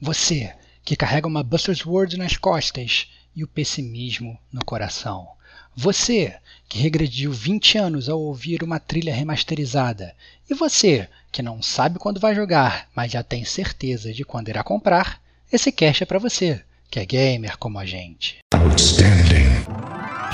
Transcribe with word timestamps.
Você 0.00 0.54
que 0.84 0.94
carrega 0.94 1.26
uma 1.26 1.42
Buster's 1.42 1.84
World 1.84 2.16
nas 2.16 2.36
costas 2.36 3.08
e 3.34 3.42
o 3.42 3.48
pessimismo 3.48 4.38
no 4.52 4.64
coração. 4.64 5.26
Você 5.74 6.36
que 6.68 6.78
regrediu 6.78 7.32
20 7.32 7.78
anos 7.78 8.08
ao 8.08 8.20
ouvir 8.20 8.62
uma 8.62 8.78
trilha 8.78 9.14
remasterizada. 9.14 10.14
E 10.48 10.54
você 10.54 11.08
que 11.32 11.42
não 11.42 11.62
sabe 11.62 11.98
quando 11.98 12.20
vai 12.20 12.34
jogar, 12.34 12.88
mas 12.94 13.12
já 13.12 13.22
tem 13.22 13.44
certeza 13.44 14.12
de 14.12 14.24
quando 14.24 14.48
irá 14.48 14.62
comprar. 14.62 15.20
Esse 15.52 15.72
cast 15.72 16.02
é 16.02 16.06
para 16.06 16.18
você, 16.18 16.62
que 16.90 17.00
é 17.00 17.06
gamer 17.06 17.56
como 17.56 17.78
a 17.78 17.86
gente. 17.86 18.38
Outstanding. 18.54 20.25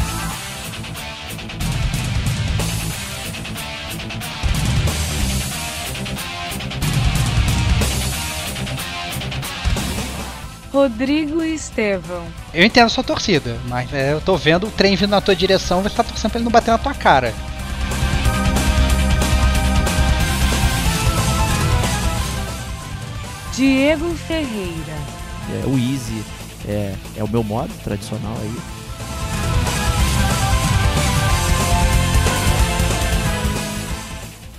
Rodrigo 10.73 11.43
Estevão. 11.43 12.25
Eu 12.55 12.65
entendo 12.65 12.87
a 12.87 12.89
sua 12.89 13.05
torcida, 13.05 13.59
mas 13.69 13.93
é, 13.93 14.15
eu 14.15 14.23
tô 14.23 14.39
vendo 14.39 14.67
o 14.67 14.71
trem 14.71 14.97
vindo 14.97 15.11
na 15.11 15.21
tua 15.21 15.37
direção, 15.37 15.83
você 15.83 15.95
tá 15.95 16.03
torcendo 16.03 16.31
pra 16.31 16.39
ele 16.39 16.45
não 16.45 16.51
bater 16.51 16.71
na 16.71 16.79
tua 16.79 16.95
cara. 16.95 17.35
Diego 23.55 24.15
Ferreira. 24.15 24.97
É, 25.53 25.67
o 25.67 25.79
Easy 25.79 26.25
é, 26.67 26.95
é 27.17 27.23
o 27.23 27.29
meu 27.29 27.45
modo 27.45 27.71
tradicional 27.85 28.35
aí. 28.41 28.57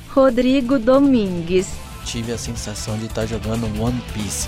Rodrigo 0.10 0.78
Domingues. 0.78 1.70
Tive 2.06 2.34
a 2.34 2.38
sensação 2.38 3.00
de 3.00 3.06
estar 3.06 3.22
tá 3.22 3.26
jogando 3.26 3.66
One 3.82 4.00
Piece. 4.14 4.48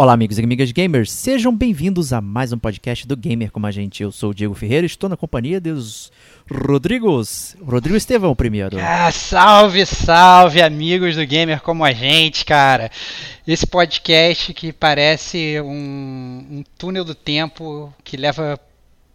Olá, 0.00 0.14
amigos 0.14 0.38
e 0.38 0.42
amigas 0.42 0.72
gamers, 0.72 1.12
sejam 1.12 1.54
bem-vindos 1.54 2.10
a 2.10 2.22
mais 2.22 2.54
um 2.54 2.58
podcast 2.58 3.06
do 3.06 3.14
Gamer 3.14 3.52
Como 3.52 3.66
a 3.66 3.70
Gente. 3.70 4.02
Eu 4.02 4.10
sou 4.10 4.30
o 4.30 4.34
Diego 4.34 4.54
Ferreira, 4.54 4.86
estou 4.86 5.10
na 5.10 5.16
companhia 5.16 5.60
dos 5.60 6.10
Rodrigos. 6.50 7.54
Rodrigo 7.62 7.98
Estevão, 7.98 8.34
primeiro. 8.34 8.78
Ah, 8.80 9.12
salve, 9.12 9.84
salve, 9.84 10.62
amigos 10.62 11.16
do 11.16 11.26
Gamer 11.26 11.60
Como 11.60 11.84
a 11.84 11.92
Gente, 11.92 12.46
cara. 12.46 12.90
Esse 13.46 13.66
podcast 13.66 14.54
que 14.54 14.72
parece 14.72 15.60
um, 15.60 16.46
um 16.50 16.64
túnel 16.78 17.04
do 17.04 17.14
tempo 17.14 17.92
que 18.02 18.16
leva 18.16 18.58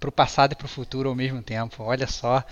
para 0.06 0.10
o 0.10 0.12
passado 0.12 0.52
e 0.54 0.56
para 0.56 0.66
o 0.66 0.70
futuro 0.70 1.10
ao 1.10 1.16
mesmo 1.16 1.42
tempo. 1.42 1.84
Olha 1.84 2.08
só. 2.08 2.44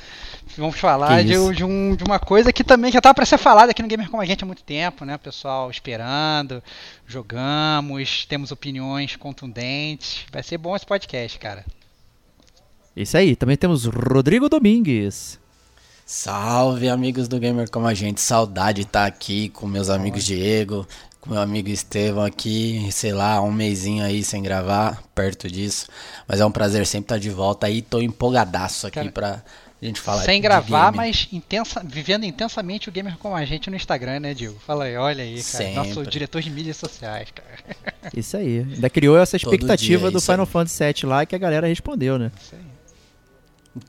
Vamos 0.58 0.80
falar 0.80 1.24
de, 1.24 1.34
de, 1.54 1.64
um, 1.64 1.96
de, 1.96 2.04
uma 2.04 2.20
coisa 2.20 2.52
que 2.52 2.64
também 2.64 2.92
já 2.92 3.00
estava 3.00 3.14
para 3.14 3.26
ser 3.26 3.38
falada 3.38 3.72
aqui 3.72 3.82
no 3.82 3.88
Gamer 3.88 4.10
com 4.10 4.20
a 4.20 4.26
gente 4.26 4.44
há 4.44 4.48
muito 4.48 4.64
tempo, 4.64 5.06
né? 5.06 5.18
Pessoal 5.18 5.70
esperando, 5.70 6.64
jogamos, 7.08 8.26
temos 8.26 8.52
opiniões 8.52 9.16
contundentes. 9.16 10.26
Vai 10.32 10.42
ser 10.42 10.58
bom 10.58 10.76
esse 10.76 10.86
podcast, 10.86 11.38
cara. 11.38 11.66
Isso 12.96 13.18
aí. 13.18 13.36
Também 13.36 13.58
temos 13.58 13.86
Rodrigo 13.86 14.50
Domingues. 14.50 15.40
Salve, 16.06 16.90
amigos 16.90 17.28
do 17.28 17.40
Gamer 17.40 17.70
Como 17.70 17.88
a 17.88 17.94
Gente. 17.94 18.20
Saudade 18.20 18.82
de 18.82 18.88
estar 18.88 19.06
aqui 19.06 19.50
com 19.50 19.68
meus 19.68 19.90
amigos 19.90 20.24
Diego, 20.26 20.88
com 21.24 21.30
meu 21.30 21.42
amigo 21.42 21.70
Estevão 21.70 22.26
aqui, 22.26 22.90
sei 22.92 23.14
lá, 23.14 23.42
um 23.42 23.52
mêsinho 23.52 24.04
aí 24.04 24.22
sem 24.26 24.44
gravar, 24.44 25.02
perto 25.16 25.50
disso. 25.50 25.88
Mas 26.28 26.42
é 26.42 26.46
um 26.46 26.52
prazer 26.52 26.86
sempre 26.86 27.06
estar 27.06 27.18
de 27.18 27.30
volta 27.30 27.66
aí. 27.66 27.82
Tô 27.82 28.02
empolgadaço 28.02 28.88
aqui 28.88 28.96
Cara, 28.96 29.12
pra 29.12 29.44
gente 29.82 30.02
falar 30.02 30.24
Sem 30.24 30.42
gravar, 30.42 30.92
mas 30.92 31.30
intensa, 31.32 31.82
vivendo 31.82 32.26
intensamente 32.26 32.90
o 32.90 32.92
gamer 32.92 33.18
com 33.18 33.34
a 33.34 33.46
gente 33.46 33.70
no 33.70 33.76
Instagram, 33.78 34.20
né, 34.20 34.34
Diego? 34.34 34.60
Fala 34.68 34.84
aí, 34.84 34.98
olha 34.98 35.24
aí, 35.24 35.36
cara. 35.36 35.44
Sempre. 35.44 35.76
Nosso 35.76 36.06
diretor 36.06 36.42
de 36.42 36.50
mídias 36.50 36.76
sociais, 36.76 37.30
cara. 37.34 38.12
Isso 38.14 38.36
aí. 38.36 38.60
Ainda 38.60 38.90
criou 38.90 39.18
essa 39.18 39.38
expectativa 39.38 40.12
do 40.12 40.20
Final 40.20 40.42
aí. 40.42 40.46
Fantasy 40.46 40.84
VII 40.84 41.06
lá 41.06 41.26
que 41.26 41.36
a 41.36 41.40
galera 41.40 41.68
respondeu, 41.68 42.20
né? 42.20 42.34
Isso 42.38 42.54
aí. 42.54 42.73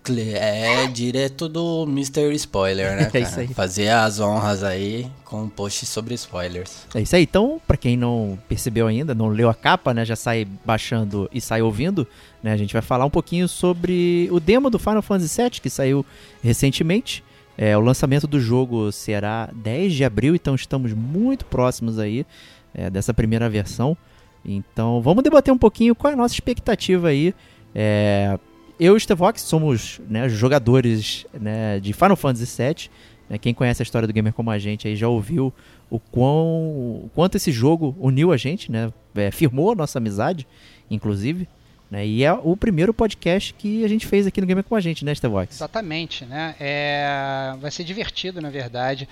É 0.08 0.86
direto 0.86 1.46
do 1.46 1.84
Mr. 1.84 2.32
Spoiler, 2.34 2.96
né? 2.96 3.10
É 3.12 3.20
isso 3.20 3.40
aí. 3.40 3.48
Fazer 3.48 3.90
as 3.90 4.18
honras 4.18 4.62
aí 4.62 5.06
com 5.24 5.42
um 5.42 5.48
post 5.48 5.84
sobre 5.84 6.14
spoilers. 6.14 6.86
É 6.94 7.02
isso 7.02 7.14
aí. 7.14 7.24
Então, 7.24 7.60
para 7.66 7.76
quem 7.76 7.94
não 7.94 8.38
percebeu 8.48 8.86
ainda, 8.86 9.14
não 9.14 9.28
leu 9.28 9.50
a 9.50 9.54
capa, 9.54 9.92
né? 9.92 10.04
Já 10.04 10.16
sai 10.16 10.46
baixando 10.64 11.28
e 11.32 11.40
sai 11.40 11.60
ouvindo, 11.60 12.06
né? 12.42 12.52
A 12.52 12.56
gente 12.56 12.72
vai 12.72 12.80
falar 12.80 13.04
um 13.04 13.10
pouquinho 13.10 13.46
sobre 13.46 14.26
o 14.32 14.40
demo 14.40 14.70
do 14.70 14.78
Final 14.78 15.02
Fantasy 15.02 15.42
VII 15.42 15.50
que 15.50 15.68
saiu 15.68 16.04
recentemente. 16.42 17.22
É, 17.56 17.76
o 17.76 17.80
lançamento 17.80 18.26
do 18.26 18.40
jogo 18.40 18.90
será 18.90 19.50
10 19.54 19.92
de 19.92 20.04
abril, 20.04 20.34
então 20.34 20.54
estamos 20.54 20.92
muito 20.92 21.44
próximos 21.44 21.98
aí 21.98 22.26
é, 22.74 22.88
dessa 22.88 23.12
primeira 23.12 23.50
versão. 23.50 23.96
Então, 24.44 25.00
vamos 25.02 25.22
debater 25.22 25.52
um 25.52 25.58
pouquinho 25.58 25.94
qual 25.94 26.10
é 26.10 26.14
a 26.14 26.16
nossa 26.16 26.34
expectativa 26.34 27.08
aí. 27.08 27.34
É, 27.74 28.38
eu 28.78 28.94
e 28.94 28.96
o 28.96 29.00
Stevox 29.00 29.42
somos 29.42 30.00
né, 30.08 30.28
jogadores 30.28 31.26
né, 31.32 31.78
de 31.80 31.92
Final 31.92 32.16
Fantasy 32.16 32.62
VII. 32.62 32.90
Né, 33.28 33.38
quem 33.38 33.54
conhece 33.54 33.82
a 33.82 33.84
história 33.84 34.06
do 34.06 34.12
gamer 34.12 34.32
como 34.32 34.50
a 34.50 34.58
gente 34.58 34.86
aí 34.86 34.96
já 34.96 35.08
ouviu 35.08 35.52
o, 35.90 35.98
quão, 35.98 36.46
o 37.04 37.10
quanto 37.14 37.36
esse 37.36 37.50
jogo 37.52 37.96
uniu 37.98 38.32
a 38.32 38.36
gente, 38.36 38.70
né, 38.70 38.92
é, 39.14 39.30
firmou 39.30 39.72
a 39.72 39.74
nossa 39.74 39.98
amizade, 39.98 40.46
inclusive. 40.90 41.48
Né, 41.90 42.06
e 42.06 42.24
é 42.24 42.32
o 42.32 42.56
primeiro 42.56 42.92
podcast 42.92 43.54
que 43.54 43.84
a 43.84 43.88
gente 43.88 44.06
fez 44.06 44.26
aqui 44.26 44.40
no 44.40 44.46
Gamer 44.46 44.64
com 44.64 44.74
a 44.74 44.80
gente, 44.80 45.04
né, 45.04 45.14
Stevox? 45.14 45.54
Exatamente, 45.54 46.24
né? 46.24 46.54
É, 46.58 47.54
vai 47.60 47.70
ser 47.70 47.84
divertido, 47.84 48.40
na 48.40 48.50
verdade. 48.50 49.08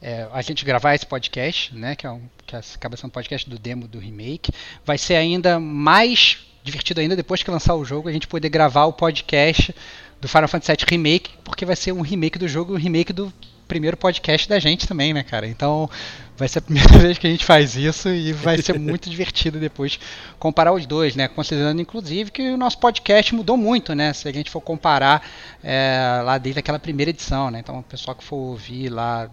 É, 0.00 0.28
a 0.32 0.40
gente 0.42 0.64
gravar 0.64 0.94
esse 0.94 1.06
podcast, 1.06 1.74
né, 1.74 1.94
que, 1.94 2.06
é 2.06 2.10
um, 2.10 2.22
que 2.46 2.56
acaba 2.56 2.96
sendo 2.96 3.06
um 3.06 3.10
podcast 3.10 3.48
do 3.48 3.58
demo 3.58 3.86
do 3.88 3.98
remake, 3.98 4.52
vai 4.84 4.96
ser 4.96 5.16
ainda 5.16 5.58
mais 5.58 6.38
divertido 6.64 7.00
ainda 7.00 7.14
depois 7.14 7.42
que 7.42 7.50
lançar 7.50 7.74
o 7.74 7.84
jogo 7.84 8.08
a 8.08 8.12
gente 8.12 8.26
poder 8.26 8.48
gravar 8.48 8.86
o 8.86 8.92
podcast 8.92 9.74
do 10.20 10.26
Final 10.26 10.48
Fantasy 10.48 10.72
VII 10.72 10.86
Remake, 10.88 11.30
porque 11.44 11.66
vai 11.66 11.76
ser 11.76 11.92
um 11.92 12.00
remake 12.00 12.38
do 12.38 12.48
jogo 12.48 12.72
e 12.72 12.76
um 12.76 12.80
remake 12.80 13.12
do 13.12 13.30
primeiro 13.68 13.96
podcast 13.96 14.48
da 14.48 14.58
gente 14.58 14.86
também, 14.86 15.12
né, 15.12 15.22
cara? 15.22 15.46
Então 15.46 15.88
vai 16.36 16.48
ser 16.48 16.60
a 16.60 16.62
primeira 16.62 16.98
vez 16.98 17.18
que 17.18 17.26
a 17.26 17.30
gente 17.30 17.44
faz 17.44 17.76
isso 17.76 18.08
e 18.08 18.32
vai 18.32 18.60
ser 18.62 18.78
muito 18.78 19.10
divertido 19.10 19.60
depois 19.60 19.98
comparar 20.38 20.72
os 20.72 20.86
dois, 20.86 21.14
né? 21.14 21.28
Considerando 21.28 21.82
inclusive 21.82 22.30
que 22.30 22.42
o 22.50 22.56
nosso 22.56 22.78
podcast 22.78 23.34
mudou 23.34 23.58
muito, 23.58 23.94
né? 23.94 24.14
Se 24.14 24.26
a 24.26 24.32
gente 24.32 24.50
for 24.50 24.62
comparar 24.62 25.22
é, 25.62 26.22
lá 26.24 26.38
desde 26.38 26.60
aquela 26.60 26.78
primeira 26.78 27.10
edição, 27.10 27.50
né? 27.50 27.58
Então 27.58 27.78
o 27.78 27.82
pessoal 27.82 28.16
que 28.16 28.24
for 28.24 28.36
ouvir 28.36 28.88
lá 28.88 29.28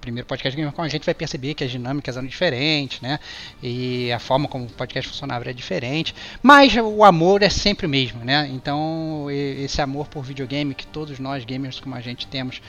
primeiro 0.00 0.26
podcast 0.26 0.72
com 0.72 0.82
a 0.82 0.88
gente 0.88 1.04
vai 1.04 1.14
perceber 1.14 1.54
que 1.54 1.64
as 1.64 1.70
dinâmicas 1.70 2.16
eram 2.16 2.26
diferentes, 2.26 3.00
né? 3.00 3.18
E 3.62 4.10
a 4.12 4.18
forma 4.18 4.48
como 4.48 4.64
o 4.64 4.70
podcast 4.70 5.10
funcionava 5.10 5.44
era 5.44 5.54
diferente. 5.54 6.14
Mas 6.42 6.74
o 6.76 7.04
amor 7.04 7.42
é 7.42 7.48
sempre 7.48 7.86
o 7.86 7.88
mesmo, 7.88 8.24
né? 8.24 8.48
Então, 8.52 9.26
esse 9.30 9.80
amor 9.80 10.08
por 10.08 10.22
videogame 10.22 10.74
que 10.74 10.86
todos 10.86 11.18
nós 11.18 11.44
gamers 11.44 11.80
como 11.80 11.94
a 11.94 12.00
gente 12.00 12.26
temos 12.26 12.60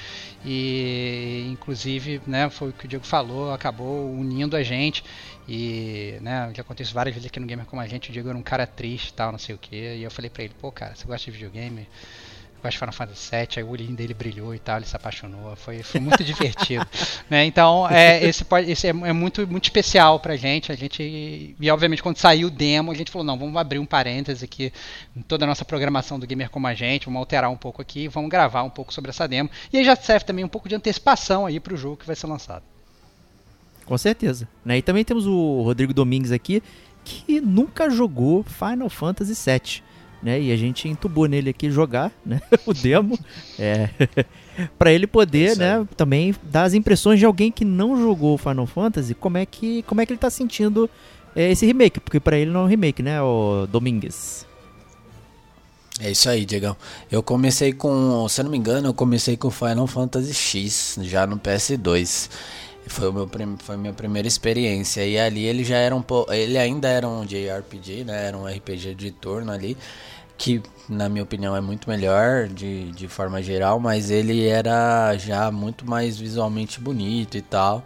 e 0.46 1.48
inclusive, 1.52 2.22
né, 2.26 2.50
foi 2.50 2.70
o 2.70 2.74
que 2.74 2.86
o 2.86 2.88
Diego 2.88 3.06
falou, 3.06 3.52
acabou 3.54 4.12
unindo 4.12 4.56
a 4.56 4.64
gente 4.64 5.04
e, 5.48 6.18
né, 6.22 6.52
já 6.56 6.62
aconteceu 6.62 6.94
várias 6.94 7.16
vezes 7.16 7.28
aqui 7.28 7.40
no 7.40 7.48
Gamer 7.48 7.66
como 7.66 7.82
a 7.82 7.88
gente, 7.88 8.10
o 8.10 8.14
Diego 8.14 8.30
era 8.30 8.38
um 8.38 8.44
cara 8.44 8.66
triste 8.66 9.14
tal, 9.14 9.32
não 9.32 9.40
sei 9.40 9.56
o 9.56 9.58
que, 9.58 9.76
e 9.76 10.04
eu 10.04 10.12
falei 10.12 10.30
pra 10.30 10.44
ele, 10.44 10.54
pô, 10.62 10.72
cara, 10.72 10.96
você 10.96 11.06
gosta 11.06 11.26
de 11.26 11.32
videogame? 11.32 11.88
Gosta 12.60 12.72
de 12.72 12.78
Final 12.78 12.94
Fantasy 12.94 13.32
VII, 13.32 13.48
aí 13.58 13.64
o 13.64 13.70
olhinho 13.70 13.96
dele 13.96 14.14
brilhou 14.14 14.54
e 14.54 14.60
tal, 14.60 14.78
ele 14.78 14.86
se 14.86 14.96
apaixonou, 14.96 15.56
foi, 15.56 15.82
foi 15.84 16.00
muito 16.00 16.24
divertido. 16.24 16.86
Né? 17.30 17.46
Então, 17.46 17.88
é, 17.88 18.26
esse, 18.26 18.44
esse 18.68 18.88
é, 18.88 18.90
é, 18.90 19.14
muito, 19.14 19.46
muito 19.46 19.66
especial 19.66 20.20
pra 20.20 20.36
gente, 20.36 20.72
a 20.72 20.76
gente, 20.76 21.56
e 21.60 21.72
obviamente 21.72 22.02
quando 22.02 22.18
saiu 22.18 22.48
o 22.48 22.50
demo, 22.50 22.92
a 22.92 22.96
gente 22.96 23.12
falou, 23.12 23.24
não, 23.24 23.38
vamos 23.38 23.56
abrir 23.56 23.78
um 23.78 23.86
parênteses 23.86 24.42
aqui 24.42 24.74
em 25.16 25.22
toda 25.22 25.46
a 25.46 25.48
nossa 25.48 25.64
programação 25.64 26.18
do 26.20 26.26
Gamer 26.26 26.50
Como 26.50 26.66
a 26.66 26.74
Gente, 26.74 27.06
vamos 27.06 27.20
alterar 27.20 27.52
um 27.52 27.56
pouco 27.56 27.84
aqui, 27.84 28.08
vamos 28.08 28.32
gravar 28.32 28.64
um 28.64 28.70
pouco 28.70 28.92
sobre 28.92 29.10
essa 29.12 29.28
demo, 29.28 29.48
e 29.72 29.78
aí 29.78 29.86
já 29.86 29.96
serve 29.96 30.26
também 30.26 30.44
um 30.44 30.48
pouco 30.48 30.68
de 30.68 30.74
antecipação 30.74 31.46
aí 31.46 31.60
pro 31.60 31.78
jogo 31.78 31.98
que 31.98 32.08
vai 32.08 32.16
ser 32.16 32.26
lançado. 32.26 32.64
Com 33.86 33.98
certeza. 33.98 34.48
Né? 34.66 34.80
E 34.80 34.82
também 34.82 35.04
temos 35.04 35.28
o 35.28 35.62
Rodrigo 35.62 35.94
Domingues 35.94 36.32
aqui, 36.32 36.64
que 37.04 37.40
nunca 37.40 37.92
jogou 37.92 38.44
Final 38.44 38.90
Fantasy 38.90 39.34
VII 39.34 39.89
né? 40.22 40.40
E 40.42 40.52
a 40.52 40.56
gente 40.56 40.88
entubou 40.88 41.28
nele 41.28 41.50
aqui 41.50 41.70
jogar, 41.72 42.12
né? 42.26 42.42
o 42.66 42.74
demo, 42.74 43.18
é, 43.58 43.90
para 44.78 44.92
ele 44.92 45.08
poder, 45.08 45.58
né? 45.58 45.86
Também 45.96 46.36
dar 46.44 46.64
as 46.64 46.74
impressões 46.74 47.20
de 47.20 47.26
alguém 47.26 47.52
que 47.52 47.66
não 47.66 48.00
jogou 48.00 48.38
Final 48.38 48.66
Fantasy, 48.66 49.14
como 49.14 49.38
é 49.38 49.46
que, 49.46 49.84
como 49.84 50.02
é 50.02 50.06
que 50.06 50.14
ele 50.14 50.20
tá 50.20 50.30
sentindo 50.30 50.90
é, 51.36 51.52
esse 51.52 51.66
remake, 51.66 52.00
porque 52.00 52.20
para 52.20 52.38
ele 52.38 52.52
não 52.52 52.62
é 52.62 52.64
um 52.64 52.68
remake, 52.68 53.02
né? 53.02 53.22
O 53.22 53.68
Domingues. 53.68 54.46
É 56.02 56.10
isso 56.12 56.30
aí, 56.30 56.46
Diegão. 56.46 56.78
Eu 57.12 57.22
comecei 57.22 57.74
com, 57.74 58.26
se 58.30 58.40
eu 58.40 58.46
não 58.46 58.52
me 58.52 58.58
engano, 58.58 58.88
eu 58.88 58.94
comecei 58.94 59.36
com 59.36 59.52
Final 59.52 59.86
Fantasy 59.86 60.34
X, 60.34 60.98
já 61.02 61.28
no 61.28 61.38
PS2. 61.38 62.30
Foi, 62.90 63.08
o 63.08 63.14
meu, 63.14 63.30
foi 63.60 63.78
minha 63.78 63.94
primeira 63.94 64.28
experiência. 64.28 65.06
E 65.06 65.18
ali 65.18 65.46
ele 65.46 65.64
já 65.64 65.78
era 65.78 65.96
um. 65.96 66.04
Ele 66.30 66.58
ainda 66.58 66.88
era 66.90 67.08
um 67.08 67.26
JRPG, 67.26 68.04
né? 68.04 68.28
Era 68.28 68.38
um 68.38 68.46
RPG 68.48 68.96
de 68.96 69.12
turno 69.12 69.52
ali. 69.52 69.78
Que, 70.38 70.62
na 70.88 71.10
minha 71.10 71.24
opinião, 71.24 71.56
é 71.56 71.62
muito 71.62 71.90
melhor 71.90 72.48
de, 72.48 72.92
de 72.92 73.08
forma 73.08 73.42
geral. 73.44 73.80
Mas 73.80 74.10
ele 74.10 74.48
era 74.48 75.16
já 75.18 75.52
muito 75.52 75.88
mais 75.88 76.18
visualmente 76.18 76.80
bonito 76.80 77.38
e 77.38 77.42
tal. 77.42 77.86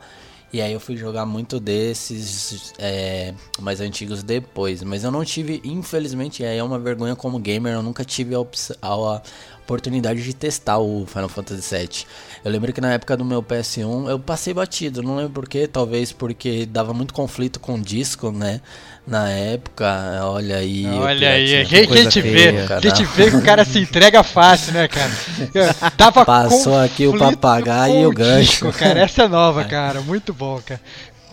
E 0.53 0.61
aí 0.61 0.71
eu 0.71 0.79
fui 0.79 0.95
jogar 0.95 1.25
muito 1.25 1.59
desses 1.59 2.75
é, 2.77 3.33
mais 3.59 3.81
antigos 3.81 4.21
depois. 4.21 4.83
Mas 4.83 5.03
eu 5.03 5.09
não 5.09 5.25
tive, 5.25 5.59
infelizmente, 5.63 6.45
é 6.45 6.63
uma 6.63 6.77
vergonha 6.77 7.15
como 7.15 7.39
gamer, 7.39 7.73
eu 7.73 7.81
nunca 7.81 8.05
tive 8.05 8.35
a, 8.35 8.39
a, 8.83 9.21
oportunidade 9.63 10.21
de 10.21 10.33
testar 10.33 10.77
o 10.77 11.05
Final 11.07 11.29
Fantasy 11.29 11.75
VII. 11.75 12.05
Eu 12.43 12.51
lembro 12.51 12.73
que 12.73 12.81
na 12.81 12.93
época 12.93 13.15
do 13.15 13.23
meu 13.23 13.41
PS1 13.41 14.09
eu 14.09 14.19
passei 14.19 14.53
batido, 14.53 15.01
não 15.01 15.15
lembro 15.15 15.31
porquê, 15.33 15.67
talvez 15.67 16.11
porque 16.11 16.65
dava 16.65 16.93
muito 16.93 17.13
conflito 17.13 17.59
com 17.59 17.75
o 17.75 17.81
disco, 17.81 18.31
né? 18.31 18.59
Na 19.05 19.29
época, 19.29 20.21
olha 20.23 20.57
aí. 20.57 20.85
Olha 20.85 21.29
aí, 21.31 21.65
quem, 21.65 21.87
quem 21.87 22.07
te 22.07 22.21
vê? 22.21 22.53
Quem 22.81 22.91
te 22.91 23.03
vê 23.03 23.29
que 23.29 23.35
o 23.35 23.41
cara 23.41 23.65
se 23.65 23.79
entrega 23.79 24.23
fácil, 24.23 24.73
né, 24.73 24.87
cara? 24.87 25.11
Tava 25.97 26.23
Passou 26.23 26.79
aqui 26.79 27.05
o 27.07 27.17
papagaio 27.17 28.01
e 28.01 28.05
o 28.05 28.11
gancho. 28.11 28.49
Disco, 28.49 28.71
cara, 28.71 29.01
essa 29.01 29.23
é 29.23 29.27
nova, 29.27 29.63
cara, 29.65 29.99
muito 30.01 30.33
bom, 30.33 30.61
cara. 30.65 30.79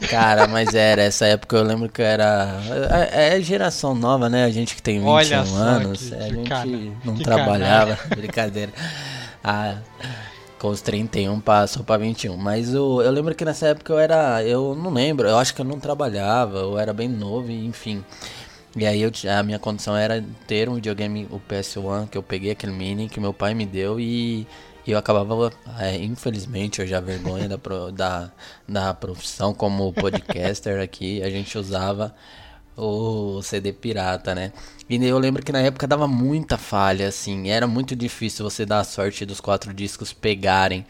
Cara, 0.08 0.46
mas 0.46 0.74
era, 0.74 1.02
essa 1.02 1.26
época 1.26 1.56
eu 1.56 1.62
lembro 1.62 1.88
que 1.88 2.02
era. 2.02 2.60
É, 3.12 3.36
é 3.36 3.40
geração 3.40 3.94
nova, 3.94 4.28
né? 4.28 4.44
A 4.44 4.50
gente 4.50 4.74
que 4.74 4.82
tem 4.82 4.98
21 4.98 5.08
Olha 5.08 5.40
anos, 5.40 6.08
que, 6.08 6.14
a 6.14 6.28
gente 6.28 6.48
cara, 6.48 6.68
não 7.04 7.16
trabalhava, 7.16 7.98
brincadeira. 8.16 8.72
Ah, 9.42 9.76
com 10.58 10.68
os 10.68 10.80
31 10.80 11.40
passou 11.40 11.84
pra 11.84 11.96
21. 11.96 12.36
Mas 12.36 12.74
o, 12.74 13.02
eu 13.02 13.10
lembro 13.10 13.34
que 13.34 13.44
nessa 13.44 13.68
época 13.68 13.92
eu 13.92 13.98
era. 13.98 14.42
Eu 14.44 14.74
não 14.74 14.90
lembro, 14.90 15.28
eu 15.28 15.38
acho 15.38 15.54
que 15.54 15.60
eu 15.60 15.64
não 15.64 15.80
trabalhava, 15.80 16.58
eu 16.58 16.78
era 16.78 16.92
bem 16.92 17.08
novo, 17.08 17.50
enfim. 17.50 18.04
E 18.76 18.86
aí 18.86 19.02
eu, 19.02 19.10
a 19.36 19.42
minha 19.42 19.58
condição 19.58 19.96
era 19.96 20.24
ter 20.46 20.68
um 20.68 20.74
videogame, 20.74 21.26
o 21.30 21.40
PS1, 21.40 22.08
que 22.08 22.16
eu 22.16 22.22
peguei 22.22 22.52
aquele 22.52 22.72
mini 22.72 23.08
que 23.08 23.18
meu 23.18 23.32
pai 23.32 23.52
me 23.52 23.66
deu 23.66 23.98
e 23.98 24.46
e 24.86 24.92
eu 24.92 24.98
acabava, 24.98 25.52
é, 25.78 25.96
infelizmente, 25.96 26.80
hoje 26.80 26.94
a 26.94 27.00
vergonha 27.00 27.48
da, 27.48 27.58
da, 27.92 28.32
da 28.68 28.94
profissão 28.94 29.52
como 29.52 29.92
podcaster 29.92 30.80
aqui, 30.80 31.22
a 31.22 31.30
gente 31.30 31.56
usava 31.58 32.14
o 32.76 33.42
CD 33.42 33.72
pirata, 33.72 34.34
né? 34.34 34.52
E 34.88 34.96
eu 35.04 35.18
lembro 35.18 35.44
que 35.44 35.52
na 35.52 35.60
época 35.60 35.86
dava 35.86 36.08
muita 36.08 36.56
falha, 36.56 37.08
assim, 37.08 37.50
era 37.50 37.66
muito 37.66 37.94
difícil 37.94 38.48
você 38.48 38.64
dar 38.64 38.80
a 38.80 38.84
sorte 38.84 39.24
dos 39.26 39.40
quatro 39.40 39.72
discos 39.72 40.12
pegarem. 40.12 40.84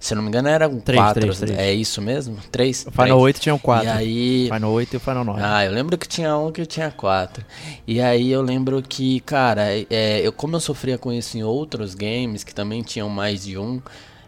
Se 0.00 0.14
não 0.14 0.22
me 0.22 0.28
engano, 0.28 0.48
eram 0.48 0.80
três, 0.80 0.98
quatro. 0.98 1.20
Três, 1.20 1.38
três. 1.38 1.58
É 1.58 1.72
isso 1.72 2.00
mesmo? 2.00 2.38
Três? 2.50 2.86
O 2.86 2.90
Final 2.90 3.04
três. 3.04 3.22
8 3.22 3.40
tinham 3.40 3.58
quatro. 3.58 3.86
E 3.86 3.90
aí... 3.90 4.48
Final 4.50 4.72
8 4.72 4.94
e 4.94 4.96
o 4.96 5.00
Final 5.00 5.24
9. 5.24 5.40
Ah, 5.44 5.64
eu 5.66 5.72
lembro 5.72 5.98
que 5.98 6.08
tinha 6.08 6.34
um 6.38 6.50
que 6.50 6.64
tinha 6.64 6.90
quatro. 6.90 7.44
E 7.86 8.00
aí 8.00 8.32
eu 8.32 8.40
lembro 8.40 8.82
que, 8.82 9.20
cara, 9.20 9.66
é, 9.90 10.20
eu, 10.22 10.32
como 10.32 10.56
eu 10.56 10.60
sofria 10.60 10.96
com 10.96 11.12
isso 11.12 11.36
em 11.36 11.42
outros 11.42 11.94
games, 11.94 12.42
que 12.42 12.54
também 12.54 12.82
tinham 12.82 13.10
mais 13.10 13.44
de 13.44 13.58
um, 13.58 13.78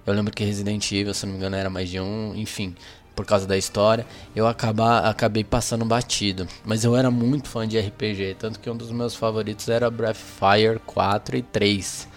eu 0.06 0.12
lembro 0.12 0.34
que 0.34 0.44
Resident 0.44 0.92
Evil, 0.92 1.14
se 1.14 1.24
não 1.24 1.32
me 1.32 1.38
engano, 1.38 1.56
era 1.56 1.70
mais 1.70 1.88
de 1.88 1.98
um, 1.98 2.34
enfim 2.36 2.74
por 3.14 3.26
causa 3.26 3.46
da 3.46 3.56
história, 3.56 4.06
eu 4.34 4.46
acabar, 4.46 5.04
acabei 5.04 5.44
passando 5.44 5.84
batido. 5.84 6.46
Mas 6.64 6.84
eu 6.84 6.96
era 6.96 7.10
muito 7.10 7.48
fã 7.48 7.66
de 7.66 7.78
RPG, 7.78 8.36
tanto 8.38 8.58
que 8.58 8.70
um 8.70 8.76
dos 8.76 8.90
meus 8.90 9.14
favoritos 9.14 9.68
era 9.68 9.90
Breathfire 9.90 10.80
4 10.86 11.36
e 11.36 11.42
3, 11.42 12.08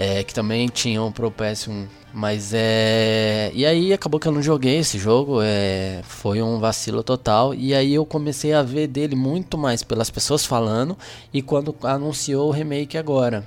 é, 0.00 0.24
que 0.24 0.32
também 0.32 0.66
tinham 0.66 1.12
pro 1.12 1.30
PS1. 1.30 1.86
Mas 2.10 2.52
é. 2.54 3.50
E 3.54 3.66
aí 3.66 3.92
acabou 3.92 4.18
que 4.18 4.26
eu 4.26 4.32
não 4.32 4.42
joguei 4.42 4.78
esse 4.78 4.98
jogo, 4.98 5.40
é... 5.42 6.00
foi 6.04 6.40
um 6.40 6.58
vacilo 6.58 7.02
total. 7.02 7.54
E 7.54 7.74
aí 7.74 7.92
eu 7.92 8.06
comecei 8.06 8.54
a 8.54 8.62
ver 8.62 8.86
dele 8.86 9.14
muito 9.14 9.58
mais 9.58 9.82
pelas 9.82 10.08
pessoas 10.08 10.46
falando 10.46 10.96
e 11.34 11.42
quando 11.42 11.76
anunciou 11.82 12.48
o 12.48 12.50
remake 12.50 12.96
agora. 12.96 13.46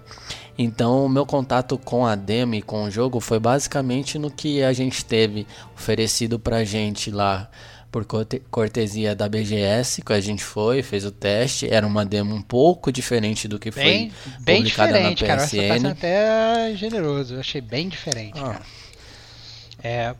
Então 0.55 1.03
o 1.03 1.09
meu 1.09 1.25
contato 1.25 1.75
com 1.75 2.05
a 2.05 2.13
demo 2.13 2.53
e 2.53 2.61
com 2.61 2.83
o 2.83 2.91
jogo 2.91 3.19
foi 3.19 3.39
basicamente 3.39 4.19
no 4.19 4.29
que 4.29 4.61
a 4.61 4.71
gente 4.71 5.03
teve 5.03 5.47
oferecido 5.75 6.38
pra 6.38 6.63
gente 6.63 7.09
lá 7.09 7.50
por 7.93 8.07
cortesia 8.49 9.15
da 9.15 9.29
BGS, 9.29 10.01
que 10.01 10.13
a 10.13 10.19
gente 10.19 10.43
foi, 10.43 10.81
fez 10.81 11.05
o 11.05 11.11
teste, 11.11 11.71
era 11.71 11.85
uma 11.85 12.03
demo 12.03 12.33
um 12.33 12.41
pouco 12.41 12.91
diferente 12.91 13.47
do 13.47 13.59
que 13.59 13.69
bem, 13.69 14.09
foi 14.09 14.31
bem 14.39 14.57
publicada 14.63 14.99
na 14.99 15.11
PSN. 15.11 15.67
Cara, 15.67 15.79
tá 15.79 15.89
até 15.89 16.75
generoso, 16.75 17.35
eu 17.35 17.39
achei 17.39 17.61
bem 17.61 17.87
diferente, 17.87 18.39
ah. 18.39 18.53
cara. 18.53 18.61
É, 19.83 20.15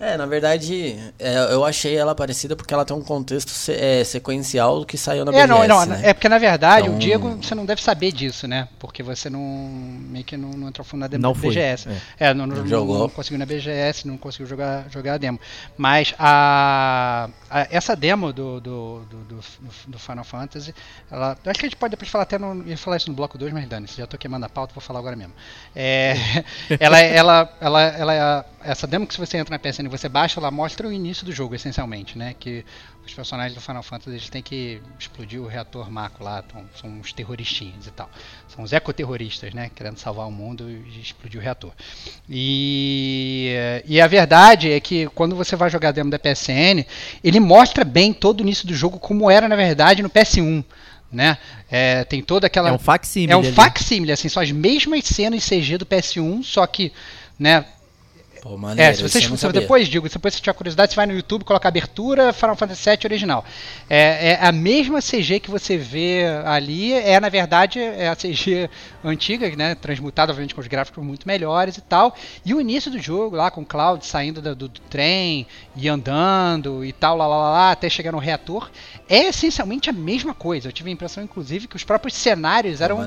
é, 0.00 0.16
na 0.16 0.24
verdade, 0.24 0.98
é, 1.18 1.52
eu 1.52 1.62
achei 1.62 1.94
ela 1.94 2.14
parecida 2.14 2.56
porque 2.56 2.72
ela 2.72 2.86
tem 2.86 2.96
um 2.96 3.02
contexto 3.02 3.50
se, 3.50 3.72
é, 3.72 4.02
sequencial 4.02 4.80
do 4.80 4.86
que 4.86 4.96
saiu 4.96 5.26
na 5.26 5.30
BGS, 5.30 5.44
É, 5.44 5.46
não, 5.46 5.68
não, 5.68 5.84
né? 5.84 6.00
é 6.04 6.14
porque 6.14 6.28
na 6.28 6.38
verdade 6.38 6.86
então... 6.86 6.96
o 6.96 6.98
Diego, 6.98 7.36
você 7.36 7.54
não 7.54 7.66
deve 7.66 7.82
saber 7.82 8.10
disso, 8.10 8.48
né? 8.48 8.66
Porque 8.78 9.02
você 9.02 9.28
não, 9.28 9.40
meio 9.40 10.24
que 10.24 10.38
não, 10.38 10.52
não 10.52 10.68
entrou 10.68 10.86
fundo 10.86 11.00
na 11.00 11.06
demo 11.06 11.22
não 11.22 11.34
da 11.34 11.38
BGS. 11.38 11.86
É, 12.18 12.28
é 12.28 12.34
não, 12.34 12.46
não, 12.46 12.56
não, 12.64 12.84
não, 12.86 13.08
conseguiu 13.10 13.38
na 13.38 13.44
BGS, 13.44 14.08
não 14.08 14.16
conseguiu 14.16 14.46
jogar, 14.46 14.88
jogar 14.88 15.14
a 15.14 15.18
demo. 15.18 15.38
Mas 15.76 16.14
a, 16.18 17.28
a 17.50 17.68
essa 17.70 17.94
demo 17.94 18.32
do, 18.32 18.58
do, 18.58 19.00
do, 19.00 19.40
do, 19.86 19.98
Final 19.98 20.24
Fantasy, 20.24 20.74
ela, 21.10 21.36
acho 21.44 21.60
que 21.60 21.66
a 21.66 21.68
gente 21.68 21.76
pode 21.76 21.90
depois 21.90 22.08
falar 22.08 22.22
até, 22.22 22.38
no, 22.38 22.66
ia 22.66 22.78
falar 22.78 22.96
isso 22.96 23.10
no 23.10 23.14
bloco 23.14 23.36
2, 23.36 23.52
mas 23.52 23.68
dane 23.68 23.86
já 23.86 24.06
tô 24.06 24.16
queimando 24.16 24.46
a 24.46 24.48
pauta, 24.48 24.72
vou 24.72 24.80
falar 24.80 25.00
agora 25.00 25.14
mesmo. 25.14 25.34
É, 25.76 26.14
ela, 26.80 27.00
ela, 27.00 27.56
ela, 27.60 27.82
ela, 27.82 28.14
ela, 28.14 28.46
essa 28.62 28.86
demo 28.86 29.06
que 29.06 29.12
se 29.12 29.20
você 29.20 29.36
entra 29.36 29.52
na 29.54 29.58
PSN 29.58 29.89
você 29.90 30.08
baixa, 30.08 30.40
ela 30.40 30.50
mostra 30.50 30.86
o 30.88 30.92
início 30.92 31.26
do 31.26 31.32
jogo, 31.32 31.54
essencialmente, 31.54 32.16
né? 32.16 32.34
Que 32.38 32.64
os 33.04 33.12
personagens 33.12 33.54
do 33.54 33.60
Final 33.60 33.82
Fantasy 33.82 34.10
eles 34.10 34.28
têm 34.28 34.42
que 34.42 34.80
explodir 34.98 35.40
o 35.40 35.46
reator 35.46 35.90
Mako 35.90 36.24
lá, 36.24 36.44
então, 36.46 36.64
são 36.80 36.88
uns 36.88 37.12
terroristinhos 37.12 37.86
e 37.86 37.90
tal. 37.90 38.08
São 38.48 38.64
os 38.64 38.72
ecoterroristas, 38.72 39.52
né? 39.52 39.70
Querendo 39.74 39.98
salvar 39.98 40.26
o 40.26 40.30
mundo 40.30 40.70
e 40.70 41.00
explodir 41.00 41.40
o 41.40 41.42
reator. 41.42 41.72
E, 42.28 43.54
e 43.84 44.00
a 44.00 44.06
verdade 44.06 44.70
é 44.70 44.80
que 44.80 45.08
quando 45.08 45.34
você 45.34 45.56
vai 45.56 45.68
jogar 45.68 45.92
dentro 45.92 46.10
da 46.10 46.18
PSN, 46.18 46.84
ele 47.22 47.40
mostra 47.40 47.84
bem 47.84 48.12
todo 48.12 48.40
o 48.40 48.42
início 48.42 48.66
do 48.66 48.74
jogo 48.74 48.98
como 48.98 49.30
era, 49.30 49.48
na 49.48 49.56
verdade, 49.56 50.02
no 50.02 50.08
PS1 50.08 50.64
né? 51.12 51.38
É, 51.70 52.04
tem 52.04 52.22
toda 52.22 52.46
aquela 52.46 52.68
é 52.68 52.72
um 52.72 52.78
facsímile. 52.78 53.32
É 53.32 53.36
um 53.36 53.52
facsímile, 53.52 54.12
assim, 54.12 54.28
são 54.28 54.42
as 54.42 54.52
mesmas 54.52 55.04
cenas 55.04 55.44
CG 55.44 55.76
do 55.76 55.86
PS1, 55.86 56.44
só 56.44 56.66
que, 56.66 56.92
né, 57.38 57.64
Pô, 58.40 58.56
maneiro, 58.56 58.90
é, 58.90 58.94
se 58.94 59.02
você, 59.02 59.20
se 59.20 59.52
depois, 59.52 59.86
digo, 59.86 60.08
se 60.08 60.14
depois 60.14 60.32
você 60.32 60.40
tiver 60.40 60.54
curiosidade, 60.54 60.92
você 60.92 60.96
vai 60.96 61.04
no 61.04 61.12
YouTube, 61.12 61.44
coloca 61.44 61.68
abertura 61.68 62.32
Final 62.32 62.56
Fantasy 62.56 62.88
VII 62.88 62.98
original. 63.04 63.44
É, 63.88 64.32
é, 64.32 64.38
a 64.40 64.50
mesma 64.50 65.00
CG 65.00 65.40
que 65.40 65.50
você 65.50 65.76
vê 65.76 66.24
ali, 66.46 66.94
é 66.94 67.20
na 67.20 67.28
verdade 67.28 67.78
é 67.78 68.08
a 68.08 68.16
CG 68.16 68.70
antiga, 69.04 69.54
né, 69.54 69.74
transmutada 69.74 70.32
obviamente 70.32 70.54
com 70.54 70.60
os 70.60 70.66
gráficos 70.66 71.04
muito 71.04 71.28
melhores 71.28 71.76
e 71.76 71.82
tal. 71.82 72.16
E 72.44 72.54
o 72.54 72.60
início 72.60 72.90
do 72.90 72.98
jogo 72.98 73.36
lá 73.36 73.50
com 73.50 73.60
o 73.60 73.66
Cloud 73.66 74.06
saindo 74.06 74.40
do, 74.40 74.56
do, 74.56 74.68
do 74.68 74.80
trem 74.82 75.46
e 75.76 75.86
andando 75.86 76.82
e 76.82 76.92
tal, 76.92 77.18
lá, 77.18 77.26
lá, 77.26 77.36
lá, 77.36 77.50
lá, 77.50 77.70
até 77.72 77.90
chegar 77.90 78.12
no 78.12 78.18
reator, 78.18 78.70
é 79.06 79.26
essencialmente 79.26 79.90
a 79.90 79.92
mesma 79.92 80.32
coisa. 80.32 80.68
Eu 80.68 80.72
tive 80.72 80.88
a 80.88 80.92
impressão, 80.92 81.22
inclusive, 81.22 81.68
que 81.68 81.76
os 81.76 81.84
próprios 81.84 82.14
cenários 82.14 82.80
eram, 82.80 83.06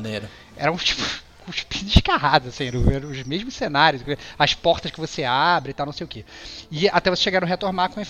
eram 0.57 0.77
tipo 0.77 1.01
cuspido 1.43 1.85
descarrado, 1.85 2.49
assim, 2.49 2.69
os 2.69 3.23
mesmos 3.23 3.53
cenários, 3.53 4.01
as 4.37 4.53
portas 4.53 4.91
que 4.91 4.99
você 4.99 5.23
abre 5.23 5.71
e 5.71 5.73
tal, 5.73 5.85
não 5.85 5.93
sei 5.93 6.05
o 6.05 6.07
que. 6.07 6.25
E 6.71 6.87
até 6.89 7.09
você 7.09 7.21
chegar 7.21 7.41
no 7.41 7.47
Retor 7.47 7.71
Macro 7.71 8.01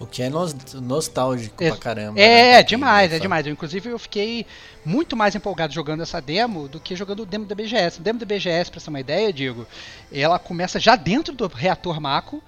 O 0.00 0.06
que 0.06 0.22
é 0.22 0.30
nos- 0.30 0.54
nostálgico 0.74 1.62
É, 1.62 1.70
pra 1.70 1.76
caramba. 1.78 2.20
É, 2.20 2.24
né, 2.52 2.60
é 2.60 2.62
demais, 2.62 3.12
é 3.12 3.18
demais. 3.18 3.46
Eu, 3.46 3.52
inclusive, 3.52 3.88
eu 3.90 3.98
fiquei 3.98 4.46
muito 4.84 5.16
mais 5.16 5.34
empolgado 5.34 5.72
jogando 5.74 6.02
essa 6.02 6.20
demo 6.20 6.68
do 6.68 6.78
que 6.78 6.94
jogando 6.94 7.20
o 7.24 7.26
demo 7.26 7.44
da 7.46 7.54
BGS. 7.54 7.98
O 7.98 8.02
demo 8.02 8.18
da 8.18 8.24
BGS, 8.26 8.70
pra 8.70 8.78
você 8.78 8.84
ter 8.84 8.90
uma 8.90 9.00
ideia, 9.00 9.32
Digo, 9.32 9.66
ela 10.12 10.38
começa 10.38 10.78
já 10.78 10.94
dentro 10.94 11.34
do 11.34 11.48
reator 11.48 12.00
Mako, 12.00 12.40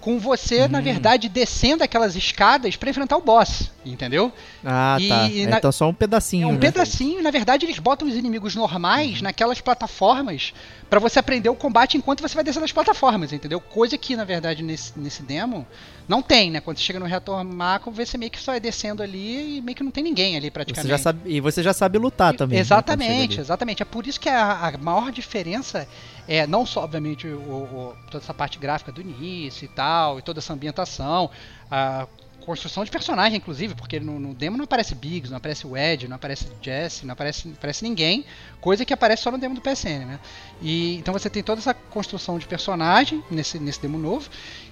com 0.00 0.18
você, 0.18 0.64
Hum. 0.64 0.68
na 0.68 0.80
verdade, 0.80 1.28
descendo 1.28 1.82
aquelas 1.82 2.14
escadas 2.16 2.76
pra 2.76 2.88
enfrentar 2.90 3.16
o 3.16 3.20
boss, 3.20 3.70
entendeu? 3.84 4.32
Ah, 4.64 4.96
E- 5.00 5.08
tá. 5.08 5.28
e 5.28 5.42
É, 5.42 5.46
na- 5.46 5.58
Então 5.58 5.72
só 5.72 5.86
um 5.86 5.90
É 5.90 5.94
pedacinho, 5.94 6.48
um 6.48 6.52
né? 6.52 6.58
pedacinho, 6.58 7.22
na 7.22 7.30
verdade 7.30 7.66
eles 7.66 7.78
botam 7.78 8.06
os 8.08 8.14
inimigos 8.14 8.54
normais 8.54 9.20
naquelas 9.20 9.60
plataformas 9.60 10.52
pra 10.88 10.98
você 10.98 11.18
aprender 11.18 11.48
o 11.48 11.54
combate 11.54 11.96
enquanto 11.96 12.20
você 12.20 12.34
vai 12.34 12.42
descendo 12.42 12.64
as 12.64 12.72
plataformas, 12.72 13.32
entendeu? 13.32 13.60
Coisa 13.60 13.98
que, 13.98 14.16
na 14.16 14.24
verdade, 14.24 14.62
nesse, 14.62 14.98
nesse 14.98 15.22
demo 15.22 15.66
não 16.08 16.22
tem, 16.22 16.50
né? 16.50 16.60
Quando 16.60 16.78
você 16.78 16.82
chega 16.84 16.98
no 16.98 17.04
reator 17.06 17.44
Mako, 17.44 17.90
você 17.90 18.16
meio 18.16 18.30
que 18.30 18.40
só 18.40 18.52
vai 18.52 18.60
descendo 18.60 19.02
ali 19.02 19.58
e 19.58 19.60
meio 19.60 19.76
que 19.76 19.84
não 19.84 19.90
tem 19.90 20.02
ninguém 20.02 20.36
ali 20.36 20.46
Você 20.46 20.50
praticamente. 20.50 20.88
já 20.88 20.98
sabe, 20.98 21.20
e 21.30 21.40
você 21.40 21.62
já 21.62 21.72
sabe 21.74 21.98
lutar 21.98 22.34
também. 22.34 22.56
né, 22.56 22.60
Exatamente, 22.60 23.34
ali. 23.34 23.40
exatamente. 23.40 23.82
É 23.82 23.84
por 23.84 24.06
isso 24.06 24.18
que 24.18 24.28
a, 24.28 24.68
a 24.68 24.78
maior 24.78 25.12
diferença 25.12 25.86
é 26.26 26.46
não 26.46 26.64
só, 26.64 26.84
obviamente, 26.84 27.26
o, 27.26 27.38
o- 27.38 27.94
toda 28.10 28.24
essa 28.24 28.32
parte 28.32 28.58
gráfica 28.58 28.90
do 28.90 29.00
início 29.00 29.64
e 29.64 29.68
tal, 29.68 30.18
e 30.18 30.22
toda 30.22 30.38
essa 30.40 30.52
ambientação, 30.54 31.30
a 31.70 32.06
construção 32.44 32.84
de 32.84 32.90
personagem, 32.90 33.38
inclusive, 33.38 33.74
porque 33.74 34.00
no, 34.00 34.18
no 34.18 34.34
demo 34.34 34.56
não 34.56 34.64
aparece 34.64 34.94
Biggs, 34.94 35.30
não 35.30 35.36
aparece 35.36 35.66
Ed, 35.76 36.08
não 36.08 36.16
aparece 36.16 36.46
Jesse, 36.62 37.04
não 37.04 37.12
aparece, 37.12 37.48
aparece 37.50 37.84
ninguém, 37.84 38.24
coisa 38.60 38.84
que 38.84 38.92
aparece 38.92 39.22
só 39.22 39.30
no 39.30 39.38
demo 39.38 39.54
do 39.54 39.60
PSN, 39.60 40.06
né? 40.06 40.20
E, 40.62 40.96
então 40.96 41.12
você 41.12 41.28
tem 41.28 41.42
toda 41.42 41.60
essa 41.60 41.74
construção 41.74 42.38
de 42.38 42.46
personagem 42.46 43.22
nesse, 43.30 43.58
nesse 43.58 43.80
demo 43.80 43.98
novo, 43.98 44.28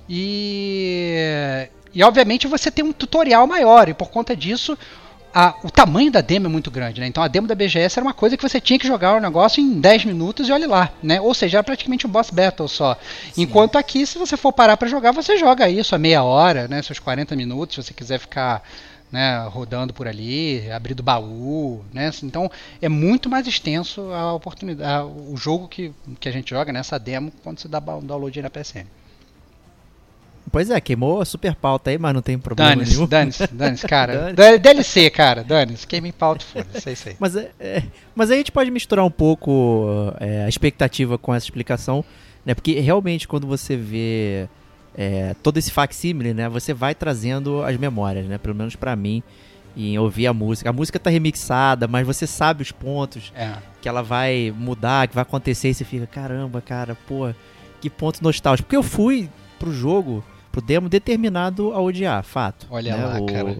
e, 0.08 1.68
e 1.92 2.02
obviamente 2.02 2.46
você 2.46 2.70
tem 2.70 2.84
um 2.84 2.92
tutorial 2.92 3.46
maior, 3.46 3.88
e 3.88 3.94
por 3.94 4.10
conta 4.10 4.34
disso 4.34 4.78
a- 5.38 5.54
o 5.62 5.70
tamanho 5.70 6.10
da 6.10 6.22
demo 6.22 6.46
é 6.46 6.48
muito 6.48 6.70
grande, 6.70 6.98
né? 7.00 7.06
Então 7.06 7.22
a 7.22 7.28
demo 7.28 7.46
da 7.46 7.54
BGS 7.54 7.98
era 7.98 8.06
uma 8.06 8.14
coisa 8.14 8.36
que 8.38 8.42
você 8.42 8.58
tinha 8.58 8.78
que 8.78 8.86
jogar 8.86 9.14
o 9.16 9.20
negócio 9.20 9.60
em 9.62 9.78
10 9.78 10.04
minutos 10.06 10.48
e 10.48 10.52
olhe 10.52 10.66
lá, 10.66 10.90
né? 11.02 11.20
Ou 11.20 11.34
seja, 11.34 11.58
era 11.58 11.64
praticamente 11.64 12.06
um 12.06 12.10
boss 12.10 12.30
battle 12.30 12.66
só. 12.68 12.96
Enquanto 13.36 13.76
aqui, 13.76 14.06
se 14.06 14.16
você 14.18 14.36
for 14.36 14.52
parar 14.52 14.76
pra 14.78 14.88
jogar, 14.88 15.12
você 15.12 15.36
joga 15.36 15.68
isso 15.68 15.94
a 15.94 15.98
meia 15.98 16.22
hora, 16.22 16.66
né? 16.68 16.80
Seus 16.80 16.98
40 16.98 17.36
minutos, 17.36 17.74
se 17.76 17.82
você 17.82 17.92
quiser 17.92 18.18
ficar 18.18 18.62
né, 19.12 19.38
rodando 19.52 19.94
por 19.94 20.08
ali, 20.08 20.68
abrindo 20.72 21.00
baú, 21.02 21.84
né? 21.92 22.10
Então 22.24 22.50
é 22.82 22.88
muito 22.88 23.28
mais 23.30 23.46
extenso 23.46 24.10
a 24.12 24.32
oportunidade, 24.32 24.90
a- 24.90 25.04
o 25.04 25.36
jogo 25.36 25.68
que, 25.68 25.92
que 26.18 26.28
a 26.28 26.32
gente 26.32 26.50
joga 26.50 26.72
nessa 26.72 26.98
demo 26.98 27.30
quando 27.44 27.60
você 27.60 27.68
dá 27.68 27.78
download 27.78 28.42
na 28.42 28.50
PSN. 28.50 28.84
Pois 30.50 30.70
é, 30.70 30.80
queimou 30.80 31.20
a 31.20 31.24
super 31.24 31.54
pauta 31.54 31.90
aí, 31.90 31.98
mas 31.98 32.14
não 32.14 32.22
tem 32.22 32.38
problema 32.38 32.70
Dane-se, 32.70 32.94
nenhum. 32.94 33.06
dane-se, 33.06 33.46
dane-se, 33.48 33.86
cara. 33.86 34.32
DLC, 34.60 35.10
cara, 35.10 35.42
dane-se. 35.42 35.86
Queima 35.86 36.08
em 36.08 36.12
pauta, 36.12 36.44
foda-se, 36.44 36.88
é 36.88 36.92
isso 36.92 37.08
aí. 37.08 37.16
Mas, 37.18 37.34
é, 37.36 37.50
é, 37.58 37.82
mas 38.14 38.30
aí 38.30 38.36
a 38.36 38.38
gente 38.38 38.52
pode 38.52 38.70
misturar 38.70 39.04
um 39.04 39.10
pouco 39.10 40.12
é, 40.20 40.44
a 40.44 40.48
expectativa 40.48 41.18
com 41.18 41.34
essa 41.34 41.44
explicação, 41.46 42.04
né? 42.44 42.54
Porque 42.54 42.78
realmente 42.78 43.26
quando 43.26 43.46
você 43.46 43.76
vê 43.76 44.48
é, 44.96 45.34
todo 45.42 45.58
esse 45.58 45.70
facsímile, 45.70 46.32
né? 46.32 46.48
Você 46.48 46.72
vai 46.72 46.94
trazendo 46.94 47.62
as 47.62 47.76
memórias, 47.76 48.26
né? 48.26 48.38
Pelo 48.38 48.54
menos 48.54 48.76
pra 48.76 48.94
mim, 48.94 49.22
em 49.76 49.98
ouvir 49.98 50.26
a 50.28 50.32
música. 50.32 50.70
A 50.70 50.72
música 50.72 50.98
tá 50.98 51.10
remixada, 51.10 51.86
mas 51.88 52.06
você 52.06 52.26
sabe 52.26 52.62
os 52.62 52.70
pontos 52.72 53.32
É. 53.36 53.52
que 53.82 53.88
ela 53.88 54.02
vai 54.02 54.54
mudar, 54.56 55.08
que 55.08 55.14
vai 55.14 55.22
acontecer, 55.22 55.68
e 55.70 55.74
você 55.74 55.84
fica, 55.84 56.06
caramba, 56.06 56.62
cara, 56.62 56.96
pô, 57.06 57.28
que 57.80 57.90
ponto 57.90 58.22
nostálgico. 58.22 58.66
Porque 58.66 58.76
eu 58.76 58.82
fui 58.82 59.28
pro 59.58 59.72
jogo, 59.72 60.24
pro 60.56 60.62
demo, 60.62 60.88
determinado 60.88 61.72
a 61.74 61.80
odiar, 61.80 62.24
fato. 62.24 62.66
Olha 62.70 62.96
né? 62.96 63.04
lá, 63.04 63.20
O- 63.20 63.26
cara. 63.26 63.58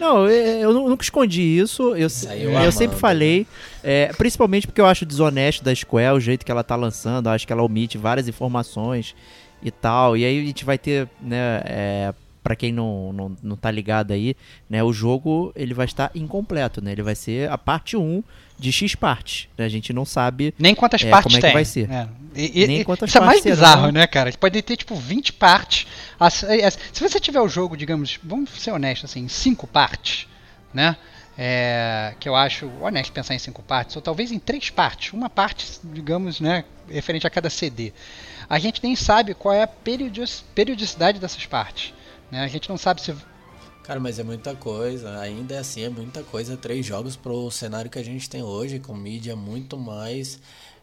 Não, 0.00 0.26
eu, 0.26 0.60
eu 0.60 0.72
nu- 0.72 0.88
nunca 0.88 1.04
escondi 1.04 1.42
isso, 1.42 1.94
eu, 1.94 2.08
Saiu 2.08 2.50
eu 2.50 2.56
amando, 2.56 2.72
sempre 2.72 2.96
falei, 2.98 3.46
é, 3.84 4.06
principalmente 4.14 4.66
porque 4.66 4.80
eu 4.80 4.86
acho 4.86 5.04
desonesto 5.04 5.62
da 5.62 5.74
Square 5.74 6.16
o 6.16 6.20
jeito 6.20 6.44
que 6.44 6.50
ela 6.50 6.64
tá 6.64 6.74
lançando, 6.74 7.28
acho 7.28 7.46
que 7.46 7.52
ela 7.52 7.62
omite 7.62 7.98
várias 7.98 8.26
informações 8.26 9.14
e 9.62 9.70
tal, 9.70 10.16
e 10.16 10.24
aí 10.24 10.40
a 10.40 10.44
gente 10.46 10.64
vai 10.64 10.78
ter, 10.78 11.06
né, 11.20 11.60
é, 11.66 12.14
para 12.48 12.56
quem 12.56 12.72
não, 12.72 13.12
não, 13.12 13.36
não 13.42 13.56
tá 13.56 13.70
ligado 13.70 14.10
aí, 14.10 14.34
né, 14.70 14.82
o 14.82 14.90
jogo 14.90 15.52
ele 15.54 15.74
vai 15.74 15.84
estar 15.84 16.10
incompleto, 16.14 16.80
né, 16.82 16.92
ele 16.92 17.02
vai 17.02 17.14
ser 17.14 17.50
a 17.50 17.58
parte 17.58 17.94
1 17.94 18.22
de 18.58 18.72
X 18.72 18.94
partes, 18.94 19.48
né, 19.58 19.66
a 19.66 19.68
gente 19.68 19.92
não 19.92 20.06
sabe 20.06 20.54
Nem 20.58 20.74
quantas 20.74 21.02
É, 21.04 21.10
partes 21.10 21.34
como 21.34 21.44
é 21.44 21.46
que 21.46 21.52
vai 21.54 21.64
ser? 21.66 21.90
É. 21.90 22.08
E- 22.34 22.66
Nem 22.66 22.80
e- 22.80 22.84
quantas 22.86 23.10
isso 23.10 23.18
é 23.18 23.20
mais 23.20 23.32
partes 23.42 23.50
bizarro, 23.58 23.80
serão. 23.82 23.92
né, 23.92 24.06
cara? 24.06 24.32
Pode 24.40 24.62
ter, 24.62 24.76
tipo, 24.78 24.94
20 24.94 25.30
partes. 25.34 25.86
As- 26.18 26.42
as- 26.42 26.78
Se 26.90 27.06
você 27.06 27.20
tiver 27.20 27.40
o 27.42 27.48
jogo, 27.50 27.76
digamos, 27.76 28.18
vamos 28.24 28.48
ser 28.50 28.70
honestos, 28.70 29.10
assim, 29.10 29.20
em 29.24 29.28
5 29.28 29.66
partes, 29.66 30.26
né? 30.72 30.96
É, 31.36 32.14
que 32.18 32.28
eu 32.28 32.34
acho 32.34 32.70
honesto 32.80 33.12
pensar 33.12 33.34
em 33.34 33.38
5 33.38 33.62
partes, 33.62 33.94
ou 33.94 34.00
talvez 34.02 34.32
em 34.32 34.38
3 34.38 34.70
partes. 34.70 35.12
Uma 35.12 35.28
parte, 35.30 35.66
digamos, 35.84 36.40
né, 36.40 36.64
referente 36.90 37.26
a 37.26 37.30
cada 37.30 37.50
CD. 37.50 37.92
A 38.48 38.58
gente 38.58 38.82
nem 38.82 38.96
sabe 38.96 39.34
qual 39.34 39.54
é 39.54 39.62
a 39.62 39.66
periodic- 39.66 40.42
periodicidade 40.54 41.18
dessas 41.18 41.44
partes. 41.46 41.92
Né? 42.30 42.42
A 42.42 42.48
gente 42.48 42.68
não 42.68 42.76
sabe 42.78 43.00
se 43.00 43.14
Cara, 43.82 43.98
mas 44.00 44.18
é 44.18 44.22
muita 44.22 44.54
coisa. 44.54 45.18
Ainda 45.20 45.54
é 45.54 45.58
assim, 45.58 45.82
é 45.82 45.88
muita 45.88 46.22
coisa. 46.22 46.56
Três 46.56 46.84
jogos 46.84 47.16
pro 47.16 47.50
cenário 47.50 47.90
que 47.90 47.98
a 47.98 48.04
gente 48.04 48.28
tem 48.28 48.42
hoje, 48.42 48.78
com 48.78 48.94
mídia 48.94 49.34
muito 49.34 49.76
mais. 49.78 50.38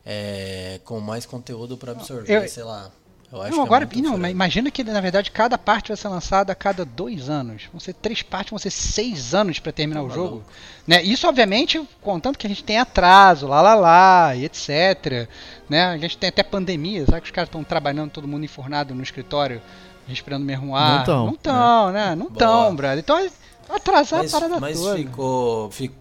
é, 0.08 0.80
com 0.86 1.00
mais 1.00 1.26
conteúdo 1.26 1.76
pra 1.78 1.92
absorver, 1.94 2.32
Eu- 2.32 2.48
sei 2.48 2.64
lá. 2.64 2.92
Eu 3.32 3.42
acho 3.42 3.50
Não, 3.52 3.58
que 3.58 3.60
é 3.62 3.66
agora, 3.66 3.90
muito 3.92 4.18
não, 4.20 4.30
imagina 4.30 4.70
que 4.70 4.84
na 4.84 5.02
verdade 5.02 5.32
cada 5.32 5.58
parte 5.58 5.88
vai 5.88 5.98
ser 5.98 6.08
lançada 6.10 6.52
a 6.52 6.56
cada 6.56 6.86
dois 6.86 7.28
anos. 7.28 7.64
Vão 7.72 7.80
ser 7.80 7.94
três 7.96 8.22
partes, 8.22 8.52
vão 8.52 8.60
ser 8.60 8.70
seis 8.70 9.34
anos 9.34 9.58
para 9.58 9.72
terminar 9.72 10.02
Tá 10.02 10.06
o 10.06 10.10
jogo. 10.12 10.44
Né? 10.86 11.02
Isso, 11.02 11.28
obviamente, 11.28 11.84
contando 12.02 12.38
que 12.38 12.46
a 12.46 12.50
gente 12.50 12.64
tem 12.64 12.78
atraso, 12.78 13.48
lá 13.48 13.64
lá 13.64 13.74
lá, 13.74 14.36
e 14.36 14.46
etc. 14.46 15.28
Né? 15.68 15.86
A 15.86 15.98
gente 15.98 16.20
tem 16.20 16.30
até 16.30 16.44
pandemia, 16.44 17.04
sabe 17.08 17.22
que 17.22 17.26
os 17.26 17.32
caras 17.32 17.48
estão 17.48 17.64
trabalhando, 17.64 18.12
todo 18.12 18.28
mundo 18.28 18.46
enfurnado 18.46 18.94
no 18.94 19.02
escritório, 19.02 19.60
respirando 20.08 20.46
mesmo 20.46 20.76
ar. 20.76 21.00
Não 21.00 21.06
tão, 21.06 21.26
Não 21.28 21.34
estão, 21.34 21.92
né? 21.92 22.10
Não 22.16 22.26
Boa. 22.28 22.34
estão, 22.34 22.76
brother. 22.76 23.00
Então, 23.00 23.18
é 23.18 23.30
atrasar 23.70 24.20
Mas, 24.24 24.34
a 24.34 24.40
parada 24.40 24.60
mas 24.60 24.80
toda. 24.80 24.98
ficou, 24.98 25.72
fi- 25.72 25.92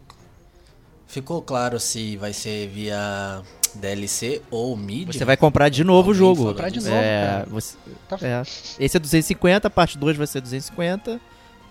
ficou 1.06 1.40
claro 1.42 1.78
se 1.80 2.16
vai 2.16 2.32
ser 2.32 2.68
via 2.68 3.42
DLC 3.75 4.42
ou 4.50 4.76
mídia. 4.76 5.12
Você 5.12 5.25
vai 5.25 5.37
comprar 5.37 5.68
de 5.68 5.82
novo 5.84 6.11
o 6.11 6.14
jogo. 6.14 6.46
Comprar 6.46 6.68
de 6.70 6.80
novo, 6.80 6.92
É, 6.94 7.26
cara. 7.26 7.46
você- 7.50 7.76
Tá- 8.08 8.18
é. 8.23 8.42
Esse 8.78 8.96
é 8.96 9.00
250, 9.00 9.68
a 9.68 9.70
parte 9.70 9.96
2 9.99 10.16
vai 10.16 10.26
ser 10.26 10.40
250, 10.40 11.20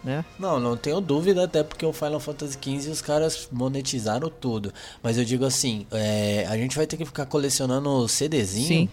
né? 0.03 0.25
Não, 0.37 0.59
não 0.59 0.75
tenho 0.75 0.99
dúvida, 0.99 1.45
até 1.45 1.63
porque 1.63 1.85
o 1.85 1.93
Final 1.93 2.19
Fantasy 2.19 2.57
XV 2.61 2.89
os 2.91 3.01
caras 3.01 3.47
monetizaram 3.51 4.29
tudo. 4.29 4.73
Mas 5.01 5.17
eu 5.17 5.23
digo 5.23 5.45
assim, 5.45 5.85
é, 5.91 6.45
a 6.49 6.57
gente 6.57 6.75
vai 6.75 6.85
ter 6.85 6.97
que 6.97 7.05
ficar 7.05 7.25
colecionando 7.25 8.05
CDzinho. 8.07 8.67
Sim. 8.67 8.89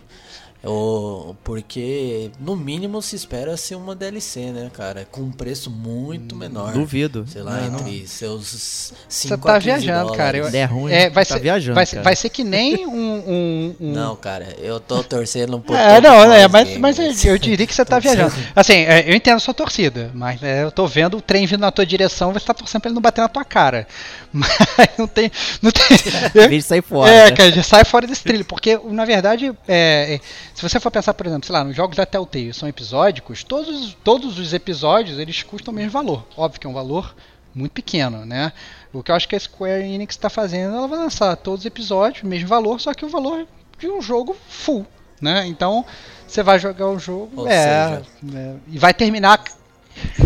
Ou, 0.62 1.34
porque 1.42 2.30
no 2.38 2.54
mínimo 2.54 3.00
se 3.00 3.16
espera 3.16 3.56
ser 3.56 3.76
uma 3.76 3.94
DLC, 3.96 4.40
né, 4.52 4.70
cara? 4.70 5.06
Com 5.10 5.22
um 5.22 5.32
preço 5.32 5.70
muito 5.70 6.36
menor. 6.36 6.72
Duvido. 6.74 7.24
Sei 7.26 7.42
lá, 7.42 7.62
Não, 7.62 7.70
não. 7.70 7.78
entre 7.80 8.06
seus 8.06 8.92
5 9.08 9.36
Você 9.36 9.36
tá 9.38 9.58
viajando, 9.58 10.12
cara. 10.12 10.36
Eu- 10.36 10.44
Se 10.46 10.52
der 10.52 10.66
ruim, 10.66 10.92
É, 10.92 11.08
vai, 11.08 11.24
tá 11.24 11.34
ser, 11.36 11.40
viajando, 11.40 11.74
vai, 11.74 11.86
vai 12.02 12.14
ser 12.14 12.28
que 12.28 12.44
nem 12.44 12.84
um. 12.86 12.90
um- 12.92 13.76
um- 13.80 13.92
Não, 13.92 14.14
cara, 14.16 14.54
eu 14.58 14.78
tô 14.78 15.02
torcendo 15.02 15.56
um 15.56 15.60
pouco. 15.62 15.80
É, 15.80 15.98
não, 15.98 16.30
é, 16.30 16.46
mas, 16.46 16.76
mas 16.76 16.98
eu, 17.24 17.32
eu 17.32 17.38
diria 17.38 17.66
que 17.66 17.74
você 17.74 17.84
tá 17.84 17.98
viajando. 18.00 18.34
Assim, 18.54 18.74
é, 18.74 19.10
eu 19.10 19.14
entendo 19.16 19.36
a 19.36 19.40
sua 19.40 19.54
torcida, 19.54 20.10
mas 20.12 20.42
é, 20.42 20.62
eu 20.62 20.70
tô 20.70 20.86
vendo 20.86 21.16
o 21.16 21.22
trem 21.22 21.46
vindo 21.46 21.60
na 21.60 21.70
tua 21.70 21.86
direção, 21.86 22.34
você 22.34 22.44
tá 22.44 22.52
torcendo 22.52 22.82
pra 22.82 22.88
ele 22.90 22.94
não 22.96 23.02
bater 23.02 23.22
na 23.22 23.28
tua 23.28 23.44
cara. 23.46 23.86
Mas 24.32 24.48
não 24.96 25.08
tem. 25.08 25.28
Não 25.60 25.72
tem 25.72 26.60
sair 26.60 26.82
fora. 26.82 27.10
é, 27.10 27.24
né? 27.24 27.30
cara, 27.32 27.50
já 27.50 27.64
sai 27.64 27.84
fora 27.84 28.06
desse 28.06 28.22
trilho. 28.22 28.44
Porque, 28.44 28.78
na 28.84 29.04
verdade, 29.04 29.46
é, 29.66 30.14
é, 30.14 30.20
se 30.60 30.68
você 30.68 30.78
for 30.78 30.90
pensar, 30.90 31.14
por 31.14 31.26
exemplo, 31.26 31.46
sei 31.46 31.54
lá, 31.54 31.64
nos 31.64 31.74
jogos 31.74 31.96
da 31.96 32.04
Telltale 32.04 32.52
são 32.52 32.68
episódicos, 32.68 33.42
todos, 33.42 33.96
todos 34.04 34.38
os 34.38 34.52
episódios 34.52 35.18
eles 35.18 35.42
custam 35.42 35.72
o 35.72 35.74
mesmo 35.74 35.90
valor. 35.90 36.26
Óbvio 36.36 36.60
que 36.60 36.66
é 36.66 36.70
um 36.70 36.74
valor 36.74 37.14
muito 37.54 37.72
pequeno, 37.72 38.26
né? 38.26 38.52
O 38.92 39.02
que 39.02 39.10
eu 39.10 39.14
acho 39.14 39.26
que 39.26 39.34
a 39.34 39.40
Square 39.40 39.82
Enix 39.82 40.14
está 40.14 40.28
fazendo, 40.28 40.76
ela 40.76 40.86
vai 40.86 40.98
lançar 40.98 41.34
todos 41.36 41.60
os 41.60 41.66
episódios, 41.66 42.22
mesmo 42.24 42.46
valor, 42.46 42.78
só 42.78 42.92
que 42.92 43.06
o 43.06 43.08
valor 43.08 43.46
de 43.78 43.88
um 43.88 44.02
jogo 44.02 44.36
full, 44.50 44.86
né? 45.18 45.46
Então, 45.46 45.82
você 46.26 46.42
vai 46.42 46.58
jogar 46.58 46.88
o 46.88 46.98
jogo, 46.98 47.40
Ou 47.40 47.48
é, 47.48 48.02
é, 48.34 48.54
e 48.68 48.78
vai 48.78 48.92
terminar 48.92 49.42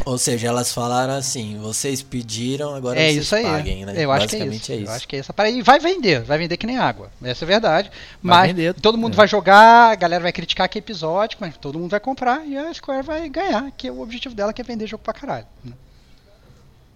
Ou 0.05 0.19
seja, 0.19 0.49
elas 0.49 0.73
falaram 0.73 1.15
assim: 1.15 1.59
vocês 1.59 2.03
pediram, 2.03 2.75
agora 2.75 2.99
é 2.99 3.11
vocês 3.11 3.25
isso 3.25 3.35
aí. 3.35 3.45
paguem, 3.45 3.87
né? 3.87 3.95
Eu 3.97 4.13
acho 4.13 4.29
que 4.29 4.37
é 4.37 4.39
Basicamente 4.39 4.63
isso. 4.63 4.73
é 4.73 4.77
isso. 4.77 4.91
Eu 4.91 4.95
acho 4.95 5.09
que 5.09 5.17
é 5.17 5.19
essa 5.19 5.33
parada. 5.33 5.57
E 5.57 5.63
vai 5.63 5.79
vender, 5.79 6.23
vai 6.23 6.39
vender 6.39 6.57
que 6.57 6.67
nem 6.67 6.79
água. 6.79 7.11
Essa 7.23 7.45
é 7.45 7.47
a 7.47 7.49
verdade. 7.49 7.91
Mas 8.23 8.49
vender, 8.49 8.75
todo 8.75 8.99
mundo 8.99 9.15
é. 9.15 9.17
vai 9.17 9.29
jogar, 9.29 9.93
a 9.93 9.95
galera 9.95 10.23
vai 10.23 10.33
criticar 10.33 10.69
que 10.69 10.79
é 10.79 10.81
episódico, 10.81 11.45
mas 11.45 11.57
todo 11.57 11.79
mundo 11.79 11.91
vai 11.91 12.01
comprar 12.01 12.47
e 12.47 12.57
a 12.57 12.73
Square 12.73 13.05
vai 13.05 13.29
ganhar, 13.29 13.71
que 13.77 13.89
é 13.89 13.93
o 13.93 14.01
objetivo 14.01 14.35
dela 14.35 14.53
que 14.53 14.61
é 14.61 14.65
vender 14.65 14.87
jogo 14.87 15.03
pra 15.03 15.15
caralho. 15.15 15.47
né? 15.65 15.73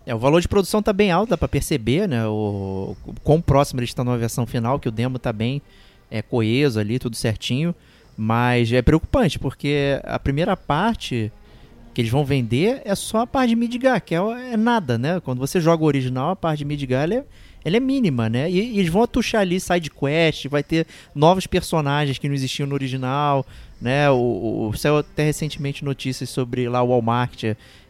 É, 0.07 0.15
o 0.15 0.19
valor 0.19 0.41
de 0.41 0.49
produção 0.49 0.83
tá 0.83 0.93
bem 0.93 1.11
alto, 1.11 1.29
dá 1.29 1.37
pra 1.37 1.47
perceber, 1.47 2.09
né? 2.09 2.27
O, 2.27 2.97
o 3.07 3.15
quão 3.23 3.43
próximo 3.43 3.79
eles 3.81 3.91
estão 3.91 4.07
na 4.07 4.17
versão 4.17 4.47
final, 4.47 4.81
que 4.81 4.89
o 4.89 4.93
demo 4.93 5.19
tá 5.19 5.35
bem 5.35 5.61
é, 6.11 6.23
coeso 6.23 6.81
ali, 6.81 6.99
tudo 6.99 7.15
certinho. 7.15 7.75
Mas 8.17 8.73
é 8.73 8.81
preocupante, 8.83 9.39
porque 9.39 10.01
a 10.03 10.19
primeira 10.19 10.57
parte 10.57 11.31
que 11.99 12.03
eles 12.03 12.13
vão 12.13 12.25
vender 12.25 12.81
é 12.85 12.95
só 12.95 13.23
a 13.23 13.27
parte 13.27 13.49
de 13.49 13.57
Midgar, 13.57 14.01
que 14.01 14.15
é, 14.15 14.19
é 14.53 14.57
nada, 14.57 14.97
né? 14.97 15.19
Quando 15.19 15.41
você 15.41 15.61
joga 15.61 15.83
o 15.83 15.87
original, 15.89 16.31
a 16.31 16.37
parte 16.37 16.61
de 16.61 16.65
Midgar 16.65 17.03
ela 17.03 17.15
é, 17.15 17.25
ela 17.65 17.77
é 17.77 17.81
mínima, 17.81 18.29
né? 18.29 18.49
E, 18.49 18.75
e 18.75 18.79
eles 18.79 18.89
vão 18.89 19.03
atuchar 19.03 19.41
ali 19.41 19.59
side 19.59 19.91
quest, 19.91 20.47
vai 20.47 20.63
ter 20.63 20.87
novos 21.13 21.49
personagens 21.49 22.17
que 22.17 22.29
não 22.29 22.37
existiam 22.37 22.69
no 22.69 22.75
original, 22.75 23.45
né? 23.83 24.09
O, 24.11 24.69
o, 24.71 24.77
saiu 24.77 24.99
até 24.99 25.25
recentemente 25.25 25.85
notícias 25.85 26.31
sobre 26.31 26.69
lá 26.69 26.81
o 26.85 26.91
Walmart 26.91 27.43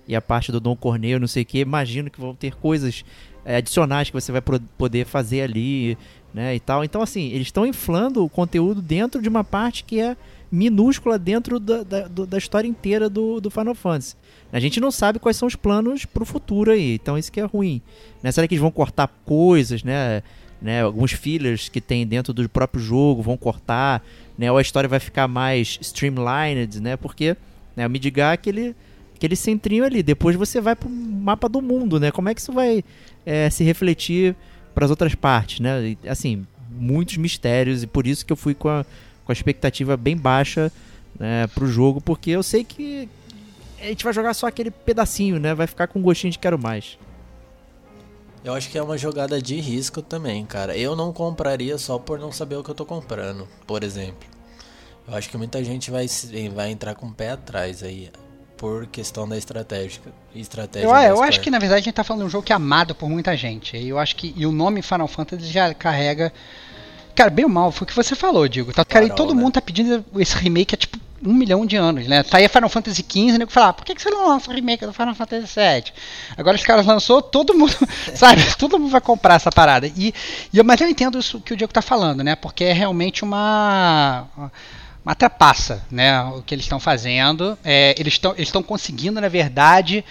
e 0.07 0.17
a 0.17 0.23
parte 0.23 0.51
do 0.51 0.59
Dom 0.59 0.75
Corneio, 0.75 1.21
não 1.21 1.29
sei 1.29 1.43
o 1.43 1.47
que. 1.47 1.59
Imagino 1.59 2.09
que 2.09 2.19
vão 2.19 2.35
ter 2.35 2.55
coisas 2.55 3.05
é, 3.45 3.57
adicionais 3.57 4.09
que 4.09 4.15
você 4.15 4.33
vai 4.33 4.41
poder 4.79 5.05
fazer 5.05 5.43
ali, 5.43 5.99
né? 6.33 6.55
E 6.55 6.61
tal. 6.61 6.83
Então, 6.83 7.03
assim, 7.03 7.27
eles 7.27 7.49
estão 7.49 7.67
inflando 7.67 8.25
o 8.25 8.29
conteúdo 8.31 8.81
dentro 8.81 9.21
de 9.21 9.29
uma 9.29 9.45
parte 9.45 9.85
que 9.85 10.01
é 10.01 10.17
minúscula 10.51 11.19
dentro 11.19 11.61
da, 11.61 11.83
da, 11.83 12.09
da 12.09 12.39
história 12.39 12.67
inteira 12.67 13.09
do, 13.09 13.41
do 13.41 13.51
Final 13.51 13.75
Fantasy. 13.75 14.17
A 14.53 14.59
gente 14.59 14.81
não 14.81 14.91
sabe 14.91 15.19
quais 15.19 15.37
são 15.37 15.47
os 15.47 15.55
planos 15.55 16.05
pro 16.05 16.25
futuro 16.25 16.71
aí, 16.71 16.95
então 16.95 17.19
isso 17.19 17.31
que 17.31 17.41
é 17.41 17.45
ruim. 17.45 17.83
Né? 18.23 18.33
Será 18.33 18.49
que 18.49 18.55
eles 18.55 18.63
vão 18.63 18.71
cortar 18.71 19.09
coisas, 19.25 19.83
né? 19.83 20.23
né? 20.61 20.83
Alguns 20.83 21.13
fillers 21.13 21.69
que 21.69 21.81
tem 21.81 22.07
dentro 22.07 22.33
do 22.33 22.49
próprio 22.49 22.83
jogo 22.83 23.23
vão 23.23 23.37
cortar, 23.37 24.03
né? 24.37 24.51
Ou 24.51 24.59
a 24.59 24.63
história 24.63 24.89
vai 24.89 25.01
ficar 25.01 25.29
mais 25.29 25.79
streamlined, 25.81 26.81
né? 26.81 26.97
Porque 26.97 27.37
né, 27.77 27.87
o 27.87 27.91
Midgar 27.91 28.31
é 28.31 28.35
aquele, 28.35 28.75
aquele 29.15 29.37
centrinho 29.37 29.85
ali. 29.85 30.03
Depois 30.03 30.35
você 30.35 30.61
vai 30.61 30.75
pro 30.75 30.89
mapa 30.89 31.49
do 31.49 31.61
mundo, 31.61 32.01
né? 32.01 32.11
Como 32.11 32.29
é 32.29 32.35
que 32.35 32.41
isso 32.41 32.53
vai 32.53 32.83
é, 33.25 33.51
se 33.51 33.65
refletir 33.65 34.35
para 34.75 34.85
as 34.85 34.91
outras 34.91 35.15
partes, 35.15 35.61
né? 35.61 35.97
Assim, 36.07 36.47
muitos 36.71 37.17
mistérios 37.17 37.83
e 37.83 37.87
por 37.87 38.07
isso 38.07 38.25
que 38.25 38.33
eu 38.33 38.37
fui 38.37 38.55
com 38.55 38.69
a 38.69 38.85
com 39.29 39.33
a 39.33 39.35
expectativa 39.35 39.95
bem 39.95 40.17
baixa 40.17 40.73
né, 41.21 41.47
pro 41.49 41.67
jogo, 41.67 42.01
porque 42.01 42.31
eu 42.31 42.43
sei 42.43 42.65
que 42.65 43.07
a 43.79 43.85
gente 43.85 44.03
vai 44.03 44.11
jogar 44.15 44.33
só 44.33 44.47
aquele 44.47 44.71
pedacinho, 44.71 45.39
né? 45.39 45.55
Vai 45.55 45.67
ficar 45.67 45.87
com 45.87 45.99
um 45.99 46.03
gostinho 46.03 46.33
de 46.33 46.39
quero 46.39 46.59
mais. 46.59 46.99
Eu 48.43 48.55
acho 48.55 48.71
que 48.71 48.79
é 48.79 48.83
uma 48.83 48.97
jogada 48.97 49.41
de 49.43 49.61
risco 49.61 50.01
também, 50.01 50.47
cara. 50.47 50.75
Eu 50.75 50.97
não 50.97 51.13
compraria 51.13 51.77
só 51.77 51.99
por 51.99 52.19
não 52.19 52.33
saber 52.33 52.57
o 52.57 52.65
que 52.65 52.71
eu 52.71 52.75
tô 52.75 52.87
comprando, 52.87 53.47
por 53.67 53.85
exemplo. 53.85 54.27
Eu 55.07 55.15
acho 55.15 55.29
que 55.29 55.37
muita 55.37 55.63
gente 55.63 55.91
vai, 55.91 56.07
vai 56.55 56.71
entrar 56.71 56.95
com 56.95 57.09
o 57.09 57.13
pé 57.13 57.33
atrás 57.33 57.83
aí, 57.83 58.11
por 58.57 58.87
questão 58.87 59.29
da 59.29 59.37
estratégia. 59.37 60.01
estratégia 60.35 60.87
eu, 60.87 61.17
eu 61.17 61.23
acho 61.23 61.43
que 61.43 61.51
na 61.51 61.59
verdade 61.59 61.81
a 61.81 61.85
gente 61.85 61.95
tá 61.95 62.03
falando 62.03 62.23
de 62.23 62.27
um 62.29 62.31
jogo 62.31 62.47
que 62.47 62.53
é 62.53 62.57
amado 62.57 62.95
por 62.95 63.11
muita 63.11 63.37
gente. 63.37 63.77
E 63.77 63.91
eu 63.91 63.99
acho 63.99 64.17
que 64.17 64.33
e 64.35 64.47
o 64.47 64.53
nome 64.53 64.81
Final 64.81 65.07
Fantasy 65.07 65.45
já 65.45 65.75
carrega 65.75 66.33
Cara, 67.19 67.31
bem 67.31 67.45
ou 67.45 67.51
mal, 67.51 67.73
foi 67.73 67.85
o 67.85 67.89
que 67.89 67.97
você 67.97 68.15
falou, 68.15 68.47
Digo. 68.47 68.73
Tá, 68.73 68.85
cara, 68.85 69.05
e 69.05 69.11
todo 69.11 69.35
né? 69.35 69.43
mundo 69.43 69.55
tá 69.55 69.61
pedindo 69.61 70.05
esse 70.19 70.37
remake 70.37 70.77
há 70.77 70.79
tipo 70.79 71.01
um 71.21 71.35
milhão 71.35 71.67
de 71.67 71.75
anos, 71.75 72.07
né? 72.07 72.23
Tá 72.23 72.39
aí 72.39 72.47
Final 72.47 72.69
Fantasy 72.69 73.05
XV, 73.05 73.39
né? 73.39 73.47
Falar, 73.49 73.71
ah, 73.71 73.73
por 73.73 73.85
que, 73.85 73.93
que 73.93 74.01
você 74.01 74.09
não 74.09 74.29
lança 74.29 74.49
o 74.49 74.55
remake 74.55 74.87
do 74.87 74.93
Final 74.93 75.17
Fantasy 75.17 75.53
VII? 75.53 75.93
Agora 76.37 76.55
os 76.55 76.63
caras 76.63 76.87
lançou, 76.87 77.21
todo 77.21 77.55
mundo, 77.55 77.75
sabe? 78.15 78.41
Todo 78.55 78.79
mundo 78.79 78.93
vai 78.93 79.01
comprar 79.01 79.35
essa 79.35 79.51
parada. 79.51 79.89
E, 79.97 80.15
e, 80.55 80.63
mas 80.63 80.81
eu 80.81 80.89
entendo 80.89 81.19
isso 81.19 81.41
que 81.41 81.53
o 81.53 81.57
Diego 81.57 81.73
tá 81.73 81.83
falando, 81.83 82.23
né? 82.23 82.37
Porque 82.37 82.63
é 82.63 82.73
realmente 82.73 83.25
uma 83.25 84.25
uma 85.05 85.17
trapaça, 85.17 85.85
né? 85.91 86.23
O 86.23 86.43
que 86.43 86.55
eles 86.55 86.67
estão 86.67 86.79
fazendo. 86.79 87.59
É, 87.65 87.97
eles 87.99 88.13
estão 88.13 88.33
eles 88.37 88.53
conseguindo, 88.53 89.21
na 89.21 89.29
verdade, 89.29 90.05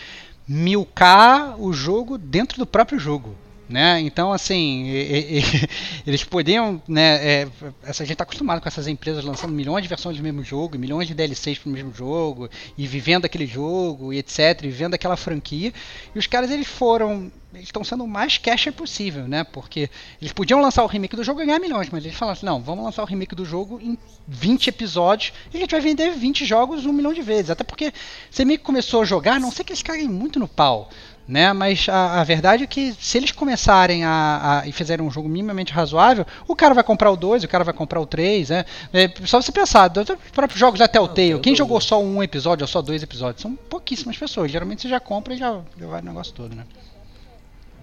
milcar 0.46 1.56
o 1.58 1.72
jogo 1.72 2.18
dentro 2.18 2.58
do 2.58 2.66
próprio 2.66 3.00
jogo. 3.00 3.34
Né? 3.70 4.00
Então, 4.00 4.32
assim, 4.32 4.86
e, 4.86 5.40
e, 5.40 5.44
eles 6.08 6.24
podiam. 6.24 6.82
Né, 6.88 7.42
é, 7.42 7.48
essa 7.84 8.06
gente 8.06 8.14
está 8.14 8.24
acostumado 8.24 8.62
com 8.62 8.68
essas 8.68 8.88
empresas 8.88 9.26
lançando 9.26 9.52
milhões 9.54 9.84
de 9.84 9.90
versões 9.90 10.16
do 10.16 10.24
mesmo 10.24 10.42
jogo, 10.42 10.80
milhões 10.80 11.08
de 11.08 11.14
DLCs 11.14 11.60
para 11.60 11.70
o 11.70 11.74
mesmo 11.74 11.94
jogo, 11.94 12.50
e 12.78 12.88
vivendo 12.88 13.26
aquele 13.26 13.46
jogo, 13.46 14.14
e 14.14 14.20
etc., 14.20 14.62
e 14.64 14.68
vivendo 14.68 14.94
aquela 14.94 15.18
franquia. 15.18 15.74
E 16.16 16.20
os 16.20 16.28
caras 16.28 16.50
eles 16.50 16.68
foram. 16.68 17.30
Eles 17.54 17.68
estão 17.70 17.84
sendo 17.84 18.04
o 18.04 18.08
mais 18.08 18.38
cash 18.38 18.70
possível, 18.76 19.28
né? 19.28 19.44
Porque 19.44 19.90
eles 20.22 20.32
podiam 20.32 20.62
lançar 20.62 20.84
o 20.84 20.88
remake 20.88 21.16
do 21.16 21.24
jogo 21.24 21.42
e 21.42 21.46
ganhar 21.46 21.60
milhões, 21.60 21.90
mas 21.90 22.06
eles 22.06 22.18
falaram 22.18 22.38
assim: 22.38 22.46
não, 22.46 22.62
vamos 22.62 22.86
lançar 22.86 23.04
o 23.04 23.06
remake 23.06 23.36
do 23.36 23.44
jogo 23.44 23.80
em 23.82 23.98
20 24.28 24.68
episódios 24.68 25.34
e 25.54 25.58
a 25.58 25.60
gente 25.60 25.72
vai 25.72 25.82
vender 25.82 26.12
20 26.12 26.46
jogos 26.46 26.86
um 26.86 26.94
milhão 26.94 27.14
de 27.14 27.22
vezes. 27.22 27.50
Até 27.50 27.66
porque 27.66 27.92
você 28.30 28.46
meio 28.46 28.60
que 28.60 28.66
começou 28.66 29.02
a 29.02 29.06
jogar, 29.06 29.40
não 29.40 29.52
sei 29.52 29.66
que 29.66 29.74
eles 29.74 29.84
caguem 29.84 30.08
muito 30.08 30.40
no 30.40 30.48
pau 30.48 30.90
né? 31.28 31.52
Mas 31.54 31.88
a, 31.90 32.22
a, 32.22 32.24
verdade 32.24 32.64
é 32.64 32.68
que 32.68 32.94
se 33.00 33.18
eles 33.18 33.32
começarem 33.32 34.06
a, 34.06 34.62
a, 34.62 34.68
e 34.68 34.72
fizerem 34.72 35.06
um 35.06 35.12
jogo 35.12 35.28
minimamente 35.28 35.74
razoável, 35.74 36.26
o 36.48 36.56
cara 36.56 36.74
vai 36.74 36.84
comprar 36.84 37.12
o 37.12 37.18
2, 37.18 37.44
o 37.44 37.48
cara 37.48 37.64
vai 37.64 37.74
comprar 37.74 38.00
o 38.00 38.06
3, 38.06 38.50
né? 38.50 38.66
É, 38.94 39.12
só 39.26 39.42
você 39.42 39.52
pensar, 39.52 39.90
dos 39.90 40.08
próprios 40.32 40.60
jogos 40.60 40.80
da 40.80 40.88
Telltale, 40.88 41.40
quem 41.40 41.56
jogou 41.56 41.82
só 41.82 42.02
um 42.02 42.24
episódio 42.24 42.64
ou 42.64 42.68
só 42.68 42.82
dois 42.82 43.04
episódios? 43.04 43.42
São 43.42 43.56
pouquíssimas 43.56 44.18
pessoas. 44.18 44.52
Geralmente 44.52 44.84
você 44.84 44.90
já 44.90 45.00
compra 45.00 45.34
e 45.34 45.38
já, 45.38 45.60
já 45.78 45.88
vai 45.88 46.02
no 46.02 46.08
negócio 46.08 46.34
todo, 46.34 46.56
né? 46.56 46.64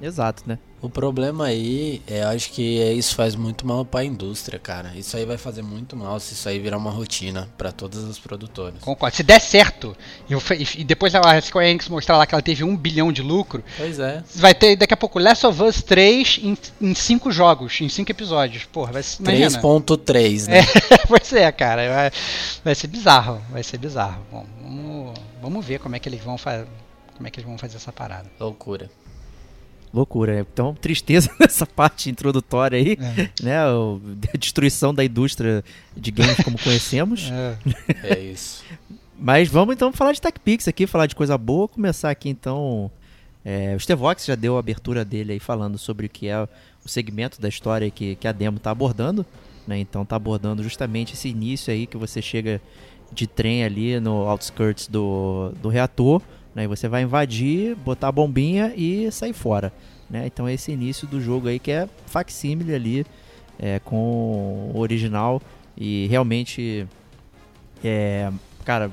Exato, 0.05 0.43
né? 0.47 0.59
O 0.83 0.91
problema 0.91 1.47
aí, 1.47 2.03
é, 2.07 2.25
eu 2.25 2.29
acho 2.29 2.51
que 2.51 2.63
isso 2.93 3.15
faz 3.15 3.35
muito 3.35 3.67
mal 3.67 3.87
para 3.87 4.01
a 4.01 4.05
indústria, 4.05 4.59
cara. 4.59 4.93
Isso 4.95 5.17
aí 5.17 5.25
vai 5.25 5.39
fazer 5.39 5.63
muito 5.63 5.97
mal 5.97 6.21
se 6.21 6.35
isso 6.35 6.47
aí 6.47 6.59
virar 6.59 6.77
uma 6.77 6.91
rotina 6.91 7.49
para 7.57 7.73
todas 7.73 8.05
as 8.05 8.19
produtoras. 8.19 8.83
Concordo. 8.83 9.17
Se 9.17 9.23
der 9.23 9.41
certo, 9.41 9.97
e, 10.77 10.85
depois 10.85 11.15
a 11.15 11.41
Square 11.41 11.71
Enix 11.71 11.89
mostrar 11.89 12.19
lá 12.19 12.27
que 12.27 12.35
ela 12.35 12.43
teve 12.43 12.63
um 12.63 12.77
bilhão 12.77 13.11
de 13.11 13.23
lucro, 13.23 13.65
pois 13.79 13.99
é. 13.99 14.23
vai 14.35 14.55
ter 14.55 14.77
daqui 14.77 14.93
a 14.93 14.97
pouco 14.97 15.19
Last 15.19 15.47
of 15.47 15.63
Us 15.63 15.81
3 15.81 16.41
em, 16.43 16.59
em 16.83 16.95
cinco 16.95 17.33
jogos, 17.33 17.81
em 17.81 17.89
cinco 17.89 18.11
episódios. 18.11 18.65
Porra, 18.65 18.93
vai 18.93 19.03
ser. 19.03 19.23
3.3, 19.23 20.49
né? 20.49 20.59
É, 20.59 20.99
pois 21.09 21.33
é, 21.33 21.51
cara. 21.51 21.95
Vai, 21.95 22.11
vai, 22.63 22.75
ser 22.75 22.89
bizarro. 22.89 23.41
Vai 23.51 23.63
ser 23.63 23.79
bizarro. 23.79 24.23
Bom, 24.31 24.45
vamos, 24.61 25.19
vamos 25.41 25.65
ver 25.65 25.79
como 25.79 25.97
é 25.97 25.99
que 25.99 26.11
eles 26.11 26.21
vão 26.21 26.37
fazer. 26.37 26.67
Como 27.17 27.27
é 27.27 27.31
que 27.31 27.41
eles 27.41 27.49
vão 27.49 27.57
fazer 27.57 27.77
essa 27.77 27.91
parada? 27.91 28.31
Loucura. 28.39 28.91
Loucura, 29.95 30.35
né? 30.35 30.47
Então, 30.53 30.75
tristeza 30.75 31.31
nessa 31.39 31.65
parte 31.65 32.11
introdutória 32.11 32.77
aí, 32.77 32.99
é. 33.01 33.31
né? 33.41 33.67
O, 33.69 34.01
a 34.33 34.37
destruição 34.37 34.93
da 34.93 35.05
indústria 35.05 35.65
de 35.97 36.11
games 36.11 36.37
como 36.45 36.59
conhecemos. 36.59 37.31
É, 38.03 38.15
é 38.15 38.21
isso. 38.21 38.65
Mas 39.19 39.49
vamos 39.49 39.75
então 39.75 39.93
falar 39.93 40.13
de 40.13 40.21
TechPix 40.21 40.67
aqui, 40.69 40.87
falar 40.87 41.07
de 41.07 41.15
coisa 41.15 41.37
boa. 41.39 41.69
Começar 41.69 42.11
aqui 42.11 42.29
então. 42.29 42.91
É, 43.45 43.75
o 43.75 43.81
Stevox 43.81 44.25
já 44.25 44.35
deu 44.35 44.57
a 44.57 44.61
abertura 44.61 45.05
dele 45.05 45.33
aí 45.33 45.39
falando 45.39 45.79
sobre 45.79 46.07
o 46.07 46.09
que 46.09 46.29
é 46.29 46.43
o 46.43 46.89
segmento 46.89 47.41
da 47.41 47.49
história 47.49 47.91
que, 47.91 48.17
que 48.17 48.27
a 48.27 48.33
demo 48.33 48.57
está 48.57 48.71
abordando. 48.71 49.25
Né? 49.67 49.79
Então 49.79 50.03
está 50.03 50.17
abordando 50.17 50.63
justamente 50.63 51.15
esse 51.15 51.29
início 51.29 51.73
aí 51.73 51.87
que 51.87 51.97
você 51.97 52.21
chega 52.21 52.61
de 53.13 53.27
trem 53.27 53.65
ali 53.65 54.01
no 54.01 54.29
outskirts 54.29 54.89
do, 54.89 55.53
do 55.63 55.69
reator 55.69 56.21
né? 56.55 56.67
Você 56.69 56.89
vai 56.89 57.03
invadir, 57.03 57.75
botar 57.77 58.09
a 58.09 58.13
bombinha 58.13 58.73
e 58.77 59.11
sair 59.11 59.33
fora. 59.33 59.73
Né? 60.09 60.27
Então 60.27 60.49
esse 60.49 60.71
início 60.71 61.07
do 61.07 61.21
jogo 61.21 61.49
aí 61.49 61.59
que 61.59 61.71
é 61.71 61.89
facsímile 62.07 62.75
ali 62.75 63.07
é, 63.59 63.79
com 63.79 64.71
o 64.75 64.79
original 64.79 65.41
e 65.77 66.07
realmente 66.09 66.87
é, 67.83 68.31
cara 68.65 68.91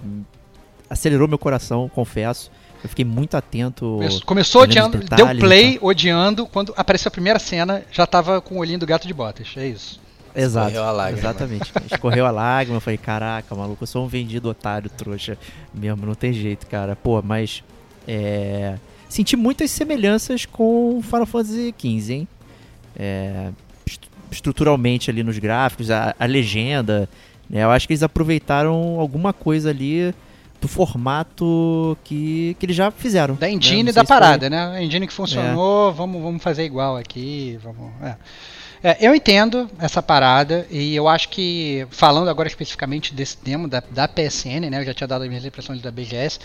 acelerou 0.89 1.27
meu 1.27 1.39
coração, 1.39 1.89
confesso. 1.89 2.51
Eu 2.83 2.89
fiquei 2.89 3.05
muito 3.05 3.37
atento. 3.37 3.99
Começou 4.25 4.63
odiando, 4.63 4.99
deu 5.15 5.27
play 5.37 5.77
odiando, 5.81 6.47
quando 6.47 6.73
apareceu 6.75 7.09
a 7.09 7.11
primeira 7.11 7.39
cena, 7.39 7.83
já 7.91 8.05
tava 8.07 8.41
com 8.41 8.55
o 8.55 8.57
olhinho 8.57 8.79
do 8.79 8.85
gato 8.85 9.07
de 9.07 9.13
botas. 9.13 9.53
É 9.55 9.67
isso. 9.67 10.01
Exato. 10.35 10.67
Escorreu 10.67 10.87
a 10.87 10.91
lágrima. 10.91 11.19
Exatamente. 11.19 11.71
Escorreu 11.91 12.25
a 12.25 12.31
lágrima, 12.31 12.77
eu 12.77 12.81
falei, 12.81 12.97
caraca, 12.97 13.55
maluco, 13.55 13.83
eu 13.83 13.87
sou 13.87 14.05
um 14.05 14.07
vendido 14.07 14.49
otário, 14.49 14.89
trouxa. 14.89 15.37
Mesmo, 15.73 16.05
não 16.05 16.15
tem 16.15 16.33
jeito, 16.33 16.67
cara. 16.67 16.95
Pô, 16.95 17.21
mas. 17.21 17.63
É... 18.07 18.75
Senti 19.09 19.35
muitas 19.35 19.69
semelhanças 19.71 20.45
com 20.45 21.01
Final 21.03 21.25
Fantasy 21.25 21.75
XV, 21.77 22.13
hein? 22.13 22.27
É... 22.95 23.49
Estruturalmente 24.31 25.09
ali 25.09 25.23
nos 25.23 25.37
gráficos, 25.37 25.91
a, 25.91 26.15
a 26.17 26.25
legenda. 26.25 27.09
Né? 27.49 27.63
Eu 27.63 27.71
acho 27.71 27.85
que 27.85 27.93
eles 27.93 28.03
aproveitaram 28.03 28.97
alguma 28.97 29.33
coisa 29.33 29.69
ali 29.69 30.13
do 30.61 30.67
formato 30.67 31.97
que, 32.03 32.55
que 32.59 32.65
eles 32.67 32.75
já 32.75 32.91
fizeram. 32.91 33.35
Da 33.35 33.49
engine 33.49 33.83
né? 33.83 33.91
da 33.91 34.05
parada, 34.05 34.47
foi... 34.47 34.49
né? 34.49 34.77
A 34.77 34.81
engine 34.81 35.07
que 35.07 35.13
funcionou, 35.13 35.89
é. 35.89 35.93
vamos, 35.93 36.21
vamos 36.21 36.41
fazer 36.41 36.63
igual 36.63 36.95
aqui. 36.95 37.59
Vamos... 37.63 37.91
É. 38.01 38.15
É, 38.83 38.97
eu 38.99 39.13
entendo 39.13 39.69
essa 39.77 40.01
parada 40.01 40.65
e 40.71 40.95
eu 40.95 41.07
acho 41.07 41.29
que, 41.29 41.85
falando 41.91 42.29
agora 42.29 42.47
especificamente 42.47 43.13
desse 43.13 43.37
demo 43.43 43.67
da, 43.67 43.83
da 43.91 44.07
PSN, 44.07 44.69
né, 44.71 44.79
eu 44.79 44.85
já 44.85 44.93
tinha 44.93 45.07
dado 45.07 45.21
as 45.21 45.27
minhas 45.27 45.45
impressões 45.45 45.81
da 45.81 45.91
BGS, 45.91 46.39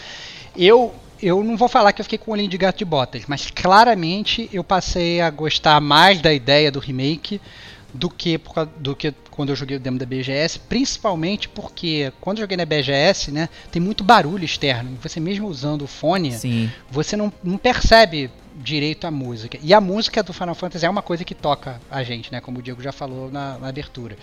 eu, 0.55 0.95
eu 1.23 1.43
não 1.43 1.57
vou 1.57 1.69
falar 1.69 1.93
que 1.93 2.01
eu 2.01 2.05
fiquei 2.05 2.19
com 2.19 2.31
o 2.31 2.35
olhinho 2.35 2.51
de 2.51 2.59
gato 2.59 2.79
de 2.79 2.85
botas, 2.85 3.23
mas 3.27 3.51
claramente 3.51 4.51
eu 4.53 4.63
passei 4.63 5.21
a 5.21 5.31
gostar 5.31 5.81
mais 5.81 6.21
da 6.21 6.33
ideia 6.33 6.71
do 6.71 6.79
remake 6.79 7.41
do 7.95 8.11
que, 8.11 8.39
do 8.77 8.95
que 8.95 9.15
quando 9.31 9.51
eu 9.51 9.57
joguei 9.57 9.79
o 9.79 9.81
demo 9.81 9.99
da 9.99 10.05
BGS, 10.05 10.59
principalmente 10.59 11.49
porque 11.49 12.13
quando 12.21 12.39
eu 12.39 12.43
joguei 12.43 12.57
na 12.59 12.67
BGS, 12.67 13.31
né, 13.31 13.49
tem 13.71 13.81
muito 13.81 14.05
barulho 14.05 14.45
externo. 14.45 14.99
Você 15.03 15.19
mesmo 15.19 15.49
usando 15.49 15.83
o 15.83 15.87
fone, 15.87 16.33
Sim. 16.33 16.71
você 16.91 17.17
não, 17.17 17.33
não 17.43 17.57
percebe 17.57 18.31
direito 18.57 19.07
à 19.07 19.11
música. 19.11 19.59
E 19.63 19.75
a 19.75 19.81
música 19.81 20.23
do 20.23 20.33
Final 20.33 20.55
Fantasy 20.55 20.87
é 20.87 20.91
uma 20.91 21.03
coisa 21.03 21.25
que 21.25 21.35
toca 21.35 21.81
a 21.91 22.03
gente, 22.03 22.33
né? 22.33 22.41
Como 22.41 22.59
o 22.59 22.63
Diego 22.63 22.83
já 22.83 22.93
falou 22.93 23.31
na, 23.31 23.59
na 23.59 23.69
abertura. 23.69 24.17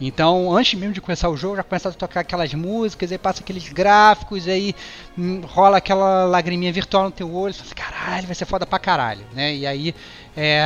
Então, 0.00 0.56
antes 0.56 0.78
mesmo 0.78 0.94
de 0.94 1.00
começar 1.00 1.28
o 1.28 1.36
jogo, 1.36 1.56
já 1.56 1.62
começa 1.62 1.88
a 1.88 1.92
tocar 1.92 2.20
aquelas 2.20 2.52
músicas, 2.54 3.12
aí 3.12 3.18
passa 3.18 3.42
aqueles 3.42 3.68
gráficos, 3.72 4.48
aí 4.48 4.74
hum, 5.16 5.42
rola 5.44 5.76
aquela 5.76 6.24
lagriminha 6.24 6.72
virtual 6.72 7.04
no 7.04 7.10
teu 7.10 7.32
olho, 7.32 7.52
você 7.52 7.62
fala, 7.62 7.74
caralho, 7.74 8.26
vai 8.26 8.34
ser 8.34 8.46
foda 8.46 8.66
pra 8.66 8.78
caralho, 8.78 9.26
né? 9.34 9.54
E 9.54 9.66
aí 9.66 9.94
é, 10.36 10.62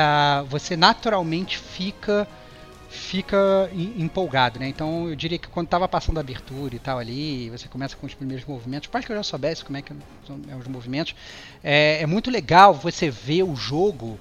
você 0.48 0.76
naturalmente 0.76 1.58
fica 1.58 2.26
fica 2.88 3.36
empolgado, 3.72 4.58
né? 4.58 4.68
Então 4.68 5.08
eu 5.08 5.14
diria 5.14 5.38
que 5.38 5.48
quando 5.48 5.66
estava 5.66 5.86
passando 5.86 6.16
a 6.16 6.20
abertura 6.20 6.74
e 6.74 6.78
tal 6.78 6.98
ali, 6.98 7.50
você 7.50 7.68
começa 7.68 7.96
com 7.96 8.06
os 8.06 8.14
primeiros 8.14 8.46
movimentos, 8.46 8.88
para 8.88 9.02
que 9.02 9.12
eu 9.12 9.16
já 9.16 9.22
soubesse 9.22 9.64
como 9.64 9.76
é 9.76 9.82
que 9.82 9.92
são 10.26 10.40
os 10.58 10.66
movimentos, 10.66 11.14
é, 11.62 12.02
é 12.02 12.06
muito 12.06 12.30
legal 12.30 12.72
você 12.72 13.10
ver 13.10 13.42
o 13.42 13.54
jogo 13.54 14.18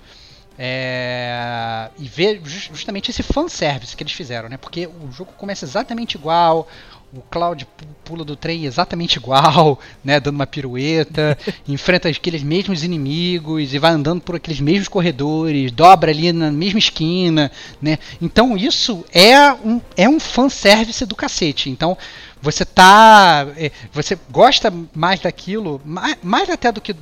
é, 0.60 1.90
e 1.98 2.08
ver 2.08 2.42
justamente 2.44 3.12
esse 3.12 3.24
fanservice 3.24 3.96
que 3.96 4.04
eles 4.04 4.14
fizeram, 4.14 4.50
né? 4.50 4.58
Porque 4.58 4.88
o 4.88 5.12
jogo 5.12 5.32
começa 5.38 5.64
exatamente 5.64 6.16
igual, 6.16 6.68
o 7.14 7.22
Cloud 7.22 7.66
pula 8.04 8.26
do 8.26 8.36
trem 8.36 8.66
exatamente 8.66 9.18
igual, 9.18 9.80
né, 10.04 10.20
dando 10.20 10.36
uma 10.36 10.48
pirueta, 10.48 11.38
enfrenta 11.68 12.10
aqueles 12.10 12.44
mesmos 12.44 12.84
inimigos 12.84 13.74
e 13.74 13.80
vai 13.80 13.92
andando 13.92 14.22
por 14.22 14.36
aqueles 14.36 14.60
mesmos 14.60 14.88
corredores, 14.88 15.72
dobra 15.72 16.12
ali 16.12 16.32
na 16.34 16.52
mesma 16.52 16.80
esquina, 16.80 17.52
né? 17.82 17.98
Então 18.22 18.58
isso 18.58 19.06
é 19.14 19.52
um 19.54 19.82
é 19.96 20.08
um 20.08 20.20
fanservice 20.20 21.06
do 21.06 21.16
cacete. 21.16 21.70
Então 21.70 21.98
você 22.42 22.66
tá 22.66 23.48
é, 23.58 23.72
você 23.92 24.18
gosta 24.30 24.74
mais 24.94 25.20
daquilo, 25.20 25.82
mais, 25.86 26.18
mais 26.22 26.50
até 26.50 26.72
do 26.72 26.82
que 26.82 26.96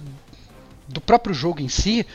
do 0.87 1.01
próprio 1.01 1.33
jogo 1.33 1.61
em 1.61 1.67
si, 1.67 2.05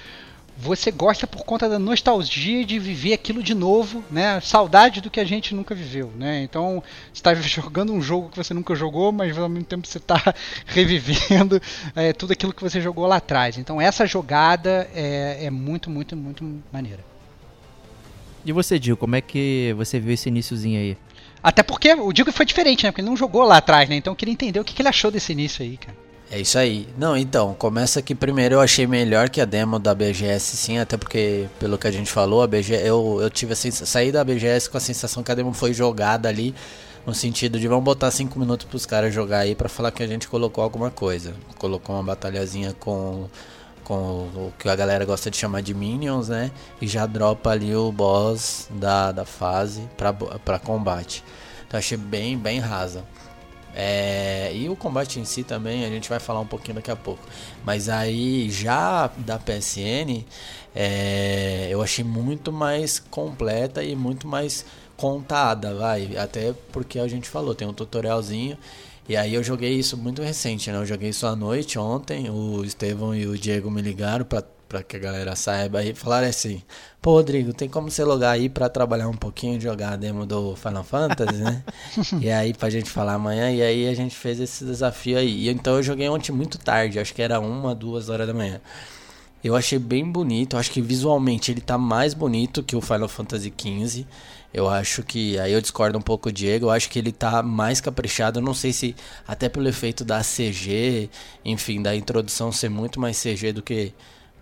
você 0.61 0.91
gosta 0.91 1.27
por 1.27 1.43
conta 1.43 1.69
da 1.69 1.79
nostalgia 1.79 2.67
de 2.67 2.79
viver 2.79 3.15
aquilo 3.15 3.43
de 3.43 3.55
novo, 3.55 4.05
né? 4.11 4.39
Saudade 4.43 5.01
do 5.01 5.11
que 5.11 5.19
a 5.19 5.25
gente 5.25 5.55
nunca 5.55 5.75
viveu, 5.75 6.13
né? 6.17 6.43
Então, 6.43 6.83
você 7.11 7.19
está 7.19 7.35
jogando 7.41 7.95
um 7.95 8.03
jogo 8.03 8.29
que 8.29 8.37
você 8.37 8.53
nunca 8.53 8.75
jogou, 8.75 9.11
mas 9.11 9.37
ao 9.39 9.49
mesmo 9.49 9.65
tempo 9.65 9.87
você 9.87 9.97
está 9.97 10.35
revivendo 10.67 11.61
é, 11.97 12.13
tudo 12.13 12.35
aquilo 12.35 12.53
que 12.53 12.63
você 12.63 12.79
jogou 12.79 13.07
lá 13.07 13.17
atrás. 13.17 13.57
Então, 13.57 13.81
essa 13.81 14.07
jogada 14.07 14.89
é, 14.95 15.47
é 15.47 15.51
muito, 15.51 15.89
muito, 15.89 16.15
muito 16.15 16.63
maneira. 16.71 17.03
E 18.45 18.53
você, 18.53 18.79
Dio, 18.79 18.99
como 18.99 19.17
é 19.17 19.23
que 19.23 19.75
você 19.79 19.99
viu 19.99 20.13
esse 20.13 20.29
iníciozinho 20.29 20.79
aí? 20.79 20.99
Até 21.43 21.63
porque 21.63 21.95
o 21.95 22.13
Diego 22.13 22.31
foi 22.33 22.45
diferente, 22.45 22.85
né? 22.85 22.91
Porque 22.91 23.01
ele 23.01 23.09
não 23.09 23.17
jogou 23.17 23.45
lá 23.45 23.57
atrás, 23.57 23.89
né? 23.89 23.97
Então 23.97 24.13
eu 24.13 24.17
queria 24.17 24.33
entender 24.33 24.61
o 24.61 24.65
que, 24.65 24.75
que 24.75 24.83
ele 24.83 24.89
achou 24.89 25.11
desse 25.11 25.33
início 25.33 25.65
aí, 25.65 25.79
cara. 25.79 26.10
É 26.33 26.39
isso 26.39 26.57
aí. 26.57 26.87
Não, 26.97 27.17
então, 27.17 27.55
começa 27.55 28.01
que 28.01 28.15
primeiro 28.15 28.55
eu 28.55 28.61
achei 28.61 28.87
melhor 28.87 29.29
que 29.29 29.41
a 29.41 29.45
demo 29.45 29.81
da 29.81 29.93
BGS, 29.93 30.57
sim, 30.57 30.79
até 30.79 30.97
porque, 30.97 31.49
pelo 31.59 31.77
que 31.77 31.89
a 31.89 31.91
gente 31.91 32.09
falou, 32.09 32.41
a 32.41 32.47
BGS, 32.47 32.87
eu, 32.87 33.19
eu 33.21 33.29
tive 33.29 33.53
a 33.53 33.57
saí 33.57 34.13
da 34.13 34.23
BGS 34.23 34.71
com 34.71 34.77
a 34.77 34.81
sensação 34.81 35.25
que 35.25 35.33
a 35.33 35.35
demo 35.35 35.53
foi 35.53 35.75
jogada 35.75 36.29
ali, 36.29 36.55
no 37.05 37.13
sentido 37.13 37.59
de 37.59 37.67
vamos 37.67 37.83
botar 37.83 38.13
5 38.13 38.39
minutos 38.39 38.65
pros 38.65 38.87
caras 38.87 39.13
jogar 39.13 39.41
aí 39.41 39.57
para 39.57 39.69
falar 39.69 39.91
que 39.91 40.05
a 40.05 40.07
gente 40.07 40.29
colocou 40.29 40.63
alguma 40.63 40.89
coisa. 40.89 41.35
Colocou 41.59 41.97
uma 41.97 42.05
batalhazinha 42.05 42.75
com, 42.79 43.29
com 43.83 43.97
o 43.97 44.53
que 44.57 44.69
a 44.69 44.77
galera 44.77 45.05
gosta 45.05 45.33
de 45.33 45.37
chamar 45.37 45.63
de 45.63 45.75
minions, 45.75 46.29
né? 46.29 46.53
E 46.81 46.87
já 46.87 47.07
dropa 47.07 47.51
ali 47.51 47.75
o 47.75 47.91
boss 47.91 48.69
da, 48.71 49.11
da 49.11 49.25
fase 49.25 49.83
para 49.97 50.59
combate. 50.61 51.25
Então 51.67 51.79
achei 51.79 51.99
bem, 51.99 52.39
bem 52.39 52.61
rasa. 52.61 53.05
É, 53.75 54.51
e 54.55 54.69
o 54.69 54.77
combate 54.77 55.21
em 55.21 55.25
si 55.25 55.45
também, 55.45 55.85
a 55.85 55.89
gente 55.89 56.09
vai 56.09 56.19
falar 56.19 56.41
um 56.41 56.47
pouquinho 56.47 56.77
daqui 56.77 56.91
a 56.91 56.97
pouco. 56.97 57.23
Mas 57.65 57.89
aí, 57.89 58.51
já 58.51 59.09
da 59.19 59.39
PSN, 59.39 60.25
é, 60.75 61.69
eu 61.71 61.83
achei 61.83 62.05
muito 62.05 62.53
mais 62.53 62.99
completa 62.99 63.83
e 63.83 63.95
muito 63.95 64.27
mais 64.27 64.65
contada, 64.97 65.75
vai. 65.75 66.17
Até 66.17 66.53
porque 66.73 66.99
a 66.99 67.09
gente 67.09 67.29
falou, 67.29 67.55
tem 67.55 67.67
um 67.67 67.73
tutorialzinho. 67.73 68.59
E 69.09 69.17
aí 69.17 69.35
eu 69.35 69.43
joguei 69.43 69.73
isso 69.73 69.97
muito 69.97 70.23
recente, 70.23 70.71
né? 70.71 70.79
Eu 70.79 70.87
joguei 70.87 71.09
isso 71.11 71.27
à 71.27 71.35
noite, 71.35 71.79
ontem. 71.79 72.31
O 72.31 72.63
Estevão 72.65 73.15
e 73.15 73.27
o 73.27 73.37
Diego 73.37 73.71
me 73.71 73.83
ligaram 73.83 74.25
pra 74.25 74.43
para 74.71 74.85
que 74.85 74.95
a 74.97 75.01
galera 75.01 75.35
saiba 75.35 75.81
aí, 75.81 75.93
falaram 75.93 76.29
assim: 76.29 76.63
pô, 77.03 77.15
Rodrigo, 77.15 77.53
tem 77.53 77.69
como 77.69 77.91
você 77.91 78.05
logar 78.05 78.35
aí 78.35 78.49
para 78.49 78.69
trabalhar 78.69 79.09
um 79.09 79.17
pouquinho 79.17 79.61
jogar 79.61 79.95
a 79.95 79.97
demo 79.97 80.25
do 80.25 80.55
Final 80.55 80.85
Fantasy, 80.85 81.39
né? 81.39 81.65
e 82.23 82.31
aí, 82.31 82.55
pra 82.55 82.71
gente 82.71 82.89
falar 82.89 83.15
amanhã, 83.15 83.51
e 83.51 83.61
aí 83.61 83.89
a 83.89 83.95
gente 83.95 84.15
fez 84.15 84.39
esse 84.39 84.65
desafio 84.65 85.19
aí. 85.19 85.49
E, 85.49 85.51
então 85.51 85.75
eu 85.75 85.83
joguei 85.83 86.09
ontem 86.09 86.31
muito 86.31 86.57
tarde, 86.57 87.01
acho 87.01 87.13
que 87.13 87.21
era 87.21 87.41
uma, 87.41 87.75
duas 87.75 88.09
horas 88.09 88.29
da 88.29 88.33
manhã. 88.33 88.61
Eu 89.43 89.57
achei 89.57 89.79
bem 89.79 90.05
bonito, 90.05 90.57
acho 90.57 90.71
que 90.71 90.81
visualmente 90.81 91.51
ele 91.51 91.61
tá 91.61 91.77
mais 91.77 92.15
bonito 92.15 92.63
que 92.63 92.77
o 92.77 92.81
Final 92.81 93.09
Fantasy 93.09 93.53
XV. 93.59 94.07
Eu 94.55 94.69
acho 94.69 95.03
que. 95.03 95.37
Aí 95.41 95.53
eu 95.53 95.61
discordo 95.61 95.99
um 95.99 96.03
pouco 96.03 96.31
do 96.31 96.33
Diego. 96.33 96.67
Eu 96.67 96.71
acho 96.71 96.89
que 96.89 96.99
ele 96.99 97.11
tá 97.13 97.43
mais 97.43 97.81
caprichado. 97.81 98.39
Eu 98.39 98.43
não 98.45 98.55
sei 98.55 98.73
se 98.73 98.95
até 99.27 99.49
pelo 99.49 99.69
efeito 99.69 100.05
da 100.05 100.21
CG, 100.21 101.09
enfim, 101.45 101.83
da 101.83 101.95
introdução 101.97 102.53
ser 102.53 102.69
muito 102.69 103.01
mais 103.01 103.21
CG 103.21 103.53
do 103.53 103.63
que 103.63 103.93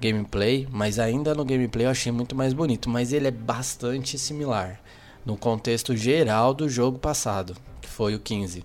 gameplay, 0.01 0.67
mas 0.71 0.99
ainda 0.99 1.35
no 1.35 1.45
gameplay 1.45 1.87
eu 1.87 1.91
achei 1.91 2.13
muito 2.13 2.35
mais 2.35 2.53
bonito, 2.53 2.89
mas 2.89 3.13
ele 3.13 3.29
é 3.29 3.33
bastante 3.33 4.19
similar 4.19 4.81
no 5.25 5.37
contexto 5.37 5.97
geral 5.97 6.55
do 6.55 6.69
jogo 6.69 6.99
passado, 6.99 7.57
que 7.81 7.89
foi 7.89 8.15
o 8.15 8.19
15. 8.19 8.65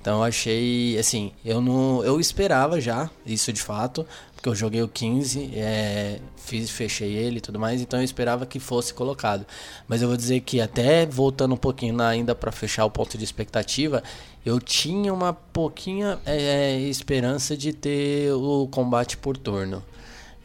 Então 0.00 0.18
eu 0.18 0.22
achei, 0.22 0.96
assim, 0.96 1.32
eu 1.44 1.60
não, 1.60 2.02
eu 2.04 2.20
esperava 2.20 2.80
já 2.80 3.10
isso 3.26 3.52
de 3.52 3.60
fato, 3.60 4.06
porque 4.34 4.48
eu 4.48 4.54
joguei 4.54 4.80
o 4.82 4.88
15, 4.88 5.50
é, 5.54 6.20
fiz, 6.36 6.70
fechei 6.70 7.12
ele 7.12 7.38
e 7.38 7.40
tudo 7.40 7.58
mais, 7.58 7.82
então 7.82 7.98
eu 7.98 8.04
esperava 8.04 8.46
que 8.46 8.60
fosse 8.60 8.94
colocado. 8.94 9.44
Mas 9.88 10.00
eu 10.00 10.08
vou 10.08 10.16
dizer 10.16 10.40
que 10.40 10.60
até 10.60 11.04
voltando 11.04 11.54
um 11.54 11.58
pouquinho 11.58 12.00
ainda 12.00 12.34
para 12.34 12.52
fechar 12.52 12.84
o 12.84 12.90
ponto 12.90 13.18
de 13.18 13.24
expectativa, 13.24 14.02
eu 14.46 14.60
tinha 14.60 15.12
uma 15.12 15.32
pouquinha 15.32 16.18
é, 16.24 16.36
é 16.36 16.80
esperança 16.80 17.56
de 17.56 17.72
ter 17.72 18.32
o 18.32 18.68
combate 18.68 19.16
por 19.16 19.36
turno. 19.36 19.82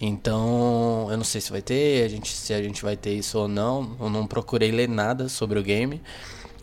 Então, 0.05 1.07
eu 1.09 1.15
não 1.15 1.23
sei 1.23 1.39
se 1.39 1.49
vai 1.49 1.61
ter, 1.61 2.03
a 2.03 2.09
gente, 2.09 2.29
se 2.29 2.53
a 2.53 2.61
gente 2.61 2.83
vai 2.83 2.97
ter 2.97 3.13
isso 3.13 3.39
ou 3.39 3.47
não. 3.47 3.95
Eu 4.01 4.09
não 4.09 4.27
procurei 4.27 4.69
ler 4.69 4.89
nada 4.89 5.29
sobre 5.29 5.57
o 5.57 5.63
game, 5.63 6.01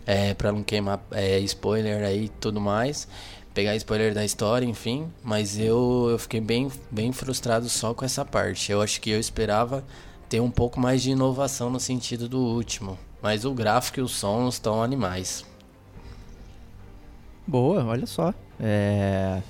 é, 0.04 0.34
para 0.34 0.52
não 0.52 0.62
queimar 0.62 1.02
é, 1.10 1.38
spoiler 1.40 2.04
aí 2.04 2.26
e 2.26 2.28
tudo 2.28 2.60
mais. 2.60 3.08
Pegar 3.54 3.74
spoiler 3.76 4.12
da 4.12 4.22
história, 4.26 4.66
enfim. 4.66 5.10
Mas 5.24 5.58
eu, 5.58 6.08
eu 6.10 6.18
fiquei 6.18 6.38
bem, 6.38 6.70
bem 6.90 7.12
frustrado 7.12 7.66
só 7.70 7.94
com 7.94 8.04
essa 8.04 8.26
parte. 8.26 8.70
Eu 8.70 8.82
acho 8.82 9.00
que 9.00 9.08
eu 9.08 9.18
esperava 9.18 9.82
ter 10.28 10.40
um 10.40 10.50
pouco 10.50 10.78
mais 10.78 11.00
de 11.00 11.12
inovação 11.12 11.70
no 11.70 11.80
sentido 11.80 12.28
do 12.28 12.40
último. 12.40 12.98
Mas 13.22 13.46
o 13.46 13.54
gráfico 13.54 14.00
e 14.00 14.02
os 14.02 14.12
sons 14.12 14.56
estão 14.56 14.82
animais. 14.82 15.46
Boa, 17.46 17.82
olha 17.86 18.04
só. 18.04 18.34
É... 18.60 19.40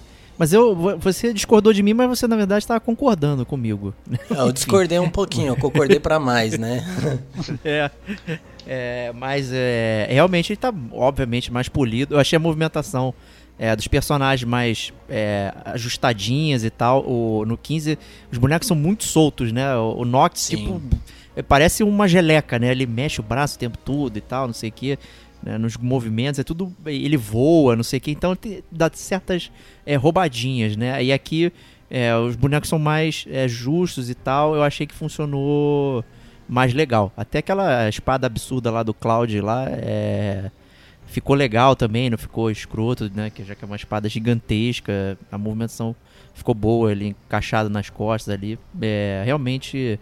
Mas 0.41 0.55
eu, 0.55 0.75
você 0.99 1.35
discordou 1.35 1.71
de 1.71 1.83
mim, 1.83 1.93
mas 1.93 2.09
você 2.09 2.27
na 2.27 2.35
verdade 2.35 2.65
estava 2.65 2.81
concordando 2.81 3.45
comigo. 3.45 3.93
Eu 4.31 4.51
discordei 4.53 4.99
um 4.99 5.11
pouquinho, 5.11 5.49
eu 5.49 5.57
concordei 5.57 6.01
para 6.01 6.19
mais, 6.19 6.59
né? 6.59 6.83
é, 7.63 7.91
é, 8.67 9.13
mas 9.15 9.51
é, 9.53 10.09
realmente 10.11 10.51
ele 10.51 10.57
tá 10.57 10.73
obviamente 10.93 11.53
mais 11.53 11.69
polido. 11.69 12.15
Eu 12.15 12.19
achei 12.19 12.39
a 12.39 12.41
movimentação 12.41 13.13
é, 13.59 13.77
dos 13.77 13.87
personagens 13.87 14.49
mais 14.49 14.95
é, 15.11 15.53
ajustadinhas 15.67 16.65
e 16.65 16.71
tal. 16.71 17.07
O, 17.07 17.45
no 17.45 17.59
15, 17.59 17.99
os 18.33 18.39
bonecos 18.39 18.67
são 18.67 18.75
muito 18.75 19.05
soltos, 19.05 19.53
né? 19.53 19.77
O, 19.77 19.99
o 19.99 20.05
Nox, 20.07 20.49
tipo, 20.49 20.81
parece 21.49 21.83
uma 21.83 22.09
geleca, 22.09 22.59
né? 22.59 22.71
Ele 22.71 22.87
mexe 22.87 23.21
o 23.21 23.23
braço 23.23 23.57
o 23.57 23.59
tempo 23.59 23.77
todo 23.77 24.17
e 24.17 24.23
tal, 24.23 24.47
não 24.47 24.55
sei 24.55 24.71
o 24.71 24.73
que 24.73 24.99
né, 25.43 25.59
nos 25.59 25.77
movimentos, 25.77 26.39
é 26.39 26.45
tudo. 26.45 26.75
Ele 26.87 27.17
voa, 27.17 27.77
não 27.77 27.83
sei 27.83 27.99
o 27.99 28.01
que, 28.01 28.11
então 28.11 28.35
tem, 28.37 28.63
dá 28.71 28.91
certas 28.93 29.51
é, 29.85 29.97
roubadinhas, 29.97 30.77
né? 30.77 31.03
E 31.03 31.13
aqui 31.13 31.53
é, 31.91 32.15
os 32.17 32.37
bonecos 32.37 32.69
são 32.69 32.79
mais 32.79 33.27
é, 33.29 33.49
justos 33.49 34.09
e 34.09 34.15
tal, 34.15 34.55
eu 34.55 34.63
achei 34.63 34.87
que 34.87 34.95
funcionou 34.95 36.05
mais 36.49 36.73
legal. 36.73 37.13
Até 37.17 37.39
aquela 37.39 37.89
espada 37.89 38.27
absurda 38.27 38.71
lá 38.71 38.83
do 38.83 38.95
Cloud 38.95 39.41
lá 39.41 39.67
é, 39.69 40.51
ficou 41.07 41.35
legal 41.35 41.75
também, 41.75 42.11
não 42.11 42.19
ficou 42.19 42.51
escroto, 42.51 43.11
né? 43.15 43.31
Que 43.31 43.45
já 43.45 43.55
que 43.55 43.65
é 43.65 43.67
uma 43.67 43.77
espada 43.77 44.09
gigantesca, 44.09 45.19
a 45.31 45.39
movimentação 45.39 45.95
ficou 46.35 46.55
boa 46.55 46.91
ali, 46.91 47.09
encaixada 47.09 47.69
nas 47.69 47.91
costas 47.91 48.33
ali. 48.35 48.59
É, 48.81 49.23
realmente 49.25 49.99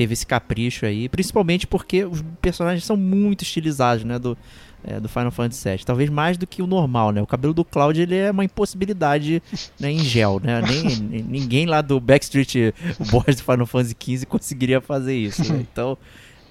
teve 0.00 0.14
esse 0.14 0.26
capricho 0.26 0.86
aí, 0.86 1.10
principalmente 1.10 1.66
porque 1.66 2.06
os 2.06 2.24
personagens 2.40 2.86
são 2.86 2.96
muito 2.96 3.44
estilizados, 3.44 4.02
né, 4.02 4.18
do, 4.18 4.34
é, 4.82 4.98
do 4.98 5.10
Final 5.10 5.30
Fantasy 5.30 5.68
VII. 5.68 5.84
Talvez 5.84 6.08
mais 6.08 6.38
do 6.38 6.46
que 6.46 6.62
o 6.62 6.66
normal, 6.66 7.12
né? 7.12 7.20
O 7.20 7.26
cabelo 7.26 7.52
do 7.52 7.62
Cloud 7.62 8.00
ele 8.00 8.16
é 8.16 8.30
uma 8.30 8.42
impossibilidade 8.42 9.42
né, 9.78 9.92
em 9.92 9.98
gel, 9.98 10.40
né? 10.42 10.62
Nem, 10.62 11.22
ninguém 11.22 11.66
lá 11.66 11.82
do 11.82 12.00
Backstreet 12.00 12.72
Boys 13.10 13.36
do 13.36 13.42
Final 13.42 13.66
Fantasy 13.66 13.94
XV 14.02 14.24
conseguiria 14.24 14.80
fazer 14.80 15.14
isso. 15.14 15.52
Né? 15.52 15.66
Então, 15.70 15.98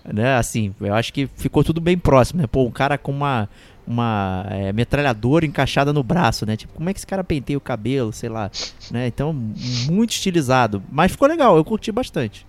né? 0.05 0.35
Assim, 0.35 0.71
eu 0.79 0.93
acho 0.93 1.12
que 1.12 1.27
ficou 1.35 1.63
tudo 1.63 1.81
bem 1.81 1.97
próximo, 1.97 2.41
né? 2.41 2.47
Pô, 2.47 2.63
um 2.67 2.71
cara 2.71 2.99
com 2.99 3.12
uma 3.12 3.49
uma 3.88 4.45
é, 4.51 4.71
metralhadora 4.71 5.47
encaixada 5.47 5.91
no 5.91 6.03
braço, 6.03 6.45
né? 6.45 6.55
Tipo, 6.55 6.73
como 6.73 6.88
é 6.88 6.93
que 6.93 6.99
esse 6.99 7.07
cara 7.07 7.23
penteia 7.23 7.57
o 7.57 7.62
cabelo, 7.62 8.13
sei 8.13 8.29
lá, 8.29 8.51
né? 8.91 9.07
Então, 9.07 9.33
muito 9.89 10.12
estilizado, 10.12 10.83
mas 10.91 11.12
ficou 11.12 11.27
legal, 11.27 11.57
eu 11.57 11.65
curti 11.65 11.91
bastante. 11.91 12.45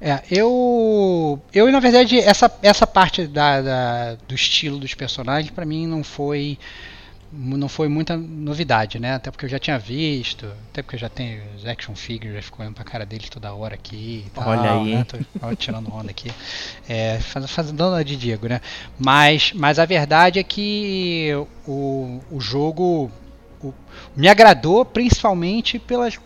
É, 0.00 0.22
eu, 0.30 1.40
eu 1.52 1.70
na 1.72 1.80
verdade 1.80 2.18
essa, 2.20 2.50
essa 2.62 2.86
parte 2.86 3.26
da, 3.26 3.60
da 3.60 4.14
do 4.28 4.34
estilo 4.34 4.78
dos 4.78 4.94
personagens 4.94 5.50
para 5.50 5.66
mim 5.66 5.88
não 5.88 6.04
foi 6.04 6.56
não 7.30 7.68
foi 7.68 7.88
muita 7.88 8.16
novidade, 8.16 8.98
né? 8.98 9.14
Até 9.14 9.30
porque 9.30 9.44
eu 9.44 9.48
já 9.50 9.58
tinha 9.58 9.78
visto, 9.78 10.46
até 10.70 10.82
porque 10.82 10.96
eu 10.96 11.00
já 11.00 11.08
tenho 11.08 11.42
os 11.56 11.66
action 11.66 11.94
figures, 11.94 12.34
já 12.34 12.42
ficou 12.42 12.60
olhando 12.60 12.74
pra 12.74 12.84
cara 12.84 13.04
deles 13.04 13.28
toda 13.28 13.52
hora 13.52 13.74
aqui 13.74 14.24
e 14.26 14.30
tal, 14.30 14.48
Olha 14.48 14.72
aí. 14.72 14.94
né? 14.94 15.04
Tô, 15.04 15.18
ó, 15.42 15.54
tirando 15.54 15.92
onda 15.92 16.10
aqui. 16.10 16.30
É, 16.88 17.18
fazendo 17.20 17.48
faz, 17.48 17.70
dando 17.70 18.02
de 18.02 18.16
Diego, 18.16 18.48
né? 18.48 18.60
Mas, 18.98 19.52
mas 19.52 19.78
a 19.78 19.84
verdade 19.84 20.38
é 20.38 20.42
que 20.42 21.30
o, 21.66 22.20
o 22.30 22.40
jogo 22.40 23.10
o, 23.62 23.74
me 24.16 24.28
agradou 24.28 24.84
principalmente 24.84 25.78
pelas, 25.78 26.18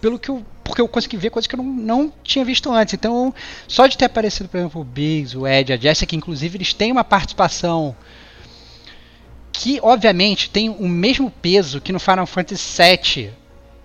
pelo 0.00 0.18
que 0.18 0.28
eu 0.28 0.44
porque 0.68 0.82
eu 0.82 0.86
consegui 0.86 1.16
ver 1.16 1.30
coisas 1.30 1.46
que 1.46 1.54
eu 1.54 1.62
não, 1.62 1.64
não 1.64 2.12
tinha 2.22 2.44
visto 2.44 2.70
antes. 2.70 2.94
Então, 2.94 3.34
só 3.66 3.86
de 3.86 3.96
ter 3.96 4.04
aparecido, 4.04 4.48
por 4.48 4.58
exemplo, 4.58 4.80
o 4.82 4.84
Biggs, 4.84 5.36
o 5.36 5.46
Ed, 5.48 5.72
a 5.72 5.76
Jessica, 5.76 6.14
inclusive, 6.14 6.58
eles 6.58 6.74
têm 6.74 6.92
uma 6.92 7.02
participação 7.02 7.96
que 9.50 9.80
obviamente 9.82 10.50
tem 10.50 10.68
o 10.68 10.86
mesmo 10.88 11.30
peso 11.30 11.80
que 11.80 11.90
no 11.90 11.98
Final 11.98 12.26
Fantasy 12.26 12.82
VII 12.82 13.30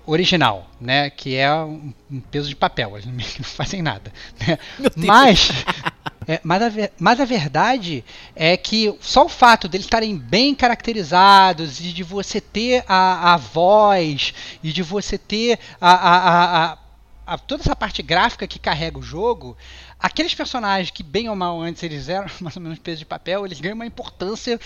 original, 0.06 0.70
né? 0.80 1.10
Que 1.10 1.36
é 1.36 1.52
um, 1.54 1.94
um 2.12 2.20
peso 2.20 2.50
de 2.50 2.56
papel, 2.56 2.98
eles 2.98 3.06
não 3.06 3.14
fazem 3.44 3.82
nada. 3.82 4.12
Né? 4.46 4.60
Mas, 4.98 5.50
é, 6.28 6.40
mas, 6.44 6.62
a, 6.62 6.90
mas 7.00 7.20
a 7.20 7.26
verdade 7.26 8.04
é 8.36 8.56
que 8.58 8.96
só 9.02 9.26
o 9.26 9.30
fato 9.30 9.68
deles 9.68 9.86
estarem 9.86 10.18
bem 10.18 10.56
caracterizados 10.56 11.80
e 11.80 11.94
de 11.94 12.04
você 12.04 12.40
ter 12.40 12.84
a, 12.88 13.34
a 13.34 13.38
voz 13.38 14.34
e 14.64 14.72
de 14.72 14.84
você 14.84 15.18
ter 15.18 15.60
a, 15.80 15.94
a, 15.94 16.78
a, 17.26 17.38
toda 17.38 17.64
essa 17.64 17.76
parte 17.76 18.02
gráfica 18.02 18.48
que 18.48 18.60
carrega 18.60 19.00
o 19.00 19.04
jogo, 19.04 19.58
aqueles 20.00 20.34
personagens 20.34 20.92
que 20.92 21.04
bem 21.04 21.30
ou 21.30 21.36
mal 21.36 21.62
antes 21.62 21.82
eles 21.84 22.10
eram 22.10 22.28
mais 22.42 22.56
ou 22.56 22.62
menos 22.62 22.80
peso 22.80 23.00
de 23.00 23.06
papel, 23.06 23.46
eles 23.46 23.60
ganham 23.60 23.76
uma 23.76 23.86
importância 23.86 24.60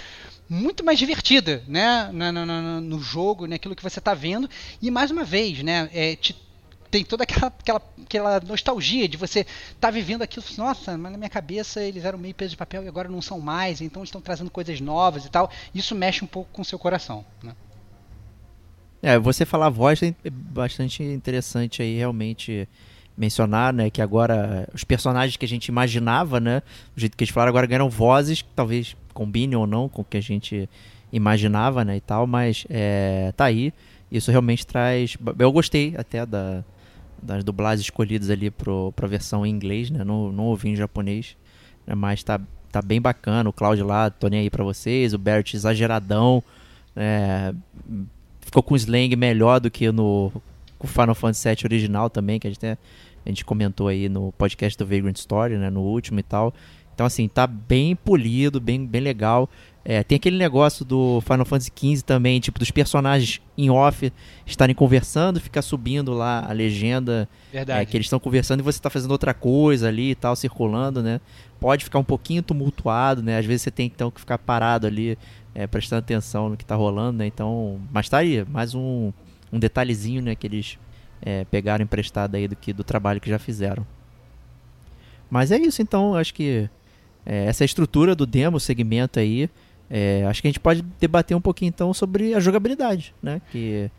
muito 0.49 0.83
mais 0.83 0.97
divertida, 0.97 1.61
né, 1.67 2.09
no, 2.11 2.31
no, 2.31 2.81
no 2.81 2.99
jogo, 2.99 3.47
naquilo 3.47 3.75
que 3.75 3.83
você 3.83 3.99
está 3.99 4.13
vendo. 4.13 4.49
E 4.81 4.89
mais 4.89 5.11
uma 5.11 5.25
vez, 5.25 5.61
né, 5.61 5.89
é, 5.93 6.15
te, 6.15 6.33
tem 6.89 7.03
toda 7.03 7.23
aquela, 7.23 7.47
aquela, 7.47 7.81
aquela 8.03 8.39
nostalgia 8.39 9.07
de 9.07 9.17
você 9.17 9.45
tá 9.79 9.89
vivendo 9.89 10.21
aquilo. 10.21 10.45
Nossa, 10.57 10.97
mas 10.97 11.11
na 11.11 11.17
minha 11.17 11.29
cabeça 11.29 11.81
eles 11.81 12.05
eram 12.05 12.17
meio 12.17 12.33
peso 12.33 12.51
de 12.51 12.57
papel 12.57 12.83
e 12.83 12.87
agora 12.87 13.09
não 13.09 13.21
são 13.21 13.39
mais. 13.39 13.81
Então 13.81 14.03
estão 14.03 14.21
trazendo 14.21 14.49
coisas 14.49 14.79
novas 14.79 15.25
e 15.25 15.29
tal. 15.29 15.49
Isso 15.73 15.95
mexe 15.95 16.23
um 16.23 16.27
pouco 16.27 16.49
com 16.51 16.61
o 16.61 16.65
seu 16.65 16.79
coração, 16.79 17.25
né? 17.43 17.53
É, 19.01 19.17
você 19.19 19.45
falar 19.45 19.69
voz 19.69 20.01
é 20.01 20.13
bastante 20.29 21.03
interessante 21.03 21.81
aí, 21.81 21.97
realmente 21.97 22.67
mencionar, 23.15 23.73
né, 23.73 23.89
que 23.89 24.01
agora 24.01 24.67
os 24.73 24.83
personagens 24.83 25.37
que 25.37 25.45
a 25.45 25.47
gente 25.47 25.67
imaginava, 25.67 26.39
né, 26.39 26.61
do 26.95 26.99
jeito 26.99 27.17
que 27.17 27.23
eles 27.23 27.33
falaram, 27.33 27.49
agora 27.49 27.65
ganharam 27.65 27.89
vozes 27.89 28.41
que 28.41 28.49
talvez 28.55 28.95
combine 29.13 29.55
ou 29.55 29.65
não 29.65 29.89
com 29.89 30.01
o 30.01 30.05
que 30.05 30.17
a 30.17 30.21
gente 30.21 30.69
imaginava, 31.11 31.83
né, 31.83 31.97
e 31.97 32.01
tal, 32.01 32.27
mas 32.27 32.65
é, 32.69 33.33
tá 33.35 33.45
aí. 33.45 33.73
Isso 34.11 34.31
realmente 34.31 34.65
traz. 34.65 35.17
Eu 35.37 35.51
gostei 35.51 35.93
até 35.97 36.25
da, 36.25 36.63
das 37.21 37.43
dublagens 37.43 37.81
escolhidas 37.81 38.29
ali 38.29 38.49
pro, 38.49 38.91
pra 38.93 39.07
versão 39.07 39.45
em 39.45 39.49
inglês, 39.49 39.89
né? 39.89 40.03
Não, 40.03 40.31
não 40.31 40.45
ouvi 40.45 40.69
em 40.69 40.75
japonês, 40.75 41.35
né? 41.85 41.95
mas 41.95 42.23
tá, 42.23 42.39
tá 42.71 42.81
bem 42.81 43.01
bacana. 43.01 43.49
O 43.49 43.53
Cloud 43.53 43.81
lá, 43.83 44.09
tô 44.09 44.27
nem 44.27 44.41
aí 44.41 44.49
pra 44.49 44.63
vocês. 44.63 45.13
O 45.13 45.17
Bert 45.17 45.53
exageradão. 45.53 46.43
É, 46.95 47.53
ficou 48.41 48.63
com 48.63 48.75
slang 48.75 49.15
melhor 49.15 49.59
do 49.59 49.69
que 49.69 49.91
no 49.91 50.31
com 50.79 50.87
Final 50.87 51.15
Fantasy 51.15 51.49
VII 51.49 51.57
original 51.65 52.09
também, 52.09 52.39
que 52.39 52.47
a 52.47 52.51
gente, 52.51 52.65
a 52.65 52.77
gente 53.25 53.43
comentou 53.43 53.87
aí 53.87 54.07
no 54.07 54.31
podcast 54.33 54.77
do 54.77 54.85
Vagrant 54.85 55.17
Story, 55.17 55.57
né? 55.57 55.69
No 55.69 55.81
último 55.81 56.19
e 56.19 56.23
tal. 56.23 56.53
Então, 56.93 57.05
assim, 57.05 57.27
tá 57.27 57.45
bem 57.45 57.95
polido, 57.95 58.59
bem, 58.59 58.85
bem 58.85 59.01
legal. 59.01 59.49
É, 59.89 60.03
tem 60.03 60.17
aquele 60.17 60.37
negócio 60.37 60.83
do 60.83 61.21
Final 61.21 61.45
Fantasy 61.45 61.71
XV 61.73 62.03
também, 62.03 62.41
tipo, 62.41 62.59
dos 62.59 62.69
personagens 62.69 63.41
em 63.57 63.69
off 63.69 64.11
estarem 64.45 64.75
conversando, 64.75 65.39
ficar 65.39 65.61
subindo 65.61 66.11
lá 66.11 66.45
a 66.45 66.51
legenda 66.51 67.25
é, 67.53 67.85
que 67.85 67.95
eles 67.95 68.07
estão 68.07 68.19
conversando 68.19 68.59
e 68.59 68.63
você 68.63 68.79
está 68.79 68.89
fazendo 68.89 69.11
outra 69.11 69.33
coisa 69.33 69.87
ali 69.87 70.11
e 70.11 70.15
tal, 70.15 70.35
circulando, 70.35 71.01
né? 71.01 71.21
Pode 71.57 71.85
ficar 71.85 71.99
um 71.99 72.03
pouquinho 72.03 72.43
tumultuado, 72.43 73.23
né? 73.23 73.37
Às 73.37 73.45
vezes 73.45 73.61
você 73.61 73.71
tem 73.71 73.85
então 73.85 74.11
que 74.11 74.19
ficar 74.19 74.37
parado 74.37 74.85
ali, 74.85 75.17
é, 75.55 75.65
prestando 75.65 75.99
atenção 75.99 76.49
no 76.49 76.57
que 76.57 76.65
está 76.65 76.75
rolando, 76.75 77.19
né? 77.19 77.25
Então, 77.25 77.79
mas 77.89 78.09
tá 78.09 78.17
aí, 78.17 78.43
mais 78.43 78.75
um, 78.75 79.13
um 79.53 79.57
detalhezinho, 79.57 80.21
né, 80.21 80.35
que 80.35 80.47
eles 80.47 80.77
é, 81.21 81.45
pegaram 81.45 81.81
emprestado 81.81 82.35
aí 82.35 82.45
do, 82.45 82.57
que, 82.57 82.73
do 82.73 82.83
trabalho 82.83 83.21
que 83.21 83.29
já 83.29 83.39
fizeram. 83.39 83.87
Mas 85.29 85.49
é 85.49 85.57
isso, 85.57 85.81
então, 85.81 86.13
acho 86.13 86.33
que 86.33 86.69
é, 87.25 87.45
essa 87.45 87.63
estrutura 87.63 88.13
do 88.13 88.25
demo, 88.25 88.59
segmento 88.59 89.17
aí. 89.17 89.49
É, 89.89 90.25
acho 90.27 90.41
que 90.41 90.47
a 90.47 90.51
gente 90.51 90.59
pode 90.59 90.81
debater 90.99 91.35
um 91.35 91.41
pouquinho 91.41 91.69
então 91.69 91.93
sobre 91.93 92.33
a 92.33 92.39
jogabilidade, 92.39 93.13
né? 93.21 93.41
Que 93.51 93.89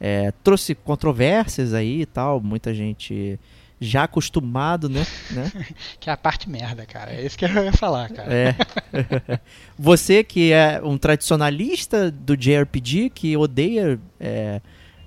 é, 0.00 0.32
trouxe 0.44 0.74
controvérsias 0.74 1.74
aí 1.74 2.02
e 2.02 2.06
tal, 2.06 2.40
muita 2.40 2.74
gente 2.74 3.38
já 3.80 4.04
acostumado, 4.04 4.88
né? 4.88 5.06
né? 5.32 5.50
que 5.98 6.10
é 6.10 6.12
a 6.12 6.16
parte 6.16 6.48
merda, 6.48 6.84
cara. 6.84 7.12
É 7.12 7.24
isso 7.24 7.38
que 7.38 7.44
eu 7.44 7.64
ia 7.64 7.72
falar, 7.72 8.10
cara. 8.10 8.32
É. 8.32 8.54
Você 9.78 10.22
que 10.22 10.52
é 10.52 10.80
um 10.84 10.98
tradicionalista 10.98 12.10
do 12.10 12.36
JRPG, 12.36 13.10
que 13.10 13.36
odeia 13.36 13.98
é, 14.18 14.60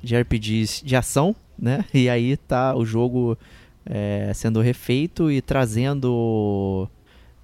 JRPGs 0.04 0.84
de 0.84 0.96
ação, 0.96 1.36
né? 1.58 1.86
E 1.94 2.10
aí 2.10 2.36
tá 2.36 2.76
o 2.76 2.84
jogo 2.84 3.38
é, 3.86 4.32
sendo 4.34 4.62
refeito 4.62 5.32
e 5.32 5.42
trazendo 5.42 6.90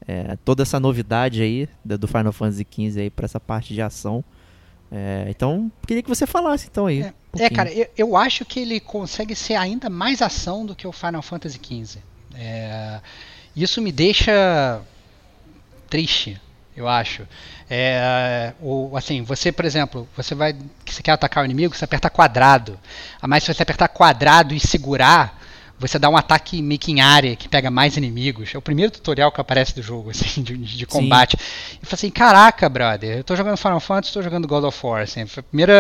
é, 0.10 0.36
toda 0.44 0.64
essa 0.64 0.80
novidade 0.80 1.40
aí 1.40 1.70
do 1.86 2.08
Final 2.08 2.34
Fantasy 2.34 2.66
XV 2.68 3.02
aí 3.02 3.10
para 3.12 3.26
essa 3.26 3.40
parte 3.40 3.76
de 3.76 3.82
ação. 3.82 4.24
É, 4.92 5.28
então, 5.30 5.72
queria 5.86 6.02
que 6.02 6.10
você 6.10 6.26
falasse 6.26 6.68
então 6.72 6.88
aí. 6.88 7.04
É, 7.04 7.14
um 7.36 7.44
é 7.44 7.50
cara, 7.52 7.72
eu, 7.72 7.88
eu, 7.96 8.18
acho 8.18 8.44
que 8.44 8.60
ele 8.60 8.80
consegue 8.80 9.36
ser 9.36 9.54
ainda 9.54 9.88
mais 9.88 10.24
ação 10.24 10.66
do 10.66 10.76
que 10.76 10.88
o 10.88 10.92
Final 10.92 11.22
Fantasy 11.22 11.60
XV. 11.64 12.00
É, 12.34 13.00
isso 13.56 13.80
me 13.84 13.92
deixa 13.92 14.82
triste, 15.88 16.42
eu 16.76 16.88
acho. 16.88 17.28
É, 17.70 18.54
o, 18.60 18.98
assim, 18.98 19.22
você, 19.22 19.52
por 19.52 19.64
exemplo, 19.64 20.10
você 20.18 20.34
vai, 20.34 20.56
você 20.88 21.04
quer 21.04 21.12
atacar 21.12 21.44
o 21.44 21.46
inimigo, 21.46 21.76
você 21.76 21.86
aperta 21.86 22.10
quadrado. 22.10 22.80
Mas 23.22 23.44
se 23.44 23.54
você 23.54 23.62
apertar 23.62 23.88
quadrado 23.90 24.56
e 24.56 24.60
segurar, 24.60 25.39
você 25.80 25.98
dá 25.98 26.10
um 26.10 26.18
ataque 26.18 26.62
meio 26.62 26.80
que 26.80 26.92
em 26.92 27.02
área 27.02 27.36
que 27.36 27.48
pega 27.48 27.72
mais 27.72 27.96
inimigos. 27.96 28.54
É 28.54 28.58
o 28.58 28.62
primeiro 28.62 28.92
tutorial 28.92 29.32
que 29.32 29.40
aparece 29.40 29.74
do 29.74 29.82
jogo, 29.82 30.10
assim, 30.12 30.44
de, 30.44 30.58
de 30.58 30.86
combate. 30.86 31.38
Sim. 31.40 31.80
E 31.82 31.86
fala 31.86 31.96
assim, 31.96 32.10
caraca, 32.10 32.68
brother, 32.68 33.18
eu 33.18 33.24
tô 33.24 33.36
jogando 33.36 33.58
Final 33.58 33.80
Fantasy, 33.80 34.14
tô 34.14 34.22
jogando 34.22 34.48
God 34.48 34.66
of 34.66 34.86
War, 34.86 35.04
assim, 35.04 35.26
foi 35.26 35.42
o 35.42 35.44
primeiro 35.44 35.74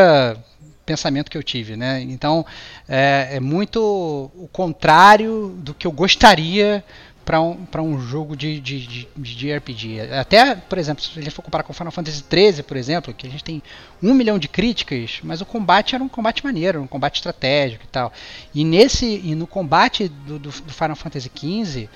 pensamento 0.85 1.29
que 1.29 1.37
eu 1.37 1.43
tive, 1.43 1.75
né? 1.75 2.01
Então, 2.01 2.43
é, 2.87 3.29
é 3.33 3.39
muito 3.39 3.79
o 3.79 4.49
contrário 4.51 5.53
do 5.57 5.71
que 5.71 5.85
eu 5.85 5.91
gostaria 5.91 6.83
para 7.29 7.39
um, 7.39 7.67
um 7.83 8.01
jogo 8.01 8.35
de, 8.35 8.59
de, 8.59 8.87
de, 8.87 9.35
de, 9.35 9.53
RPG. 9.53 10.01
Até, 10.19 10.55
por 10.55 10.79
exemplo, 10.79 11.03
se 11.03 11.19
a 11.19 11.21
gente 11.21 11.31
for 11.31 11.43
comparar 11.43 11.63
com 11.63 11.71
Final 11.71 11.91
Fantasy 11.91 12.25
XIII, 12.27 12.63
por 12.63 12.75
exemplo, 12.75 13.13
que 13.13 13.27
a 13.27 13.29
gente 13.29 13.43
tem 13.43 13.61
um 14.01 14.15
milhão 14.15 14.39
de 14.39 14.47
críticas, 14.47 15.19
mas 15.21 15.39
o 15.39 15.45
combate 15.45 15.93
era 15.93 16.03
um 16.03 16.09
combate 16.09 16.43
maneiro, 16.43 16.81
um 16.81 16.87
combate 16.87 17.17
estratégico 17.17 17.83
e 17.83 17.87
tal. 17.87 18.11
E 18.51 18.65
nesse 18.65 19.05
e 19.23 19.35
no 19.35 19.45
combate 19.45 20.07
do, 20.07 20.39
do, 20.39 20.49
do 20.49 20.73
Final 20.73 20.95
Fantasy 20.95 21.29
XV, 21.29 21.87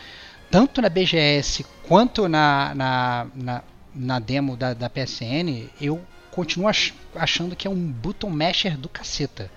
tanto 0.51 0.79
na 0.83 0.87
BGS 0.87 1.65
quanto 1.87 2.27
na, 2.27 2.75
na, 2.75 3.27
na, 3.33 3.63
na 3.95 4.19
demo 4.19 4.55
da, 4.55 4.75
da 4.75 4.87
PSN, 4.87 5.67
eu 5.81 5.99
continuo 6.29 6.67
ach, 6.67 6.93
achando 7.15 7.55
que 7.55 7.65
é 7.67 7.71
um 7.71 7.91
button 7.91 8.29
masher 8.29 8.77
do 8.77 8.87
caceta. 8.87 9.49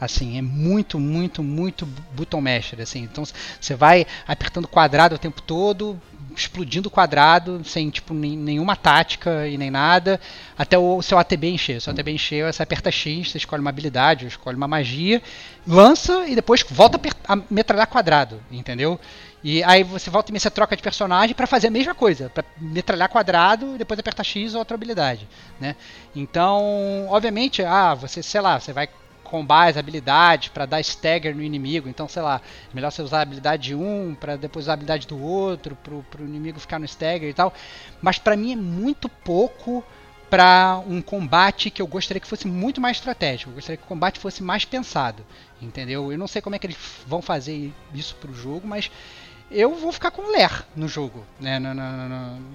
Assim, 0.00 0.38
é 0.38 0.42
muito, 0.42 0.98
muito, 0.98 1.42
muito 1.42 1.84
button 1.84 2.40
masher, 2.40 2.80
assim. 2.80 3.02
Então 3.02 3.24
você 3.60 3.74
vai 3.74 4.06
apertando 4.26 4.66
quadrado 4.66 5.14
o 5.14 5.18
tempo 5.18 5.42
todo, 5.42 6.00
explodindo 6.34 6.90
quadrado, 6.90 7.62
sem 7.64 7.90
tipo 7.90 8.14
nenhuma 8.14 8.76
tática 8.76 9.46
e 9.46 9.58
nem 9.58 9.70
nada, 9.70 10.20
até 10.56 10.78
o 10.78 11.02
seu 11.02 11.18
ATB 11.18 11.50
encher. 11.50 11.76
O 11.76 11.80
seu 11.80 11.92
ATB 11.92 12.12
encher, 12.12 12.52
você 12.52 12.62
aperta 12.62 12.90
X, 12.90 13.30
você 13.30 13.38
escolhe 13.38 13.60
uma 13.60 13.70
habilidade, 13.70 14.26
escolhe 14.26 14.56
uma 14.56 14.68
magia, 14.68 15.22
lança 15.66 16.26
e 16.26 16.34
depois 16.34 16.64
volta 16.68 16.98
a, 17.28 17.34
a 17.34 17.38
metralhar 17.50 17.86
quadrado, 17.86 18.40
entendeu? 18.50 18.98
E 19.42 19.62
aí 19.64 19.82
você 19.82 20.10
volta 20.10 20.30
e 20.30 20.38
você 20.38 20.50
troca 20.50 20.76
de 20.76 20.82
personagem 20.82 21.34
para 21.34 21.46
fazer 21.46 21.68
a 21.68 21.70
mesma 21.70 21.94
coisa, 21.94 22.28
para 22.28 22.44
metralhar 22.58 23.08
quadrado 23.08 23.74
e 23.74 23.78
depois 23.78 23.98
apertar 23.98 24.24
X 24.24 24.54
ou 24.54 24.58
outra 24.58 24.74
habilidade, 24.74 25.26
né? 25.58 25.76
Então, 26.14 27.06
obviamente, 27.08 27.62
ah, 27.62 27.94
você, 27.94 28.22
sei 28.22 28.40
lá, 28.40 28.60
você 28.60 28.72
vai 28.72 28.88
combais, 29.30 29.76
habilidades 29.76 30.48
para 30.48 30.66
dar 30.66 30.80
stagger 30.80 31.34
no 31.34 31.42
inimigo. 31.42 31.88
Então, 31.88 32.08
sei 32.08 32.20
lá, 32.20 32.40
é 32.70 32.74
melhor 32.74 32.90
você 32.90 33.00
usar 33.00 33.18
a 33.18 33.22
habilidade 33.22 33.62
de 33.68 33.74
um 33.74 34.14
para 34.18 34.36
depois 34.36 34.66
usar 34.66 34.72
a 34.72 34.74
habilidade 34.74 35.06
do 35.06 35.22
outro 35.22 35.76
pro, 35.76 36.02
pro 36.10 36.24
inimigo 36.24 36.58
ficar 36.58 36.78
no 36.78 36.84
stagger 36.84 37.28
e 37.28 37.34
tal. 37.34 37.54
Mas 38.02 38.18
para 38.18 38.36
mim 38.36 38.52
é 38.52 38.56
muito 38.56 39.08
pouco 39.08 39.84
para 40.28 40.80
um 40.86 41.00
combate 41.00 41.70
que 41.70 41.82
eu 41.82 41.86
gostaria 41.86 42.20
que 42.20 42.26
fosse 42.26 42.46
muito 42.46 42.80
mais 42.80 42.98
estratégico. 42.98 43.50
Eu 43.50 43.54
gostaria 43.54 43.76
que 43.76 43.84
o 43.84 43.88
combate 43.88 44.20
fosse 44.20 44.42
mais 44.42 44.64
pensado, 44.64 45.24
entendeu? 45.60 46.12
Eu 46.12 46.18
não 46.18 46.28
sei 46.28 46.42
como 46.42 46.54
é 46.54 46.58
que 46.58 46.66
eles 46.66 46.78
vão 47.06 47.22
fazer 47.22 47.72
isso 47.92 48.14
pro 48.16 48.32
jogo, 48.32 48.66
mas 48.66 48.90
eu 49.50 49.74
vou 49.74 49.90
ficar 49.90 50.12
com 50.12 50.30
ler 50.30 50.64
no 50.76 50.86
jogo, 50.86 51.26
né? 51.40 51.58
No, 51.58 51.70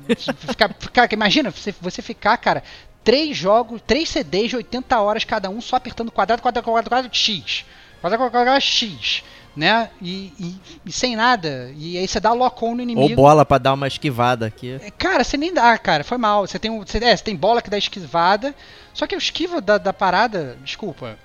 ficar, 0.16 0.74
ficar, 0.80 1.12
imagina 1.12 1.52
você, 1.52 1.74
você 1.82 2.02
ficar, 2.02 2.38
cara, 2.38 2.64
três 3.06 3.38
jogos, 3.38 3.82
três 3.86 4.10
CDs 4.10 4.50
de 4.50 4.56
80 4.58 5.00
horas 5.00 5.24
cada 5.24 5.50
um, 5.50 5.62
só 5.62 5.78
apertando 5.78 6.12
quadrado, 6.12 6.42
quadrado, 6.42 6.66
quadrado, 6.66 6.90
quadrado, 6.90 7.16
X. 7.16 7.64
Quadrado, 8.02 8.24
quadrado, 8.24 8.46
quadrado, 8.46 8.62
X. 8.62 9.24
Né? 9.56 9.90
E, 10.02 10.34
e, 10.38 10.56
e, 10.86 10.92
sem 10.92 11.16
nada. 11.16 11.72
E 11.78 11.98
aí 11.98 12.06
você 12.06 12.20
dá 12.20 12.34
lock-on 12.34 12.76
no 12.76 12.82
inimigo. 12.82 13.10
Ou 13.10 13.16
bola 13.16 13.46
para 13.46 13.58
dar 13.58 13.74
uma 13.74 13.88
esquivada 13.88 14.46
aqui. 14.46 14.78
É, 14.82 14.92
cara, 14.92 15.24
você 15.24 15.38
nem 15.38 15.54
dá, 15.54 15.78
cara. 15.78 16.04
Foi 16.04 16.18
mal. 16.18 16.46
Você 16.46 16.60
tem, 16.60 16.78
você, 16.78 16.98
é, 16.98 17.16
você 17.16 17.24
tem 17.24 17.38
bola 17.38 17.62
que 17.62 17.70
dá 17.70 17.78
esquivada. 17.78 18.54
Só 18.94 19.08
que 19.08 19.16
o 19.16 19.18
esquiva 19.18 19.62
da, 19.62 19.78
da 19.78 19.94
parada, 19.94 20.58
desculpa, 20.62 21.18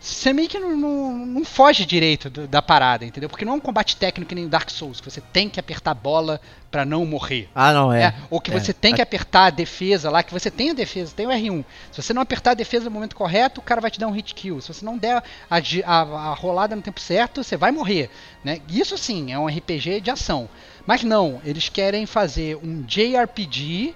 você 0.00 0.32
meio 0.32 0.48
que 0.48 0.58
não, 0.58 0.76
não, 0.76 1.26
não 1.26 1.44
foge 1.44 1.84
direito 1.84 2.30
do, 2.30 2.46
da 2.46 2.62
parada, 2.62 3.04
entendeu? 3.04 3.28
Porque 3.28 3.44
não 3.44 3.54
é 3.54 3.56
um 3.56 3.60
combate 3.60 3.96
técnico 3.96 4.34
nem 4.34 4.48
Dark 4.48 4.70
Souls, 4.70 5.00
que 5.00 5.10
você 5.10 5.20
tem 5.20 5.48
que 5.48 5.58
apertar 5.58 5.90
a 5.90 5.94
bola 5.94 6.40
para 6.70 6.84
não 6.84 7.04
morrer. 7.04 7.48
Ah, 7.54 7.72
não 7.72 7.92
é. 7.92 8.04
é 8.04 8.14
ou 8.30 8.40
que 8.40 8.50
é. 8.50 8.58
você 8.58 8.72
tem 8.72 8.94
que 8.94 9.02
apertar 9.02 9.46
a 9.46 9.50
defesa 9.50 10.10
lá, 10.10 10.22
que 10.22 10.32
você 10.32 10.50
tem 10.50 10.70
a 10.70 10.74
defesa, 10.74 11.12
tem 11.14 11.26
o 11.26 11.30
R1. 11.30 11.64
Se 11.90 12.02
você 12.02 12.14
não 12.14 12.22
apertar 12.22 12.52
a 12.52 12.54
defesa 12.54 12.84
no 12.84 12.92
momento 12.92 13.16
correto, 13.16 13.60
o 13.60 13.64
cara 13.64 13.80
vai 13.80 13.90
te 13.90 13.98
dar 13.98 14.06
um 14.06 14.12
hit 14.12 14.34
kill. 14.34 14.60
Se 14.60 14.72
você 14.72 14.84
não 14.84 14.96
der 14.96 15.22
a, 15.50 15.56
a, 15.84 16.00
a 16.00 16.34
rolada 16.34 16.76
no 16.76 16.82
tempo 16.82 17.00
certo, 17.00 17.42
você 17.42 17.56
vai 17.56 17.72
morrer. 17.72 18.10
Né? 18.44 18.60
Isso 18.68 18.96
sim, 18.96 19.32
é 19.32 19.38
um 19.38 19.46
RPG 19.46 20.00
de 20.00 20.10
ação. 20.10 20.48
Mas 20.86 21.02
não, 21.02 21.40
eles 21.44 21.68
querem 21.68 22.06
fazer 22.06 22.56
um 22.56 22.82
JRPG 22.82 23.94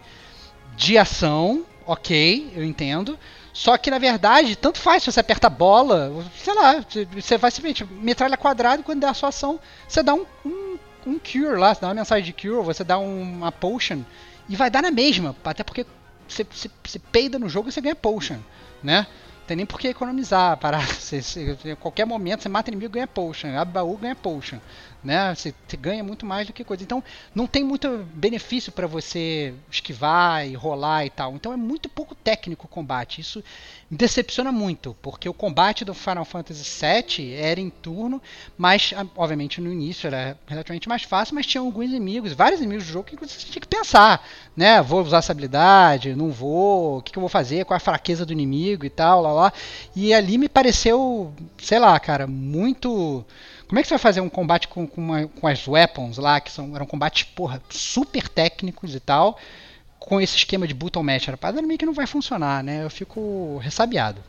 de 0.76 0.98
ação, 0.98 1.64
ok, 1.86 2.52
eu 2.54 2.64
entendo 2.64 3.18
só 3.56 3.78
que 3.78 3.90
na 3.90 3.98
verdade, 3.98 4.54
tanto 4.54 4.78
faz 4.78 5.02
se 5.02 5.10
você 5.10 5.18
aperta 5.18 5.46
a 5.46 5.50
bola, 5.50 6.12
sei 6.36 6.54
lá, 6.54 6.84
você 7.14 7.38
vai 7.38 7.50
simplesmente 7.50 7.86
metralha 7.86 8.36
quadrado 8.36 8.82
quando 8.82 9.00
der 9.00 9.08
a 9.08 9.14
sua 9.14 9.30
ação, 9.30 9.58
você 9.88 10.02
dá 10.02 10.12
um, 10.12 10.26
um, 10.44 10.78
um 11.06 11.18
cure 11.18 11.58
lá, 11.58 11.74
você 11.74 11.80
dá 11.80 11.86
uma 11.86 11.94
mensagem 11.94 12.22
de 12.22 12.34
cure, 12.34 12.62
você 12.62 12.84
dá 12.84 12.98
uma 12.98 13.50
potion 13.50 14.02
e 14.46 14.54
vai 14.54 14.68
dar 14.68 14.82
na 14.82 14.90
mesma, 14.90 15.34
até 15.42 15.64
porque 15.64 15.86
você, 16.28 16.44
você, 16.44 16.70
você 16.84 16.98
peida 16.98 17.38
no 17.38 17.48
jogo 17.48 17.70
e 17.70 17.72
você 17.72 17.80
ganha 17.80 17.94
potion, 17.94 18.36
né? 18.82 19.06
tem 19.46 19.56
nem 19.56 19.64
por 19.64 19.80
que 19.80 19.88
economizar, 19.88 20.56
parar. 20.58 20.84
Você, 20.98 21.22
qualquer 21.78 22.04
momento 22.04 22.42
você 22.42 22.48
mata 22.48 22.68
inimigo 22.68 22.92
ganha 22.92 23.06
potion, 23.06 23.56
abre 23.56 23.74
baú 23.74 23.96
ganha 23.96 24.16
potion 24.16 24.58
né? 25.06 25.34
Você, 25.34 25.54
você, 25.66 25.76
ganha 25.76 26.02
muito 26.04 26.26
mais 26.26 26.46
do 26.46 26.52
que 26.52 26.64
coisa. 26.64 26.82
Então, 26.82 27.02
não 27.34 27.46
tem 27.46 27.64
muito 27.64 28.06
benefício 28.12 28.72
para 28.72 28.86
você 28.86 29.54
esquivar 29.70 30.46
e 30.46 30.54
rolar 30.54 31.06
e 31.06 31.10
tal. 31.10 31.34
Então, 31.34 31.52
é 31.52 31.56
muito 31.56 31.88
pouco 31.88 32.14
técnico 32.14 32.66
o 32.66 32.68
combate. 32.68 33.20
Isso 33.20 33.42
me 33.90 33.96
decepciona 33.96 34.50
muito, 34.50 34.96
porque 35.00 35.28
o 35.28 35.34
combate 35.34 35.84
do 35.84 35.94
Final 35.94 36.24
Fantasy 36.24 36.64
VII 36.64 37.34
era 37.34 37.60
em 37.60 37.70
turno, 37.70 38.20
mas, 38.58 38.92
obviamente, 39.14 39.60
no 39.60 39.72
início 39.72 40.08
era 40.08 40.36
relativamente 40.46 40.88
mais 40.88 41.04
fácil, 41.04 41.36
mas 41.36 41.46
tinha 41.46 41.60
alguns 41.60 41.84
inimigos, 41.84 42.32
vários 42.32 42.60
inimigos 42.60 42.86
do 42.86 42.92
jogo 42.92 43.06
que 43.06 43.16
você 43.16 43.38
tinha 43.46 43.60
que 43.60 43.68
pensar, 43.68 44.26
né? 44.56 44.82
Vou 44.82 45.02
usar 45.02 45.18
essa 45.18 45.30
habilidade, 45.30 46.16
não 46.16 46.30
vou, 46.32 46.98
o 46.98 47.02
que, 47.02 47.12
que 47.12 47.18
eu 47.18 47.20
vou 47.20 47.28
fazer, 47.28 47.64
qual 47.64 47.76
é 47.76 47.78
a 47.78 47.80
fraqueza 47.80 48.26
do 48.26 48.32
inimigo 48.32 48.84
e 48.84 48.90
tal, 48.90 49.22
lá, 49.22 49.32
lá. 49.32 49.52
E 49.94 50.12
ali 50.12 50.36
me 50.36 50.48
pareceu, 50.48 51.32
sei 51.58 51.78
lá, 51.78 51.98
cara, 52.00 52.26
muito 52.26 53.24
como 53.68 53.78
é 53.78 53.82
que 53.82 53.88
você 53.88 53.94
vai 53.94 53.98
fazer 53.98 54.20
um 54.20 54.28
combate 54.28 54.68
com, 54.68 54.86
com, 54.86 55.00
uma, 55.00 55.26
com 55.26 55.46
as 55.46 55.66
weapons 55.66 56.18
lá, 56.18 56.40
que 56.40 56.50
são, 56.50 56.74
eram 56.74 56.86
combates, 56.86 57.24
porra, 57.24 57.60
super 57.68 58.28
técnicos 58.28 58.94
e 58.94 59.00
tal, 59.00 59.38
com 59.98 60.20
esse 60.20 60.36
esquema 60.36 60.66
de 60.66 60.74
button 60.74 61.02
mash? 61.02 61.26
Era 61.26 61.36
para 61.36 61.60
meio 61.62 61.78
que 61.78 61.86
não 61.86 61.92
vai 61.92 62.06
funcionar, 62.06 62.62
né? 62.62 62.84
Eu 62.84 62.90
fico 62.90 63.58
ressabiado. 63.58 64.20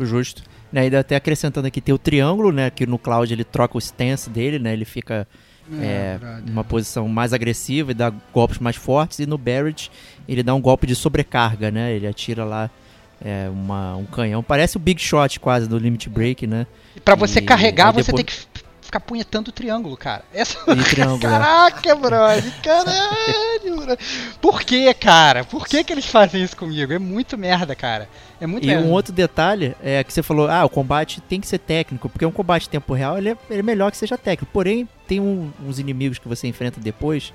Justo. 0.00 0.42
E 0.72 0.78
ainda 0.78 1.00
até 1.00 1.16
acrescentando 1.16 1.66
aqui, 1.66 1.80
tem 1.80 1.94
o 1.94 1.98
triângulo, 1.98 2.52
né? 2.52 2.70
Que 2.70 2.86
no 2.86 2.98
Cloud 2.98 3.32
ele 3.32 3.44
troca 3.44 3.76
o 3.76 3.80
stance 3.80 4.30
dele, 4.30 4.58
né? 4.58 4.72
Ele 4.72 4.84
fica 4.84 5.26
é, 5.72 5.84
é, 5.84 6.18
numa 6.46 6.64
posição 6.64 7.06
mais 7.08 7.32
agressiva 7.32 7.90
e 7.90 7.94
dá 7.94 8.10
golpes 8.32 8.58
mais 8.58 8.76
fortes. 8.76 9.18
E 9.18 9.26
no 9.26 9.36
Barrett 9.36 9.90
ele 10.26 10.42
dá 10.42 10.54
um 10.54 10.60
golpe 10.60 10.86
de 10.86 10.94
sobrecarga, 10.94 11.70
né? 11.70 11.92
Ele 11.92 12.06
atira 12.06 12.44
lá 12.44 12.70
é, 13.24 13.48
uma, 13.48 13.96
um 13.96 14.04
canhão. 14.04 14.42
Parece 14.42 14.76
o 14.76 14.80
Big 14.80 15.00
Shot 15.00 15.40
quase 15.40 15.68
do 15.68 15.78
Limit 15.78 16.08
Break, 16.08 16.46
né? 16.46 16.66
E 16.96 17.00
pra 17.00 17.14
você 17.14 17.38
e, 17.38 17.42
carregar, 17.42 17.88
depois... 17.88 18.06
você 18.06 18.12
tem 18.12 18.24
que 18.24 18.34
ficar 18.88 19.00
punhetando 19.00 19.50
o 19.50 19.52
triângulo, 19.52 19.96
cara. 19.96 20.24
Essa... 20.32 20.58
Triângulo, 20.64 21.18
é. 21.18 21.38
Caraca, 21.38 21.94
brother. 21.94 22.52
Caralho, 22.62 23.76
brother. 23.76 23.98
Por 24.40 24.62
que, 24.62 24.92
cara? 24.94 25.44
Por 25.44 25.66
que, 25.66 25.84
que 25.84 25.92
eles 25.92 26.06
fazem 26.06 26.42
isso 26.42 26.56
comigo? 26.56 26.92
É 26.92 26.98
muito 26.98 27.36
merda, 27.36 27.74
cara. 27.74 28.08
É 28.40 28.46
muito 28.46 28.64
e 28.64 28.68
merda. 28.68 28.86
um 28.86 28.90
outro 28.90 29.12
detalhe 29.12 29.76
é 29.82 30.02
que 30.02 30.12
você 30.12 30.22
falou, 30.22 30.48
ah, 30.48 30.64
o 30.64 30.68
combate 30.68 31.20
tem 31.20 31.40
que 31.40 31.46
ser 31.46 31.58
técnico, 31.58 32.08
porque 32.08 32.24
um 32.24 32.32
combate 32.32 32.66
em 32.66 32.70
tempo 32.70 32.94
real 32.94 33.18
ele 33.18 33.30
é, 33.30 33.36
ele 33.50 33.60
é 33.60 33.62
melhor 33.62 33.90
que 33.90 33.96
seja 33.96 34.16
técnico. 34.16 34.50
Porém, 34.52 34.88
tem 35.06 35.20
um, 35.20 35.50
uns 35.66 35.78
inimigos 35.78 36.18
que 36.18 36.28
você 36.28 36.46
enfrenta 36.46 36.80
depois 36.80 37.32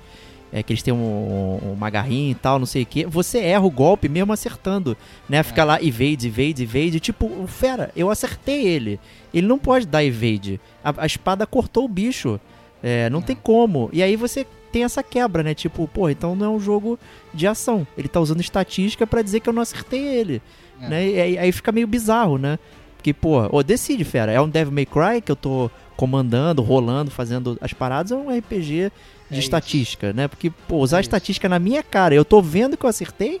é, 0.54 0.62
que 0.62 0.72
eles 0.72 0.84
têm 0.84 0.94
um, 0.94 1.58
uma 1.76 1.90
garrinha 1.90 2.30
e 2.30 2.34
tal, 2.36 2.60
não 2.60 2.66
sei 2.66 2.84
o 2.84 2.86
que, 2.86 3.04
você 3.04 3.38
erra 3.38 3.64
o 3.64 3.70
golpe 3.70 4.08
mesmo 4.08 4.32
acertando, 4.32 4.96
né? 5.28 5.42
Fica 5.42 5.62
é. 5.62 5.64
lá 5.64 5.82
evade, 5.82 6.28
evade, 6.28 6.62
evade. 6.62 7.00
Tipo, 7.00 7.44
fera, 7.48 7.90
eu 7.96 8.08
acertei 8.08 8.64
ele. 8.64 9.00
Ele 9.34 9.48
não 9.48 9.58
pode 9.58 9.84
dar 9.84 10.04
evade. 10.04 10.60
A, 10.84 10.94
a 10.98 11.06
espada 11.06 11.44
cortou 11.44 11.84
o 11.84 11.88
bicho. 11.88 12.40
É, 12.80 13.10
não 13.10 13.18
é. 13.18 13.22
tem 13.22 13.34
como. 13.34 13.90
E 13.92 14.00
aí 14.00 14.14
você 14.14 14.46
tem 14.70 14.84
essa 14.84 15.02
quebra, 15.02 15.42
né? 15.42 15.54
Tipo, 15.54 15.88
pô, 15.88 16.08
então 16.08 16.36
não 16.36 16.46
é 16.46 16.48
um 16.48 16.60
jogo 16.60 17.00
de 17.32 17.48
ação. 17.48 17.84
Ele 17.98 18.06
tá 18.06 18.20
usando 18.20 18.40
estatística 18.40 19.04
para 19.08 19.22
dizer 19.22 19.40
que 19.40 19.48
eu 19.48 19.52
não 19.52 19.62
acertei 19.62 20.06
ele. 20.06 20.40
É. 20.80 20.88
Né? 20.88 21.08
E 21.08 21.20
aí, 21.20 21.38
aí, 21.38 21.50
fica 21.50 21.72
meio 21.72 21.88
bizarro, 21.88 22.38
né? 22.38 22.60
Porque, 22.96 23.12
pô, 23.12 23.48
ô, 23.50 23.60
decide, 23.60 24.04
fera. 24.04 24.30
É 24.30 24.40
um 24.40 24.48
Devil 24.48 24.72
May 24.72 24.86
Cry 24.86 25.20
que 25.20 25.32
eu 25.32 25.36
tô 25.36 25.68
comandando, 25.96 26.62
rolando, 26.62 27.10
fazendo 27.10 27.58
as 27.60 27.72
paradas, 27.72 28.12
ou 28.12 28.30
é 28.30 28.34
um 28.34 28.38
RPG 28.38 28.92
de 29.34 29.40
é 29.40 29.44
estatística, 29.44 30.08
isso. 30.08 30.16
né? 30.16 30.28
Porque, 30.28 30.50
pô, 30.50 30.78
usar 30.78 30.98
é 30.98 31.00
estatística 31.00 31.48
na 31.48 31.58
minha 31.58 31.82
cara, 31.82 32.14
eu 32.14 32.24
tô 32.24 32.40
vendo 32.40 32.76
que 32.76 32.84
eu 32.84 32.90
acertei. 32.90 33.40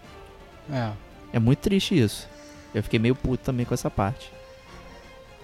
É. 0.70 0.90
É 1.32 1.38
muito 1.38 1.58
triste 1.60 1.98
isso. 1.98 2.28
Eu 2.74 2.82
fiquei 2.82 2.98
meio 2.98 3.14
puto 3.14 3.44
também 3.44 3.64
com 3.64 3.74
essa 3.74 3.90
parte. 3.90 4.32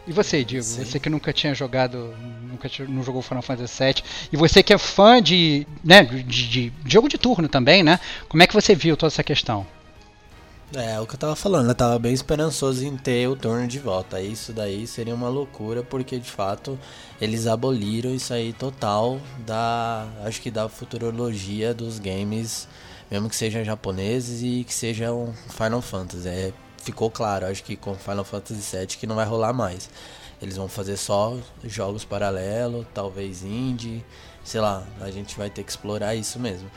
E 0.06 0.12
você, 0.12 0.42
Diego? 0.42 0.64
Sim. 0.64 0.84
Você 0.84 0.98
que 0.98 1.10
nunca 1.10 1.32
tinha 1.32 1.54
jogado, 1.54 2.14
nunca 2.42 2.68
tinha, 2.68 2.88
não 2.88 3.02
jogou 3.02 3.22
Final 3.22 3.42
Fantasy 3.42 3.84
VII, 3.84 4.02
e 4.32 4.36
você 4.36 4.62
que 4.62 4.72
é 4.72 4.78
fã 4.78 5.22
de, 5.22 5.66
né, 5.84 6.02
de, 6.04 6.22
de, 6.22 6.70
de 6.70 6.92
jogo 6.92 7.08
de 7.08 7.18
turno 7.18 7.48
também, 7.48 7.82
né? 7.82 8.00
Como 8.28 8.42
é 8.42 8.46
que 8.46 8.54
você 8.54 8.74
viu 8.74 8.96
toda 8.96 9.12
essa 9.12 9.22
questão? 9.22 9.66
É, 10.72 11.00
o 11.00 11.06
que 11.06 11.14
eu 11.16 11.18
tava 11.18 11.34
falando, 11.34 11.68
eu 11.68 11.74
tava 11.74 11.98
bem 11.98 12.12
esperançoso 12.12 12.84
em 12.84 12.96
ter 12.96 13.26
o 13.28 13.34
turno 13.34 13.66
de 13.66 13.80
volta. 13.80 14.20
Isso 14.20 14.52
daí 14.52 14.86
seria 14.86 15.12
uma 15.12 15.28
loucura, 15.28 15.82
porque 15.82 16.16
de 16.16 16.30
fato 16.30 16.78
eles 17.20 17.48
aboliram 17.48 18.14
isso 18.14 18.32
aí 18.32 18.52
total 18.52 19.20
da. 19.44 20.06
Acho 20.24 20.40
que 20.40 20.48
da 20.48 20.68
futurologia 20.68 21.74
dos 21.74 21.98
games, 21.98 22.68
mesmo 23.10 23.28
que 23.28 23.34
sejam 23.34 23.64
japoneses 23.64 24.42
e 24.44 24.62
que 24.62 24.72
sejam 24.72 25.34
Final 25.48 25.82
Fantasy. 25.82 26.28
É, 26.28 26.52
ficou 26.78 27.10
claro, 27.10 27.46
acho 27.46 27.64
que 27.64 27.74
com 27.74 27.96
Final 27.96 28.24
Fantasy 28.24 28.76
VII 28.76 28.86
que 28.86 29.08
não 29.08 29.16
vai 29.16 29.26
rolar 29.26 29.52
mais. 29.52 29.90
Eles 30.40 30.56
vão 30.56 30.68
fazer 30.68 30.96
só 30.96 31.36
jogos 31.64 32.04
paralelos, 32.04 32.86
talvez 32.94 33.42
indie, 33.42 34.04
sei 34.44 34.60
lá, 34.60 34.86
a 35.00 35.10
gente 35.10 35.36
vai 35.36 35.50
ter 35.50 35.64
que 35.64 35.70
explorar 35.70 36.14
isso 36.14 36.38
mesmo. 36.38 36.70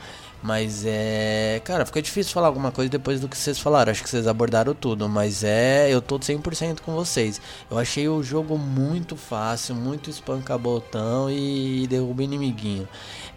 Mas 0.44 0.84
é. 0.84 1.62
Cara, 1.64 1.86
fica 1.86 2.02
difícil 2.02 2.34
falar 2.34 2.48
alguma 2.48 2.70
coisa 2.70 2.90
depois 2.90 3.18
do 3.18 3.26
que 3.26 3.34
vocês 3.34 3.58
falaram. 3.58 3.90
Acho 3.90 4.02
que 4.02 4.10
vocês 4.10 4.26
abordaram 4.26 4.74
tudo. 4.74 5.08
Mas 5.08 5.42
é. 5.42 5.88
Eu 5.90 6.02
tô 6.02 6.18
100% 6.18 6.80
com 6.80 6.92
vocês. 6.94 7.40
Eu 7.70 7.78
achei 7.78 8.06
o 8.10 8.22
jogo 8.22 8.58
muito 8.58 9.16
fácil, 9.16 9.74
muito 9.74 10.10
espanca-botão 10.10 11.30
e 11.30 11.86
derruba 11.88 12.24
inimiguinho. 12.24 12.86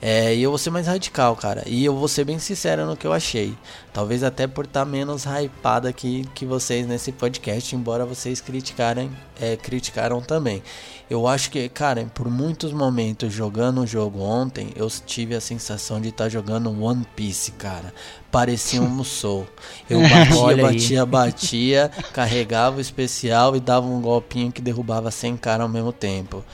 É, 0.02 0.36
e 0.36 0.44
eu 0.44 0.52
vou 0.52 0.58
ser 0.58 0.70
mais 0.70 0.86
radical, 0.86 1.34
cara. 1.38 1.64
E 1.66 1.86
eu 1.86 1.96
vou 1.96 2.10
ser 2.10 2.26
bem 2.26 2.40
sincero 2.40 2.86
no 2.86 2.98
que 2.98 3.08
eu 3.08 3.14
achei. 3.14 3.58
Talvez 3.98 4.24
até 4.24 4.46
por 4.46 4.66
estar 4.66 4.82
tá 4.82 4.86
menos 4.86 5.26
hypado 5.26 5.88
aqui 5.88 6.24
que 6.36 6.46
vocês 6.46 6.86
nesse 6.86 7.12
podcast, 7.12 7.76
embora 7.76 8.06
vocês 8.06 8.40
criticarem, 8.40 9.10
é, 9.42 9.58
criticaram 9.58 10.22
também. 10.22 10.62
Eu 11.10 11.28
acho 11.28 11.50
que, 11.50 11.68
cara, 11.68 12.06
por 12.14 12.30
muitos 12.30 12.72
momentos 12.72 13.34
jogando 13.34 13.82
o 13.82 13.88
jogo 13.88 14.22
ontem, 14.22 14.70
eu 14.76 14.88
tive 14.88 15.34
a 15.34 15.42
sensação 15.42 16.00
de 16.00 16.10
estar 16.10 16.26
tá 16.26 16.30
jogando 16.30 16.80
One 16.80 17.08
Piece, 17.16 17.54
cara. 17.54 17.92
Parecia 18.32 18.84
um 18.84 18.86
Musou. 18.88 19.48
Eu 19.90 20.00
batia, 20.02 20.64
batia, 20.64 21.06
batia, 21.08 21.92
carregava 22.14 22.78
o 22.78 22.82
especial 22.82 23.56
e 23.56 23.60
dava 23.60 23.88
um 23.88 24.00
golpinho 24.00 24.52
que 24.52 24.62
derrubava 24.62 25.10
100 25.10 25.38
caras 25.38 25.62
ao 25.62 25.70
mesmo 25.70 25.92
tempo. 25.92 26.46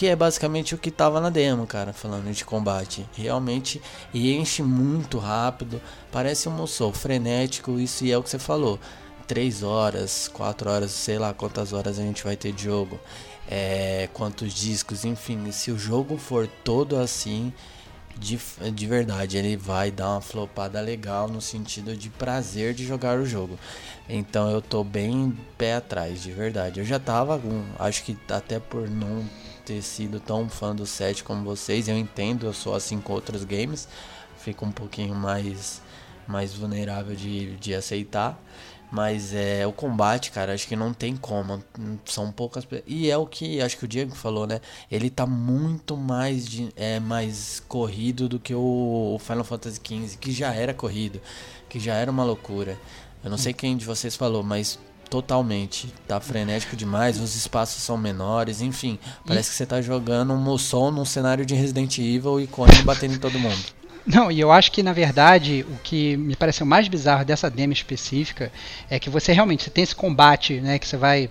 Que 0.00 0.06
é 0.06 0.16
basicamente 0.16 0.74
o 0.74 0.78
que 0.78 0.90
tava 0.90 1.20
na 1.20 1.28
demo, 1.28 1.66
cara, 1.66 1.92
falando 1.92 2.32
de 2.32 2.42
combate. 2.42 3.06
Realmente 3.12 3.82
enche 4.14 4.62
muito 4.62 5.18
rápido, 5.18 5.78
parece 6.10 6.48
um 6.48 6.52
Musou, 6.52 6.90
frenético, 6.90 7.78
isso 7.78 8.06
é 8.10 8.16
o 8.16 8.22
que 8.22 8.30
você 8.30 8.38
falou 8.38 8.80
3 9.28 9.62
horas, 9.62 10.26
4 10.32 10.70
horas, 10.70 10.90
sei 10.90 11.18
lá 11.18 11.34
quantas 11.34 11.74
horas 11.74 11.98
a 11.98 12.02
gente 12.02 12.24
vai 12.24 12.34
ter 12.34 12.50
de 12.50 12.64
jogo, 12.64 12.98
é, 13.46 14.08
quantos 14.14 14.54
discos, 14.54 15.04
enfim, 15.04 15.52
se 15.52 15.70
o 15.70 15.78
jogo 15.78 16.16
for 16.16 16.48
todo 16.64 16.96
assim, 16.96 17.52
de, 18.18 18.40
de 18.72 18.86
verdade, 18.86 19.36
ele 19.36 19.54
vai 19.54 19.90
dar 19.90 20.12
uma 20.12 20.22
flopada 20.22 20.80
legal 20.80 21.28
no 21.28 21.42
sentido 21.42 21.94
de 21.94 22.08
prazer 22.08 22.72
de 22.72 22.86
jogar 22.86 23.18
o 23.18 23.26
jogo. 23.26 23.58
Então 24.08 24.50
eu 24.50 24.62
tô 24.62 24.82
bem 24.82 25.36
pé 25.58 25.74
atrás, 25.74 26.22
de 26.22 26.32
verdade. 26.32 26.80
Eu 26.80 26.86
já 26.86 26.98
tava, 26.98 27.38
acho 27.78 28.02
que 28.02 28.16
até 28.30 28.58
por 28.58 28.88
não 28.88 29.28
ter 29.60 29.82
sido 29.82 30.18
tão 30.20 30.48
fã 30.48 30.74
do 30.74 30.86
set 30.86 31.22
como 31.22 31.44
vocês, 31.44 31.88
eu 31.88 31.96
entendo, 31.96 32.46
eu 32.46 32.52
sou 32.52 32.74
assim 32.74 33.00
com 33.00 33.12
outros 33.12 33.44
games, 33.44 33.88
fico 34.38 34.64
um 34.64 34.72
pouquinho 34.72 35.14
mais 35.14 35.80
mais 36.26 36.54
vulnerável 36.54 37.14
de, 37.16 37.56
de 37.56 37.74
aceitar. 37.74 38.40
Mas 38.90 39.32
é 39.32 39.64
o 39.66 39.72
combate, 39.72 40.32
cara, 40.32 40.52
acho 40.52 40.66
que 40.66 40.74
não 40.74 40.92
tem 40.92 41.16
como. 41.16 41.62
São 42.04 42.32
poucas 42.32 42.66
E 42.86 43.08
é 43.08 43.16
o 43.16 43.24
que 43.24 43.60
acho 43.60 43.76
que 43.78 43.84
o 43.84 43.88
Diego 43.88 44.16
falou, 44.16 44.48
né? 44.48 44.60
Ele 44.90 45.08
tá 45.08 45.26
muito 45.26 45.96
mais, 45.96 46.48
de, 46.48 46.70
é, 46.74 46.98
mais 46.98 47.62
corrido 47.68 48.28
do 48.28 48.40
que 48.40 48.52
o, 48.52 49.14
o 49.14 49.18
Final 49.20 49.44
Fantasy 49.44 49.76
XV, 49.76 50.18
que 50.18 50.32
já 50.32 50.52
era 50.52 50.74
corrido, 50.74 51.20
que 51.68 51.78
já 51.78 51.94
era 51.94 52.10
uma 52.10 52.24
loucura. 52.24 52.76
Eu 53.22 53.30
não 53.30 53.38
sei 53.38 53.52
quem 53.52 53.76
de 53.76 53.84
vocês 53.84 54.16
falou, 54.16 54.42
mas 54.42 54.76
totalmente. 55.10 55.92
Tá 56.06 56.20
frenético 56.20 56.76
demais, 56.76 57.20
os 57.20 57.34
espaços 57.34 57.82
são 57.82 57.98
menores, 57.98 58.62
enfim. 58.62 58.98
Parece 59.26 59.48
e... 59.48 59.50
que 59.50 59.56
você 59.56 59.66
tá 59.66 59.82
jogando 59.82 60.32
um 60.32 60.38
Musou 60.38 60.90
num 60.92 61.04
cenário 61.04 61.44
de 61.44 61.54
Resident 61.54 61.98
Evil 61.98 62.40
e 62.40 62.46
correndo 62.46 62.84
batendo 62.84 63.14
em 63.14 63.18
todo 63.18 63.38
mundo. 63.38 63.58
Não, 64.06 64.30
e 64.32 64.40
eu 64.40 64.50
acho 64.50 64.72
que 64.72 64.82
na 64.82 64.92
verdade 64.92 65.64
o 65.68 65.76
que 65.82 66.16
me 66.16 66.34
pareceu 66.34 66.64
mais 66.64 66.88
bizarro 66.88 67.24
dessa 67.24 67.50
demo 67.50 67.72
específica 67.72 68.50
é 68.88 68.98
que 68.98 69.10
você 69.10 69.32
realmente 69.32 69.64
você 69.64 69.70
tem 69.70 69.84
esse 69.84 69.94
combate, 69.94 70.60
né, 70.60 70.78
que 70.78 70.88
você 70.88 70.96
vai 70.96 71.28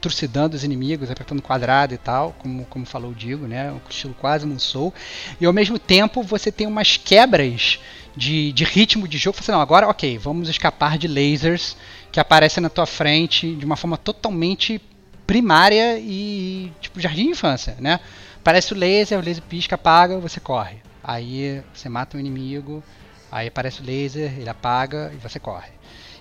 trucidando 0.00 0.56
os 0.56 0.64
inimigos, 0.64 1.12
apertando 1.12 1.40
quadrado 1.40 1.94
e 1.94 1.98
tal, 1.98 2.34
como, 2.40 2.64
como 2.64 2.84
falou 2.84 3.12
o 3.12 3.14
Digo, 3.14 3.46
né, 3.46 3.70
o 3.70 3.80
estilo 3.88 4.14
quase 4.20 4.44
Musou, 4.44 4.92
e 5.40 5.46
ao 5.46 5.52
mesmo 5.52 5.78
tempo 5.78 6.24
você 6.24 6.50
tem 6.50 6.66
umas 6.66 6.96
quebras 6.96 7.78
de, 8.16 8.52
de 8.52 8.64
ritmo 8.64 9.06
de 9.06 9.16
jogo, 9.16 9.36
você 9.36 9.44
assim, 9.44 9.52
não, 9.52 9.60
agora 9.60 9.88
ok, 9.88 10.18
vamos 10.18 10.48
escapar 10.48 10.98
de 10.98 11.06
lasers 11.06 11.76
que 12.12 12.20
aparecem 12.20 12.62
na 12.62 12.68
tua 12.68 12.84
frente 12.84 13.54
de 13.56 13.64
uma 13.64 13.74
forma 13.74 13.96
totalmente 13.96 14.80
primária 15.26 15.98
e 15.98 16.70
tipo 16.80 17.00
jardim 17.00 17.24
de 17.24 17.30
infância, 17.30 17.74
né? 17.80 17.98
Parece 18.44 18.74
o 18.74 18.76
laser, 18.76 19.18
o 19.18 19.22
laser 19.22 19.42
pisca, 19.42 19.76
apaga, 19.76 20.18
você 20.18 20.38
corre. 20.38 20.76
Aí 21.02 21.62
você 21.72 21.88
mata 21.88 22.16
um 22.16 22.20
inimigo, 22.20 22.82
aí 23.30 23.48
aparece 23.48 23.80
o 23.80 23.84
laser, 23.84 24.38
ele 24.38 24.50
apaga 24.50 25.10
e 25.14 25.16
você 25.16 25.40
corre. 25.40 25.70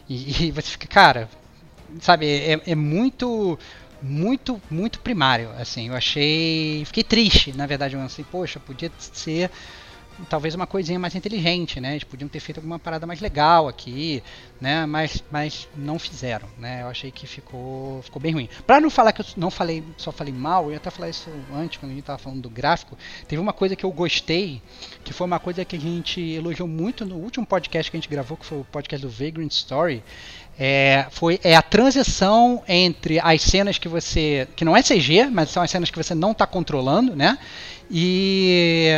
E, 0.08 0.48
e 0.48 0.52
você 0.52 0.70
fica, 0.70 0.88
cara, 0.88 1.30
sabe, 2.00 2.26
é, 2.26 2.62
é, 2.68 2.76
muito, 2.76 3.60
muito, 4.02 4.62
muito 4.70 5.00
primário. 5.02 5.50
Assim, 5.58 5.90
eu 5.90 5.96
achei, 5.96 6.84
fiquei 6.86 7.04
triste, 7.04 7.52
na 7.56 7.68
verdade, 7.68 7.96
eu 7.96 8.02
assim, 8.02 8.24
poxa, 8.24 8.60
podia 8.60 8.92
ser 8.98 9.52
talvez 10.30 10.56
uma 10.56 10.68
coisinha 10.68 11.00
mais 11.00 11.16
inteligente, 11.16 11.80
né? 11.80 11.92
Eles 11.92 12.04
podiam 12.04 12.28
ter 12.28 12.40
feito 12.40 12.58
alguma 12.58 12.80
parada 12.80 13.06
mais 13.06 13.20
legal 13.20 13.68
aqui, 13.68 14.22
né? 14.60 14.86
Mas, 14.86 15.24
mas 15.32 15.68
não 15.76 15.98
fizeram, 15.98 16.48
né? 16.58 16.82
Eu 16.82 16.88
achei 16.88 17.12
que 17.12 17.28
ficou, 17.28 18.02
ficou 18.02 18.22
bem 18.22 18.34
ruim. 18.34 18.50
Para 18.66 18.80
não 18.80 18.90
falar 18.90 19.12
que 19.12 19.22
eu 19.22 19.26
não 19.38 19.52
falei, 19.52 19.84
só 19.98 20.12
falei 20.12 20.34
mal, 20.34 20.66
eu 20.66 20.72
ia 20.72 20.78
até 20.78 20.90
falar 20.90 21.10
isso 21.10 21.30
antes 21.54 21.78
quando 21.78 21.92
a 21.92 21.96
gente 21.96 22.04
tava 22.04 22.20
falando 22.20 22.42
do 22.42 22.50
gráfico. 22.50 22.98
Teve 23.28 23.42
uma 23.42 23.54
coisa 23.54 23.76
que 23.76 23.84
eu 23.84 23.92
gostei, 23.92 24.62
que 25.04 25.14
foi 25.14 25.28
uma 25.28 25.40
coisa 25.40 25.66
que 25.66 25.76
a 25.76 25.80
gente 25.80 26.22
elogiou 26.22 26.68
muito 26.68 27.06
no 27.06 27.16
último 27.16 27.46
podcast 27.46 27.90
que 27.90 27.98
a 27.98 28.00
gente 28.00 28.10
gravou, 28.10 28.38
que 28.38 28.46
foi 28.46 28.60
o 28.60 28.66
podcast 28.66 29.06
do 29.06 29.12
Vagrant 29.12 29.52
Story. 29.52 30.04
É, 30.60 31.08
foi 31.12 31.40
é 31.44 31.56
a 31.56 31.62
transição 31.62 32.62
entre 32.68 33.20
as 33.20 33.42
cenas 33.42 33.78
que 33.78 33.88
você 33.88 34.48
que 34.56 34.66
não 34.66 34.76
é 34.76 34.84
CG, 34.84 35.26
mas 35.32 35.50
são 35.50 35.64
as 35.64 35.72
cenas 35.72 35.90
que 35.90 35.98
você 35.98 36.14
não 36.14 36.32
está 36.32 36.46
controlando, 36.46 37.16
né? 37.16 37.38
E 37.90 38.90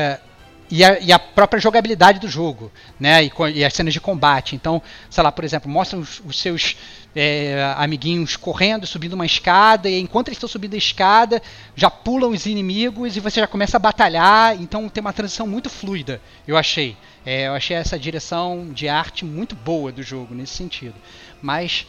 e 0.75 0.83
a, 0.83 0.99
e 0.99 1.11
a, 1.11 1.19
própria 1.19 1.61
jogabilidade 1.61 2.19
do 2.19 2.27
jogo, 2.27 2.71
né? 2.99 3.23
E, 3.23 3.31
e, 3.53 3.63
as 3.63 3.71
cenas 3.75 3.93
de 3.93 4.01
combate. 4.01 4.55
Então, 4.55 4.81
sei 5.07 5.23
lá, 5.23 5.31
por 5.31 5.43
exemplo, 5.43 5.69
mostra 5.69 5.99
os, 5.99 6.19
os 6.25 6.39
seus 6.39 6.75
é, 7.15 7.75
amiguinhos 7.77 8.35
correndo, 8.35 8.87
subindo 8.87 9.13
uma 9.13 9.25
escada, 9.25 9.87
e 9.87 9.99
enquanto 9.99 10.29
eles 10.29 10.37
estão 10.37 10.49
subindo 10.49 10.73
a 10.73 10.77
escada, 10.77 11.43
já 11.75 11.91
pulam 11.91 12.31
os 12.31 12.47
inimigos 12.47 13.15
e 13.15 13.19
você 13.19 13.39
já 13.39 13.45
começa 13.45 13.77
a 13.77 13.79
batalhar. 13.79 14.59
Então 14.59 14.89
tem 14.89 14.99
uma 14.99 15.13
transição 15.13 15.45
muito 15.45 15.69
fluida, 15.69 16.19
eu 16.47 16.57
achei. 16.57 16.97
É, 17.23 17.47
eu 17.49 17.53
achei 17.53 17.77
essa 17.77 17.99
direção 17.99 18.69
de 18.73 18.89
arte 18.89 19.23
muito 19.23 19.55
boa 19.55 19.91
do 19.91 20.01
jogo 20.01 20.33
nesse 20.33 20.55
sentido. 20.55 20.95
Mas 21.39 21.85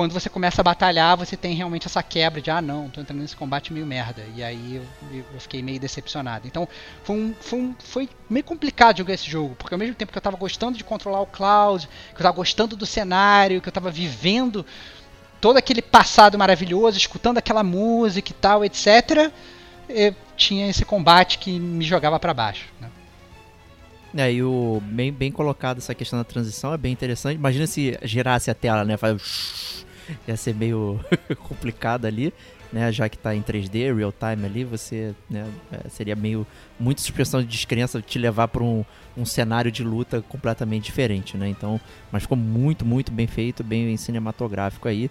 quando 0.00 0.12
você 0.12 0.30
começa 0.30 0.62
a 0.62 0.64
batalhar, 0.64 1.14
você 1.14 1.36
tem 1.36 1.54
realmente 1.54 1.86
essa 1.86 2.02
quebra 2.02 2.40
de, 2.40 2.50
ah, 2.50 2.62
não, 2.62 2.88
tô 2.88 3.02
entrando 3.02 3.20
nesse 3.20 3.36
combate 3.36 3.70
meio 3.70 3.84
merda. 3.84 4.24
E 4.34 4.42
aí 4.42 4.76
eu, 4.76 5.24
eu 5.34 5.38
fiquei 5.38 5.62
meio 5.62 5.78
decepcionado. 5.78 6.46
Então 6.46 6.66
foi, 7.04 7.16
um, 7.16 7.34
foi, 7.38 7.58
um, 7.58 7.74
foi 7.78 8.08
meio 8.30 8.42
complicado 8.42 8.96
jogar 8.96 9.12
esse 9.12 9.28
jogo, 9.30 9.54
porque 9.56 9.74
ao 9.74 9.78
mesmo 9.78 9.94
tempo 9.94 10.10
que 10.10 10.16
eu 10.16 10.22
tava 10.22 10.38
gostando 10.38 10.78
de 10.78 10.84
controlar 10.84 11.20
o 11.20 11.26
Cloud, 11.26 11.86
que 11.86 12.14
eu 12.14 12.22
tava 12.22 12.34
gostando 12.34 12.76
do 12.76 12.86
cenário, 12.86 13.60
que 13.60 13.68
eu 13.68 13.72
tava 13.72 13.90
vivendo 13.90 14.64
todo 15.38 15.58
aquele 15.58 15.82
passado 15.82 16.38
maravilhoso, 16.38 16.96
escutando 16.96 17.36
aquela 17.36 17.62
música 17.62 18.30
e 18.30 18.34
tal, 18.34 18.64
etc., 18.64 19.30
tinha 20.34 20.70
esse 20.70 20.82
combate 20.86 21.36
que 21.36 21.60
me 21.60 21.84
jogava 21.84 22.18
para 22.18 22.32
baixo. 22.32 22.68
Né? 22.80 22.88
É, 24.16 24.32
e 24.32 24.42
o 24.42 24.80
bem, 24.82 25.12
bem 25.12 25.30
colocado 25.30 25.76
essa 25.76 25.94
questão 25.94 26.18
da 26.18 26.24
transição 26.24 26.72
é 26.72 26.78
bem 26.78 26.90
interessante. 26.90 27.36
Imagina 27.36 27.66
se 27.66 27.98
girasse 28.02 28.50
a 28.50 28.54
tela, 28.54 28.82
né? 28.82 28.96
Faz 28.96 29.84
ia 30.26 30.36
ser 30.36 30.54
meio 30.54 31.00
complicado 31.48 32.06
ali, 32.06 32.32
né? 32.72 32.90
Já 32.92 33.08
que 33.08 33.16
está 33.16 33.34
em 33.34 33.42
3D, 33.42 33.94
real 33.94 34.12
time 34.12 34.46
ali, 34.46 34.64
você 34.64 35.14
né, 35.28 35.46
é, 35.72 35.88
seria 35.88 36.14
meio 36.14 36.46
muita 36.78 37.00
suspensão 37.00 37.40
de 37.40 37.48
descrença 37.48 38.00
te 38.00 38.18
levar 38.18 38.48
para 38.48 38.62
um, 38.62 38.84
um 39.16 39.24
cenário 39.24 39.70
de 39.70 39.82
luta 39.82 40.22
completamente 40.22 40.84
diferente, 40.84 41.36
né? 41.36 41.48
Então, 41.48 41.80
mas 42.10 42.22
ficou 42.22 42.36
muito, 42.36 42.84
muito 42.84 43.12
bem 43.12 43.26
feito, 43.26 43.64
bem 43.64 43.96
cinematográfico 43.96 44.88
aí. 44.88 45.10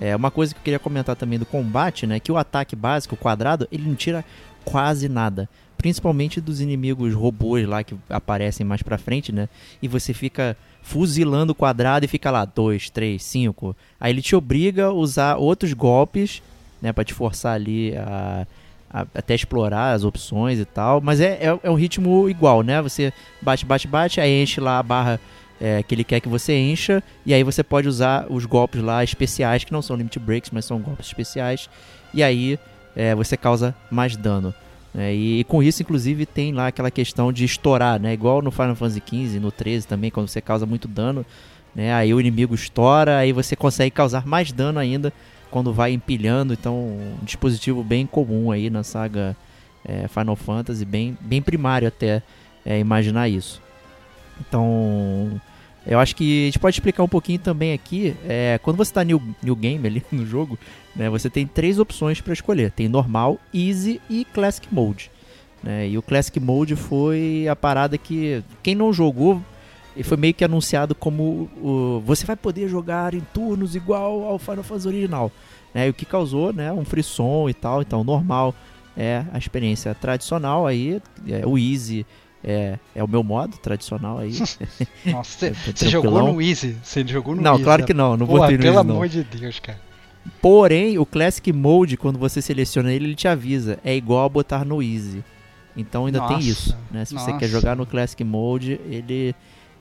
É 0.00 0.14
uma 0.14 0.30
coisa 0.30 0.54
que 0.54 0.60
eu 0.60 0.64
queria 0.64 0.78
comentar 0.78 1.16
também 1.16 1.38
do 1.38 1.44
combate, 1.44 2.06
né? 2.06 2.20
Que 2.20 2.30
o 2.30 2.38
ataque 2.38 2.76
básico, 2.76 3.14
o 3.14 3.18
quadrado, 3.18 3.68
ele 3.70 3.86
não 3.86 3.94
tira 3.94 4.24
quase 4.64 5.08
nada 5.08 5.48
principalmente 5.80 6.42
dos 6.42 6.60
inimigos 6.60 7.14
robôs 7.14 7.66
lá 7.66 7.82
que 7.82 7.96
aparecem 8.10 8.66
mais 8.66 8.82
pra 8.82 8.98
frente, 8.98 9.32
né? 9.32 9.48
E 9.80 9.88
você 9.88 10.12
fica 10.12 10.54
fuzilando 10.82 11.52
o 11.52 11.54
quadrado 11.54 12.04
e 12.04 12.08
fica 12.08 12.30
lá, 12.30 12.44
2, 12.44 12.90
3, 12.90 13.22
5. 13.22 13.74
Aí 13.98 14.12
ele 14.12 14.20
te 14.20 14.36
obriga 14.36 14.86
a 14.86 14.92
usar 14.92 15.36
outros 15.36 15.72
golpes, 15.72 16.42
né? 16.82 16.92
Pra 16.92 17.02
te 17.02 17.14
forçar 17.14 17.54
ali 17.54 17.96
a, 17.96 18.46
a 18.90 19.06
até 19.14 19.34
explorar 19.34 19.92
as 19.92 20.04
opções 20.04 20.58
e 20.58 20.66
tal. 20.66 21.00
Mas 21.00 21.18
é, 21.18 21.38
é, 21.40 21.58
é, 21.62 21.70
um 21.70 21.76
ritmo 21.76 22.28
igual, 22.28 22.62
né? 22.62 22.82
Você 22.82 23.10
bate, 23.40 23.64
bate, 23.64 23.88
bate, 23.88 24.20
aí 24.20 24.42
enche 24.42 24.60
lá 24.60 24.80
a 24.80 24.82
barra 24.82 25.18
é, 25.58 25.82
que 25.82 25.94
ele 25.94 26.04
quer 26.04 26.20
que 26.20 26.28
você 26.28 26.58
encha. 26.58 27.02
E 27.24 27.32
aí 27.32 27.42
você 27.42 27.62
pode 27.62 27.88
usar 27.88 28.26
os 28.28 28.44
golpes 28.44 28.82
lá 28.82 29.02
especiais, 29.02 29.64
que 29.64 29.72
não 29.72 29.80
são 29.80 29.96
limit 29.96 30.18
breaks, 30.18 30.50
mas 30.50 30.66
são 30.66 30.78
golpes 30.78 31.06
especiais. 31.06 31.70
E 32.12 32.22
aí 32.22 32.58
é, 32.94 33.14
você 33.14 33.36
causa 33.36 33.74
mais 33.90 34.16
dano. 34.16 34.54
É, 34.94 35.14
e, 35.14 35.44
com 35.44 35.62
isso, 35.62 35.82
inclusive, 35.82 36.26
tem 36.26 36.52
lá 36.52 36.66
aquela 36.66 36.90
questão 36.90 37.32
de 37.32 37.44
estourar, 37.44 38.00
né? 38.00 38.12
Igual 38.12 38.42
no 38.42 38.50
Final 38.50 38.74
Fantasy 38.74 39.02
XV, 39.06 39.38
no 39.38 39.52
13 39.52 39.86
também, 39.86 40.10
quando 40.10 40.28
você 40.28 40.40
causa 40.40 40.66
muito 40.66 40.88
dano, 40.88 41.24
né? 41.74 41.94
Aí 41.94 42.12
o 42.12 42.20
inimigo 42.20 42.54
estoura, 42.54 43.18
aí 43.18 43.32
você 43.32 43.54
consegue 43.54 43.90
causar 43.92 44.26
mais 44.26 44.50
dano 44.50 44.78
ainda 44.78 45.12
quando 45.50 45.72
vai 45.72 45.92
empilhando. 45.92 46.52
Então, 46.52 46.74
um 46.76 47.24
dispositivo 47.24 47.84
bem 47.84 48.06
comum 48.06 48.50
aí 48.50 48.68
na 48.68 48.82
saga 48.82 49.36
é, 49.84 50.08
Final 50.08 50.36
Fantasy, 50.36 50.84
bem, 50.84 51.16
bem 51.20 51.40
primário 51.40 51.86
até 51.86 52.22
é, 52.64 52.78
imaginar 52.78 53.28
isso. 53.28 53.62
Então, 54.40 55.40
eu 55.86 55.98
acho 55.98 56.14
que 56.14 56.42
a 56.42 56.46
gente 56.46 56.58
pode 56.58 56.76
explicar 56.76 57.02
um 57.02 57.08
pouquinho 57.08 57.38
também 57.38 57.72
aqui. 57.72 58.14
É, 58.28 58.58
quando 58.62 58.76
você 58.76 58.90
está 58.90 59.02
new, 59.02 59.20
new 59.42 59.56
game 59.56 59.86
ali 59.86 60.04
no 60.12 60.26
jogo, 60.26 60.58
né, 60.94 61.08
você 61.08 61.30
tem 61.30 61.46
três 61.46 61.78
opções 61.78 62.20
para 62.20 62.32
escolher: 62.32 62.70
tem 62.70 62.88
normal, 62.88 63.38
easy 63.52 64.00
e 64.08 64.24
classic 64.24 64.68
mode. 64.72 65.10
Né, 65.62 65.88
e 65.88 65.98
o 65.98 66.02
classic 66.02 66.38
mode 66.40 66.76
foi 66.76 67.46
a 67.48 67.54
parada 67.54 67.98
que 67.98 68.42
quem 68.62 68.74
não 68.74 68.92
jogou 68.92 69.42
e 69.94 70.02
foi 70.02 70.16
meio 70.16 70.32
que 70.32 70.44
anunciado 70.44 70.94
como 70.94 71.50
o, 71.56 72.02
você 72.04 72.24
vai 72.24 72.36
poder 72.36 72.68
jogar 72.68 73.12
em 73.12 73.20
turnos 73.34 73.74
igual 73.74 74.24
ao 74.24 74.38
Final 74.38 74.62
Fantasy 74.62 74.88
original. 74.88 75.32
Né, 75.72 75.88
o 75.88 75.94
que 75.94 76.04
causou 76.04 76.52
né, 76.52 76.72
um 76.72 76.84
frisson 76.84 77.48
e 77.48 77.54
tal. 77.54 77.80
Então, 77.80 78.02
normal 78.02 78.54
é 78.96 79.24
a 79.32 79.38
experiência 79.38 79.94
tradicional, 79.94 80.66
aí 80.66 81.00
é, 81.28 81.46
o 81.46 81.56
easy 81.56 82.04
é, 82.42 82.78
é 82.94 83.04
o 83.04 83.08
meu 83.08 83.22
modo 83.22 83.56
tradicional 83.58 84.18
aí. 84.18 84.32
Nossa, 85.06 85.46
é, 85.48 85.52
você, 85.52 85.88
jogou 85.88 86.32
no 86.32 86.40
Easy? 86.40 86.76
Você 86.82 87.06
jogou 87.06 87.34
no 87.34 87.42
não, 87.42 87.52
Easy? 87.52 87.60
Não, 87.60 87.64
claro 87.64 87.86
que 87.86 87.94
não, 87.94 88.16
não 88.16 88.26
Porra, 88.26 88.40
botei 88.40 88.56
no 88.56 88.62
pelo 88.62 88.76
Easy, 88.76 88.90
amor 88.90 89.08
de 89.08 89.24
Deus, 89.24 89.58
cara. 89.60 89.80
Porém, 90.40 90.98
o 90.98 91.06
Classic 91.06 91.52
Mode, 91.52 91.96
quando 91.96 92.18
você 92.18 92.42
seleciona 92.42 92.92
ele, 92.92 93.06
ele 93.06 93.14
te 93.14 93.26
avisa. 93.26 93.78
É 93.84 93.94
igual 93.94 94.24
a 94.24 94.28
botar 94.28 94.64
no 94.64 94.82
Easy. 94.82 95.24
Então 95.76 96.06
ainda 96.06 96.18
nossa, 96.18 96.34
tem 96.34 96.42
isso, 96.42 96.76
né? 96.90 97.04
Se 97.04 97.14
nossa. 97.14 97.30
você 97.30 97.38
quer 97.38 97.48
jogar 97.48 97.76
no 97.76 97.86
Classic 97.86 98.22
Mode, 98.24 98.80
ele, 98.86 99.34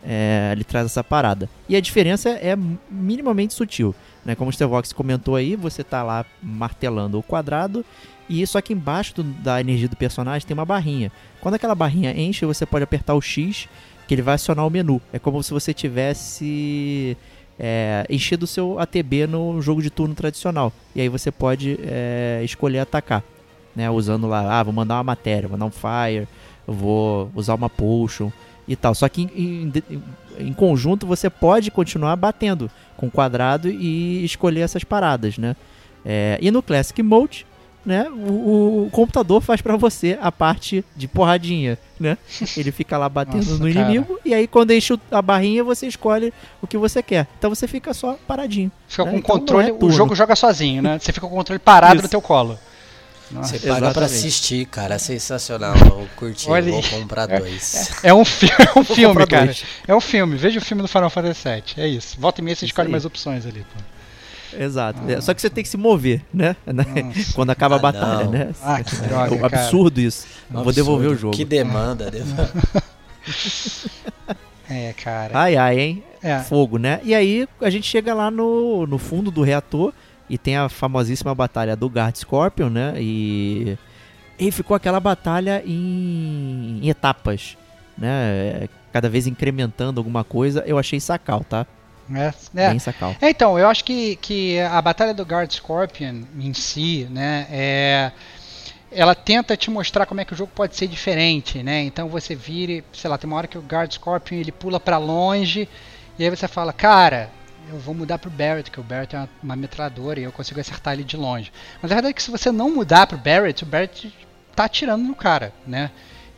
é, 0.04 0.50
ele 0.52 0.64
traz 0.64 0.86
essa 0.86 1.04
parada. 1.04 1.50
E 1.68 1.76
a 1.76 1.82
diferença 1.82 2.30
é 2.30 2.56
minimamente 2.90 3.54
sutil. 3.54 3.94
Né? 4.24 4.36
Como 4.36 4.50
o 4.50 4.54
Stevox 4.54 4.94
comentou 4.94 5.36
aí, 5.36 5.56
você 5.56 5.84
tá 5.84 6.04
lá 6.04 6.26
martelando 6.42 7.18
o 7.18 7.24
quadrado 7.24 7.84
e 8.30 8.46
só 8.46 8.62
que 8.62 8.74
embaixo 8.74 9.16
do, 9.16 9.24
da 9.24 9.60
energia 9.60 9.90
do 9.90 9.96
personagem 9.96 10.48
tem 10.48 10.54
uma 10.54 10.66
barrinha. 10.66 11.12
Quando 11.42 11.56
aquela 11.56 11.74
barrinha 11.74 12.12
enche, 12.12 12.46
você 12.46 12.66
pode 12.66 12.84
apertar 12.84 13.16
o 13.16 13.22
X, 13.22 13.68
que 14.08 14.14
ele 14.14 14.22
vai 14.22 14.36
acionar 14.36 14.66
o 14.66 14.70
menu. 14.70 15.02
É 15.12 15.18
como 15.18 15.42
se 15.42 15.52
você 15.52 15.74
tivesse 15.74 17.18
é, 17.60 18.06
enchido 18.10 18.46
o 18.46 18.48
seu 18.48 18.80
ATB 18.80 19.28
no 19.28 19.62
jogo 19.62 19.82
de 19.82 19.90
turno 19.90 20.16
tradicional. 20.16 20.72
E 20.96 21.02
aí 21.02 21.10
você 21.10 21.32
pode 21.32 21.80
é, 21.84 22.42
escolher 22.44 22.80
atacar. 22.80 23.24
Né, 23.76 23.90
usando 23.90 24.28
lá, 24.28 24.60
ah, 24.60 24.64
vou 24.64 24.74
mandar 24.74 24.96
uma 24.96 25.04
matéria, 25.04 25.48
vou 25.48 25.58
mandar 25.58 25.68
um 25.68 25.72
fire, 25.72 26.28
vou 26.68 27.32
usar 27.36 27.54
uma 27.54 27.70
potion 27.70 28.32
e 28.68 28.76
tal. 28.76 28.94
Só 28.96 29.08
que 29.08 29.22
em, 29.22 29.72
em, 29.90 30.04
em, 30.48 30.54
conjunto 30.54 31.06
você 31.06 31.30
pode 31.30 31.70
continuar 31.72 32.16
batendo 32.16 32.70
com 32.98 33.10
quadrado 33.10 33.70
e 33.70 34.26
escolher 34.26 34.62
essas 34.62 34.84
paradas, 34.84 35.38
né? 35.38 35.56
É, 36.04 36.38
e 36.42 36.50
no 36.50 36.64
Classic 36.64 37.02
Mode, 37.02 37.46
né, 37.86 38.08
o, 38.10 38.86
o 38.86 38.90
computador 38.92 39.42
faz 39.42 39.62
para 39.62 39.76
você 39.78 40.18
a 40.22 40.32
parte 40.32 40.84
de 40.96 41.08
porradinha, 41.08 41.78
né? 42.00 42.18
Ele 42.58 42.72
fica 42.72 42.98
lá 42.98 43.08
batendo 43.08 43.46
Nossa, 43.46 43.58
no 43.58 43.70
inimigo 43.70 44.16
cara. 44.16 44.20
e 44.26 44.34
aí 44.34 44.48
quando 44.48 44.72
enche 44.72 45.00
a 45.12 45.22
barrinha 45.22 45.64
você 45.64 45.88
escolhe 45.88 46.34
o 46.62 46.68
que 46.68 46.78
você 46.78 47.02
quer. 47.02 47.28
Então 47.38 47.50
você 47.50 47.68
fica 47.68 47.94
só 47.94 48.18
paradinho. 48.28 48.72
Fica 48.88 49.06
né? 49.06 49.12
com 49.12 49.18
então, 49.18 49.40
controle, 49.40 49.70
é 49.70 49.74
o 49.74 49.92
jogo 49.92 50.16
joga 50.16 50.36
sozinho, 50.36 50.82
né? 50.82 51.00
Você 51.00 51.12
fica 51.12 51.28
com 51.28 51.34
o 51.34 51.38
controle 51.38 51.60
parado 51.60 51.96
Isso. 51.96 52.04
no 52.04 52.10
teu 52.10 52.22
colo. 52.22 52.60
Nossa, 53.32 53.50
você 53.50 53.60
paga 53.60 53.72
exatamente. 53.72 53.94
pra 53.94 54.06
assistir, 54.06 54.66
cara. 54.66 54.96
É 54.96 54.98
sensacional. 54.98 55.76
Eu 55.86 56.10
curti, 56.16 56.50
Olha, 56.50 56.72
vou 56.72 56.82
comprar 56.82 57.30
é, 57.30 57.40
dois. 57.40 57.92
É, 58.04 58.10
é 58.10 58.14
um, 58.14 58.26
fi 58.26 58.48
é 58.48 58.80
um 58.80 58.84
filme, 58.84 59.28
cara. 59.28 59.46
Dois. 59.46 59.64
É 59.88 59.96
um 59.96 60.02
filme. 60.02 60.36
Veja 60.36 60.60
o 60.60 60.62
filme 60.62 60.82
do 60.82 60.88
Final 60.88 61.10
Fantasy 61.10 61.48
VII. 61.48 61.64
É 61.78 61.88
isso. 61.88 62.20
Volta 62.20 62.42
e 62.42 62.44
meia 62.44 62.56
você 62.56 62.66
isso 62.66 62.72
escolhe 62.72 62.88
aí. 62.88 62.92
mais 62.92 63.06
opções 63.06 63.46
ali, 63.46 63.60
pô. 63.60 63.99
Exato. 64.58 65.00
Ah. 65.18 65.22
Só 65.22 65.34
que 65.34 65.42
você 65.42 65.50
tem 65.50 65.64
que 65.64 65.70
se 65.70 65.78
mover, 65.78 66.22
né? 66.34 66.56
Nossa. 66.66 67.34
Quando 67.34 67.50
acaba 67.50 67.76
ah, 67.76 67.78
a 67.78 67.82
batalha, 67.82 68.24
não. 68.26 68.32
né? 68.32 68.50
Ah, 68.62 68.84
que 68.84 68.96
droga, 68.96 69.36
é 69.36 69.42
um 69.42 69.46
absurdo 69.46 70.00
isso. 70.00 70.28
Não 70.50 70.64
vou 70.64 70.74
devolver 70.74 71.10
o 71.10 71.16
jogo. 71.16 71.36
Que 71.36 71.46
demanda. 71.46 72.12
é, 74.70 74.94
cara. 74.94 75.38
Ai, 75.38 75.56
ai, 75.56 75.80
hein? 75.80 76.04
É. 76.22 76.40
Fogo, 76.40 76.78
né? 76.78 77.00
E 77.04 77.16
aí 77.16 77.48
a 77.62 77.70
gente 77.70 77.88
chega 77.88 78.14
lá 78.14 78.30
no, 78.30 78.86
no 78.86 78.98
fundo 78.98 79.32
do 79.32 79.42
reator 79.42 79.94
e 80.30 80.38
tem 80.38 80.58
a 80.58 80.70
famosíssima 80.70 81.34
batalha 81.34 81.76
do 81.76 81.88
Guard 81.88 82.16
Scorpion, 82.16 82.70
né? 82.70 82.94
E, 82.98 83.78
e 84.38 84.52
ficou 84.52 84.76
aquela 84.76 85.00
batalha 85.00 85.64
em, 85.66 86.80
em 86.82 86.90
etapas, 86.90 87.58
né? 87.98 88.68
Cada 88.92 89.10
vez 89.10 89.28
incrementando 89.28 90.00
alguma 90.00 90.24
coisa. 90.24 90.64
Eu 90.66 90.78
achei 90.78 91.00
sacal, 91.00 91.44
tá? 91.44 91.66
É, 92.14 92.34
é. 92.56 92.70
Bem 92.70 92.80
sacal. 92.80 93.16
É, 93.22 93.30
então, 93.30 93.58
eu 93.58 93.68
acho 93.68 93.84
que, 93.84 94.16
que 94.18 94.60
a 94.60 94.82
batalha 94.82 95.14
do 95.14 95.24
Guard 95.24 95.52
Scorpion 95.52 96.24
em 96.38 96.54
si, 96.54 97.08
né? 97.10 97.48
É 97.52 98.12
ela 98.92 99.14
tenta 99.14 99.56
te 99.56 99.70
mostrar 99.70 100.06
como 100.06 100.20
é 100.20 100.26
que 100.26 100.34
o 100.34 100.36
jogo 100.36 100.52
pode 100.54 100.76
ser 100.76 100.88
diferente, 100.88 101.62
né? 101.62 101.84
Então 101.84 102.10
você 102.10 102.36
vira, 102.36 102.84
sei 102.92 103.10
lá, 103.10 103.18
tem 103.18 103.30
uma 103.30 103.38
hora 103.38 103.48
que 103.48 103.58
o 103.58 103.62
Guard 103.62 103.92
Scorpion 103.92 104.38
ele 104.38 104.52
pula 104.52 104.80
para 104.80 104.98
longe 104.98 105.70
e 106.18 106.24
aí 106.24 106.30
você 106.30 106.48
fala, 106.48 106.74
cara, 106.74 107.30
eu 107.70 107.78
vou 107.78 107.94
mudar 107.94 108.18
pro 108.18 108.32
Barrett, 108.32 108.72
que 108.72 108.80
o 108.80 108.84
Barrett 108.84 109.16
é 109.16 109.20
uma, 109.20 109.30
uma 109.44 109.56
metralhadora 109.56 110.20
e 110.20 110.24
eu 110.24 110.32
consigo 110.32 110.60
acertar 110.60 110.94
ele 110.94 111.04
de 111.04 111.16
longe. 111.16 111.52
Mas 111.82 111.92
a 111.92 111.96
verdade 111.96 112.12
é 112.12 112.14
que 112.14 112.24
se 112.24 112.32
você 112.32 112.52
não 112.52 112.72
mudar 112.72 113.06
pro 113.06 113.18
Barrett, 113.18 113.64
o 113.64 113.68
Barrett 113.68 114.14
tá 114.56 114.66
atirando 114.66 115.04
no 115.04 115.16
cara, 115.16 115.54
né? 115.68 115.92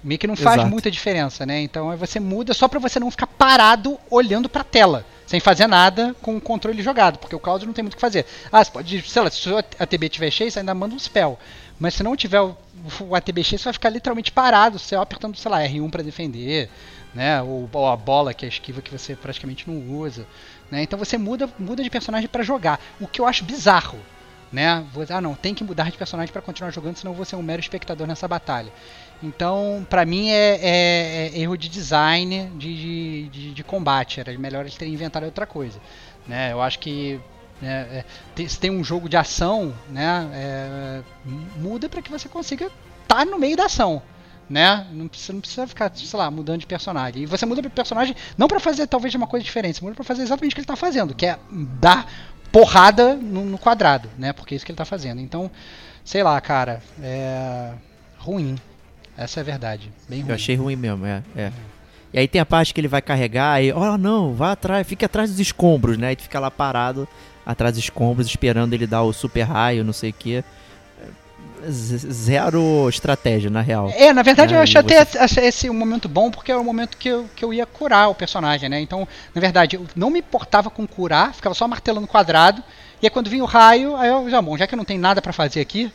Meio 0.04 0.20
que 0.20 0.28
não 0.28 0.36
faz 0.36 0.58
Exato. 0.58 0.70
muita 0.70 0.92
diferença, 0.92 1.46
né? 1.46 1.62
Então 1.62 1.96
você 1.96 2.20
muda 2.20 2.54
só 2.54 2.68
para 2.68 2.80
você 2.80 3.00
não 3.00 3.10
ficar 3.10 3.28
parado 3.28 4.00
olhando 4.10 4.50
para 4.50 4.62
a 4.62 4.66
tela, 4.66 5.06
sem 5.32 5.40
fazer 5.40 5.66
nada 5.66 6.14
com 6.22 6.36
o 6.36 6.42
controle 6.42 6.84
jogado, 6.84 7.18
porque 7.18 7.34
o 7.34 7.40
Cloud 7.40 7.66
não 7.66 7.72
tem 7.72 7.84
muito 7.84 7.94
o 7.94 7.96
que 7.96 8.02
fazer. 8.02 8.26
Ah, 8.52 8.62
você 8.62 8.70
pode, 8.70 9.02
sei 9.02 9.22
lá, 9.22 9.32
se 9.32 9.50
o 9.50 9.58
ATB 9.58 10.10
tiver 10.10 10.30
cheio, 10.30 10.52
você 10.52 10.60
ainda 10.60 10.74
manda 10.74 10.94
um 10.94 11.00
spell. 11.00 11.40
Mas 11.80 11.94
se 11.94 12.04
não 12.04 12.18
tiver 12.18 12.42
o, 12.42 12.58
o 13.00 13.16
ATB 13.16 13.42
cheio, 13.42 13.58
você 13.58 13.64
vai 13.64 13.72
ficar 13.72 13.90
literalmente 13.92 14.30
parado, 14.30 14.78
você 14.78 14.94
apertando, 14.94 15.38
sei 15.38 15.50
lá, 15.50 15.62
R1 15.62 15.90
para 15.90 16.04
defender, 16.04 16.70
né? 17.16 17.42
Ou, 17.42 17.70
ou, 17.72 17.88
a 17.88 17.96
bola, 17.96 18.34
que 18.34 18.44
é 18.44 18.48
a 18.48 18.50
esquiva 18.50 18.82
que 18.82 18.92
você 18.92 19.16
praticamente 19.16 19.70
não 19.70 19.98
usa. 20.02 20.28
Né? 20.70 20.84
Então 20.84 21.00
você 21.00 21.18
muda, 21.18 21.50
muda 21.58 21.82
de 21.82 21.90
personagem 21.90 22.28
para 22.28 22.44
jogar, 22.44 22.78
o 23.00 23.08
que 23.08 23.22
eu 23.22 23.26
acho 23.26 23.46
bizarro. 23.46 24.00
Né? 24.52 24.86
Ah, 25.10 25.22
não, 25.22 25.34
tem 25.34 25.54
que 25.54 25.64
mudar 25.64 25.90
de 25.90 25.98
personagem 25.98 26.32
para 26.32 26.42
continuar 26.42 26.72
jogando, 26.72 26.98
senão 26.98 27.14
eu 27.14 27.16
vou 27.16 27.26
ser 27.26 27.38
um 27.38 27.42
mero 27.42 27.62
espectador 27.62 28.06
nessa 28.06 28.28
batalha. 28.28 28.72
Então, 29.24 29.86
pra 29.90 30.06
mim 30.06 30.30
é, 30.30 30.60
é, 30.62 31.32
é 31.34 31.40
erro 31.40 31.56
de 31.56 31.70
design 31.70 32.52
de, 32.58 33.30
de, 33.30 33.54
de, 33.54 33.64
combate. 33.64 34.20
Era 34.20 34.38
melhor 34.38 34.62
eles 34.62 34.76
terem 34.76 34.94
inventado 34.94 35.24
outra 35.24 35.46
coisa. 35.46 35.80
Né? 36.28 36.52
Eu 36.52 36.62
acho 36.62 36.80
que 36.80 37.20
né, 37.62 38.04
é, 38.38 38.48
se 38.48 38.60
tem 38.60 38.72
um 38.72 38.84
jogo 38.84 39.08
de 39.08 39.16
ação, 39.16 39.74
né, 39.90 40.30
é, 40.34 41.02
muda 41.58 41.88
para 41.88 42.02
que 42.02 42.12
você 42.12 42.28
consiga 42.28 42.66
estar 43.04 43.18
tá 43.18 43.26
no 43.26 43.40
meio 43.40 43.56
da 43.56 43.66
ação 43.66 44.02
né? 44.52 44.86
Não 44.92 45.08
precisa, 45.08 45.32
não 45.32 45.40
precisa 45.40 45.66
ficar, 45.66 45.90
sei 45.96 46.20
lá, 46.20 46.30
mudando 46.30 46.60
de 46.60 46.68
personagem. 46.68 47.24
E 47.24 47.26
você 47.26 47.46
muda 47.46 47.62
de 47.62 47.70
personagem 47.70 48.14
não 48.38 48.50
para 48.50 48.60
fazer 48.60 48.86
talvez 48.86 49.16
uma 49.16 49.26
coisa 49.26 49.46
diferente, 49.46 49.78
você 49.78 49.84
muda 49.84 49.96
para 49.96 50.04
fazer 50.04 50.24
exatamente 50.24 50.52
o 50.52 50.56
que 50.56 50.60
ele 50.60 50.68
tá 50.68 50.76
fazendo, 50.76 51.16
que 51.16 51.26
é 51.26 51.40
dar 51.80 52.06
porrada 52.52 53.16
no, 53.16 53.46
no, 53.46 53.58
quadrado, 53.58 54.10
né? 54.18 54.34
Porque 54.34 54.54
é 54.54 54.56
isso 54.56 54.66
que 54.66 54.72
ele 54.72 54.78
tá 54.78 54.86
fazendo. 54.86 55.22
Então, 55.22 55.50
sei 56.04 56.24
lá, 56.24 56.40
cara, 56.42 56.82
é 57.02 57.72
ruim. 58.18 58.56
Essa 59.18 59.40
é 59.40 59.42
a 59.42 59.44
verdade. 59.44 59.92
Bem 60.10 60.22
ruim. 60.22 60.30
Eu 60.30 60.36
achei 60.36 60.56
ruim 60.56 60.76
mesmo, 60.76 61.06
é. 61.06 61.24
é. 61.36 61.52
E 62.14 62.20
aí 62.20 62.28
tem 62.28 62.42
a 62.42 62.46
parte 62.46 62.74
que 62.74 62.82
ele 62.82 62.88
vai 62.88 63.02
carregar 63.02 63.64
e, 63.64 63.72
oh 63.72 63.98
não, 63.98 64.34
vá 64.34 64.52
atrás, 64.52 64.86
fica 64.86 65.06
atrás 65.06 65.30
dos 65.30 65.40
escombros, 65.40 65.98
né? 65.98 66.12
E 66.12 66.16
tu 66.16 66.24
fica 66.24 66.40
lá 66.40 66.52
parado 66.52 67.08
atrás 67.46 67.74
dos 67.74 67.84
escombros, 67.84 68.28
esperando 68.28 68.74
ele 68.74 68.86
dar 68.86 69.04
o 69.04 69.14
super 69.14 69.44
raio, 69.44 69.84
não 69.84 69.94
sei 69.94 70.10
o 70.10 70.14
que 70.14 70.44
zero 71.70 72.88
estratégia, 72.90 73.50
na 73.50 73.62
real. 73.62 73.90
É, 73.96 74.14
na 74.14 74.24
verdade 74.24 74.54
é, 74.54 74.58
eu 74.58 74.62
achei 74.62 74.82
você... 74.82 75.18
até 75.18 75.46
esse 75.48 75.70
um 75.70 75.74
momento 75.74 76.08
bom, 76.10 76.32
porque 76.32 76.52
era 76.52 76.60
o 76.60 76.64
momento 76.64 76.98
que 76.98 77.10
eu, 77.10 77.30
que 77.36 77.44
eu 77.44 77.54
ia 77.54 77.66
curar 77.66 78.10
o 78.10 78.16
personagem, 78.16 78.70
né? 78.70 78.80
Então, 78.80 79.08
na 79.34 79.42
verdade, 79.42 79.76
eu 79.76 79.86
não 79.96 80.10
me 80.10 80.20
importava 80.20 80.70
com 80.70 80.88
curar, 80.88 81.34
ficava 81.34 81.54
só 81.56 81.68
martelando 81.68 82.08
quadrado, 82.08 82.64
e 83.02 83.06
aí 83.06 83.10
quando 83.10 83.30
vinha 83.30 83.44
o 83.44 83.48
raio, 83.48 83.96
aí 83.96 84.10
eu 84.10 84.30
já, 84.30 84.42
bom, 84.42 84.58
já 84.58 84.68
que 84.68 84.76
não 84.76 84.86
tem 84.86 84.98
nada 84.98 85.22
para 85.22 85.34
fazer 85.34 85.62
aqui, 85.62 85.92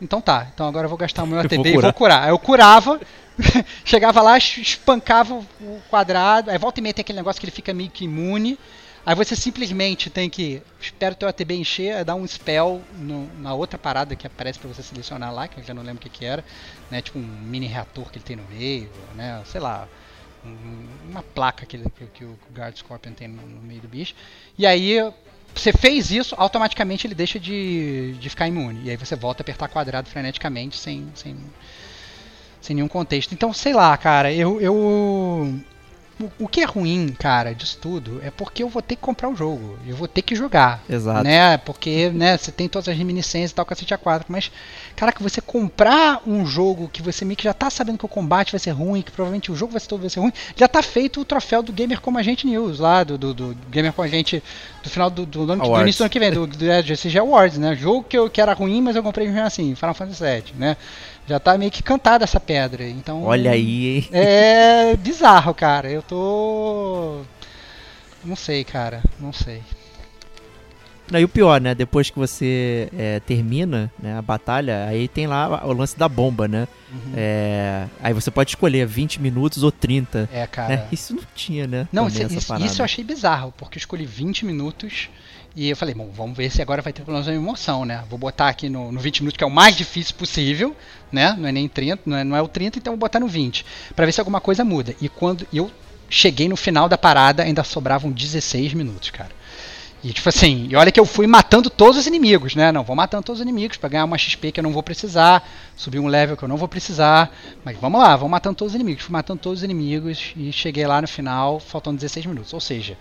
então 0.00 0.20
tá, 0.20 0.46
então 0.52 0.66
agora 0.66 0.86
eu 0.86 0.88
vou 0.88 0.98
gastar 0.98 1.22
o 1.22 1.26
meu 1.26 1.38
ATB 1.40 1.74
e 1.74 1.78
vou 1.78 1.92
curar. 1.92 2.24
Aí 2.24 2.30
eu 2.30 2.38
curava, 2.38 3.00
chegava 3.84 4.22
lá, 4.22 4.38
espancava 4.38 5.34
o 5.34 5.80
quadrado, 5.88 6.50
aí 6.50 6.58
volta 6.58 6.80
e 6.80 6.82
meia 6.82 6.94
tem 6.94 7.02
aquele 7.02 7.18
negócio 7.18 7.40
que 7.40 7.44
ele 7.44 7.52
fica 7.52 7.72
meio 7.74 7.90
que 7.90 8.04
imune, 8.04 8.58
Aí 9.04 9.14
você 9.14 9.34
simplesmente 9.34 10.10
tem 10.10 10.28
que 10.28 10.62
espera 10.78 11.14
o 11.14 11.16
teu 11.16 11.28
ATB 11.28 11.54
encher, 11.54 12.04
dar 12.04 12.14
um 12.14 12.26
spell 12.26 12.82
no, 12.98 13.26
na 13.38 13.54
outra 13.54 13.78
parada 13.78 14.14
que 14.14 14.26
aparece 14.26 14.58
para 14.58 14.68
você 14.68 14.82
selecionar 14.82 15.32
lá, 15.32 15.48
que 15.48 15.58
eu 15.58 15.64
já 15.64 15.72
não 15.72 15.82
lembro 15.82 15.98
o 15.98 16.00
que, 16.02 16.10
que 16.10 16.24
era, 16.24 16.44
né? 16.90 17.00
Tipo 17.00 17.18
um 17.18 17.22
mini 17.22 17.66
reator 17.66 18.10
que 18.10 18.18
ele 18.18 18.24
tem 18.24 18.36
no 18.36 18.44
meio, 18.44 18.90
né? 19.14 19.42
Sei 19.46 19.60
lá, 19.60 19.88
um, 20.44 21.10
uma 21.10 21.22
placa 21.22 21.64
que, 21.64 21.78
que, 21.78 22.06
que, 22.14 22.24
o 22.24 22.38
Guard 22.54 22.76
Scorpion 22.76 23.12
tem 23.12 23.28
no, 23.28 23.40
no, 23.42 23.62
meio 23.62 23.80
do 23.80 23.88
bicho. 23.88 24.14
E 24.58 24.66
aí 24.66 24.98
você 25.54 25.72
fez 25.72 26.10
isso, 26.10 26.34
automaticamente 26.36 27.06
ele 27.06 27.14
deixa 27.14 27.40
de, 27.40 28.14
de 28.20 28.28
ficar 28.28 28.48
imune. 28.48 28.82
E 28.84 28.90
aí 28.90 28.96
você 28.96 29.16
volta 29.16 29.40
a 29.40 29.44
apertar 29.44 29.68
quadrado 29.68 30.08
freneticamente 30.08 30.76
sem, 30.76 31.10
sem, 31.14 31.36
sem 32.60 32.76
nenhum 32.76 32.88
contexto. 32.88 33.32
Então, 33.32 33.52
sei 33.52 33.72
lá, 33.72 33.96
cara, 33.96 34.32
eu, 34.32 34.60
eu 34.60 35.58
o 36.38 36.48
que 36.48 36.60
é 36.60 36.64
ruim, 36.64 37.14
cara, 37.18 37.54
disso 37.54 37.78
tudo, 37.80 38.20
é 38.22 38.30
porque 38.30 38.62
eu 38.62 38.68
vou 38.68 38.82
ter 38.82 38.96
que 38.96 39.02
comprar 39.02 39.28
o 39.28 39.36
jogo. 39.36 39.78
Eu 39.86 39.96
vou 39.96 40.08
ter 40.08 40.22
que 40.22 40.34
jogar. 40.34 40.82
Exato. 40.88 41.24
Né? 41.24 41.56
Porque, 41.58 42.10
né, 42.10 42.36
você 42.36 42.50
tem 42.50 42.68
todas 42.68 42.88
as 42.88 42.96
reminiscências 42.96 43.52
e 43.52 43.54
tal, 43.54 43.64
cacete 43.64 43.94
A4. 43.94 44.24
Mas, 44.28 44.50
caraca, 44.96 45.22
você 45.22 45.40
comprar 45.40 46.22
um 46.26 46.44
jogo 46.44 46.88
que 46.92 47.02
você 47.02 47.24
meio 47.24 47.36
que 47.36 47.44
já 47.44 47.54
tá 47.54 47.70
sabendo 47.70 47.98
que 47.98 48.04
o 48.04 48.08
combate 48.08 48.52
vai 48.52 48.58
ser 48.58 48.70
ruim, 48.70 49.02
que 49.02 49.10
provavelmente 49.10 49.50
o 49.50 49.56
jogo 49.56 49.72
vai 49.72 49.80
ser 49.80 49.88
todo 49.88 50.00
vai 50.00 50.10
ser 50.10 50.20
ruim, 50.20 50.32
já 50.56 50.68
tá 50.68 50.82
feito 50.82 51.20
o 51.20 51.24
troféu 51.24 51.62
do 51.62 51.72
Gamer 51.72 52.00
Como 52.00 52.18
a 52.18 52.22
Gente 52.22 52.46
News, 52.46 52.78
lá, 52.78 53.04
do, 53.04 53.16
do, 53.16 53.32
do 53.32 53.56
Gamer 53.70 53.92
Como 53.92 54.06
a 54.06 54.10
Gente, 54.10 54.42
do 54.82 54.90
final 54.90 55.10
do, 55.10 55.24
do, 55.24 55.52
ano, 55.52 55.62
do 55.62 55.80
início 55.80 56.00
do 56.00 56.04
ano 56.04 56.10
que 56.10 56.18
vem, 56.18 56.32
do, 56.32 56.46
do, 56.46 56.56
do 56.56 57.18
Awards, 57.20 57.58
né? 57.58 57.74
Jogo 57.74 58.04
que, 58.04 58.18
eu, 58.18 58.28
que 58.28 58.40
era 58.40 58.52
ruim, 58.52 58.80
mas 58.82 58.96
eu 58.96 59.02
comprei 59.02 59.28
assim, 59.38 59.74
Final 59.74 59.94
Fantasy 59.94 60.22
VII, 60.22 60.44
né? 60.56 60.76
Já 61.30 61.38
tá 61.38 61.56
meio 61.56 61.70
que 61.70 61.80
cantada 61.80 62.24
essa 62.24 62.40
pedra. 62.40 62.88
Então. 62.88 63.22
Olha 63.22 63.52
aí, 63.52 63.86
hein? 63.86 64.08
É 64.10 64.96
bizarro, 64.96 65.54
cara. 65.54 65.88
Eu 65.88 66.02
tô. 66.02 67.20
Não 68.24 68.34
sei, 68.34 68.64
cara. 68.64 69.00
Não 69.20 69.32
sei. 69.32 69.62
E 71.12 71.24
o 71.24 71.28
pior, 71.28 71.60
né? 71.60 71.72
Depois 71.72 72.10
que 72.10 72.18
você 72.18 72.88
é, 72.96 73.20
termina 73.20 73.92
né, 73.96 74.18
a 74.18 74.22
batalha, 74.22 74.86
aí 74.86 75.06
tem 75.06 75.28
lá 75.28 75.64
o 75.64 75.72
lance 75.72 75.96
da 75.96 76.08
bomba, 76.08 76.48
né? 76.48 76.66
Uhum. 76.90 77.12
É, 77.16 77.86
aí 78.02 78.12
você 78.12 78.30
pode 78.32 78.50
escolher 78.50 78.84
20 78.84 79.22
minutos 79.22 79.62
ou 79.62 79.70
30. 79.70 80.28
É, 80.32 80.48
cara. 80.48 80.76
Né? 80.78 80.86
Isso 80.90 81.14
não 81.14 81.22
tinha, 81.32 81.64
né? 81.68 81.86
Não, 81.92 82.08
isso, 82.08 82.22
isso, 82.60 82.80
eu 82.80 82.84
achei 82.84 83.04
bizarro, 83.04 83.54
porque 83.56 83.78
eu 83.78 83.80
escolhi 83.80 84.04
20 84.04 84.44
minutos 84.44 85.08
e 85.54 85.68
eu 85.68 85.76
falei, 85.76 85.94
bom, 85.94 86.08
vamos 86.14 86.36
ver 86.36 86.50
se 86.50 86.62
agora 86.62 86.80
vai 86.80 86.92
ter 86.92 87.02
pelo 87.02 87.14
menos 87.14 87.26
uma 87.26 87.34
emoção, 87.34 87.84
né? 87.84 88.04
Vou 88.08 88.18
botar 88.18 88.48
aqui 88.48 88.68
no, 88.68 88.92
no 88.92 89.00
20 89.00 89.20
minutos, 89.20 89.36
que 89.36 89.44
é 89.44 89.46
o 89.46 89.50
mais 89.50 89.76
difícil 89.76 90.14
possível, 90.14 90.76
né? 91.10 91.34
Não 91.36 91.48
é 91.48 91.52
nem 91.52 91.68
30, 91.68 92.02
não 92.06 92.16
é, 92.16 92.24
não 92.24 92.36
é 92.36 92.42
o 92.42 92.48
30, 92.48 92.78
então 92.78 92.92
vou 92.92 92.98
botar 92.98 93.18
no 93.18 93.26
20. 93.26 93.66
para 93.96 94.06
ver 94.06 94.12
se 94.12 94.20
alguma 94.20 94.40
coisa 94.40 94.64
muda. 94.64 94.94
E 95.00 95.08
quando 95.08 95.46
eu 95.52 95.70
cheguei 96.08 96.48
no 96.48 96.56
final 96.56 96.88
da 96.88 96.96
parada, 96.96 97.42
ainda 97.42 97.64
sobravam 97.64 98.12
16 98.12 98.74
minutos, 98.74 99.10
cara. 99.10 99.30
E 100.02 100.12
tipo 100.14 100.28
assim, 100.28 100.66
e 100.70 100.76
olha 100.76 100.90
que 100.90 100.98
eu 100.98 101.04
fui 101.04 101.26
matando 101.26 101.68
todos 101.68 101.98
os 101.98 102.06
inimigos, 102.06 102.54
né? 102.54 102.72
Não, 102.72 102.82
vou 102.82 102.96
matando 102.96 103.22
todos 103.22 103.40
os 103.40 103.42
inimigos 103.42 103.76
para 103.76 103.90
ganhar 103.90 104.04
uma 104.06 104.16
XP 104.16 104.50
que 104.52 104.60
eu 104.60 104.64
não 104.64 104.72
vou 104.72 104.82
precisar, 104.82 105.46
subir 105.76 105.98
um 105.98 106.06
level 106.06 106.36
que 106.38 106.42
eu 106.42 106.48
não 106.48 106.56
vou 106.56 106.68
precisar. 106.68 107.30
Mas 107.62 107.76
vamos 107.76 108.00
lá, 108.00 108.16
vou 108.16 108.28
matando 108.28 108.56
todos 108.56 108.72
os 108.72 108.74
inimigos. 108.74 109.04
Fui 109.04 109.12
matando 109.12 109.40
todos 109.40 109.58
os 109.58 109.64
inimigos 109.64 110.32
e 110.36 110.50
cheguei 110.52 110.86
lá 110.86 111.02
no 111.02 111.08
final, 111.08 111.60
faltando 111.60 111.96
16 111.96 112.24
minutos. 112.26 112.54
Ou 112.54 112.60
seja, 112.60 112.96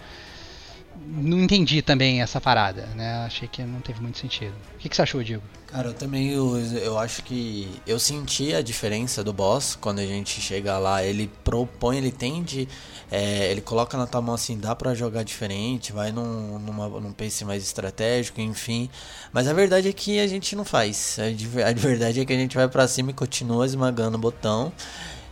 não 1.08 1.40
entendi 1.40 1.82
também 1.82 2.22
essa 2.22 2.40
parada, 2.40 2.88
né? 2.96 3.26
Achei 3.26 3.48
que 3.48 3.62
não 3.64 3.80
teve 3.82 4.02
muito 4.02 4.18
sentido. 4.18 4.54
O 4.76 4.78
que, 4.78 4.90
que 4.90 4.96
você 4.96 5.02
achou, 5.02 5.24
Diego? 5.24 5.44
Cara, 5.68 5.90
eu 5.90 5.94
também 5.94 6.32
eu, 6.32 6.58
eu 6.58 6.98
acho 6.98 7.22
que 7.24 7.70
eu 7.86 8.00
senti 8.00 8.56
a 8.56 8.62
diferença 8.62 9.24
do 9.24 9.32
boss 9.32 9.78
quando 9.80 10.00
a 10.00 10.06
gente 10.06 10.42
chega 10.42 10.78
lá. 10.80 11.04
Ele 11.04 11.30
propõe, 11.44 11.98
ele 11.98 12.12
tende, 12.12 12.68
é, 13.12 13.52
ele 13.52 13.62
coloca 13.62 13.96
na 13.98 14.08
tua 14.08 14.22
mão 14.22 14.34
assim, 14.34 14.58
dá 14.58 14.76
pra 14.76 14.96
jogar 14.96 15.24
diferente, 15.24 15.92
vai 15.92 16.12
num, 16.12 16.58
numa, 16.58 16.88
num 16.88 17.14
pace 17.14 17.46
mais 17.46 17.64
estratégico, 17.64 18.42
enfim. 18.42 18.90
Mas 19.32 19.48
a 19.48 19.54
verdade 19.54 19.88
é 19.88 19.94
que 19.94 20.20
a 20.20 20.28
gente 20.28 20.56
não 20.56 20.66
faz. 20.66 21.18
A, 21.20 21.70
a 21.70 21.74
verdade 21.74 22.20
é 22.20 22.26
que 22.26 22.34
a 22.34 22.38
gente 22.38 22.56
vai 22.56 22.68
para 22.68 22.88
cima 22.88 23.12
e 23.12 23.14
continua 23.14 23.66
esmagando 23.66 24.18
o 24.18 24.20
botão. 24.20 24.74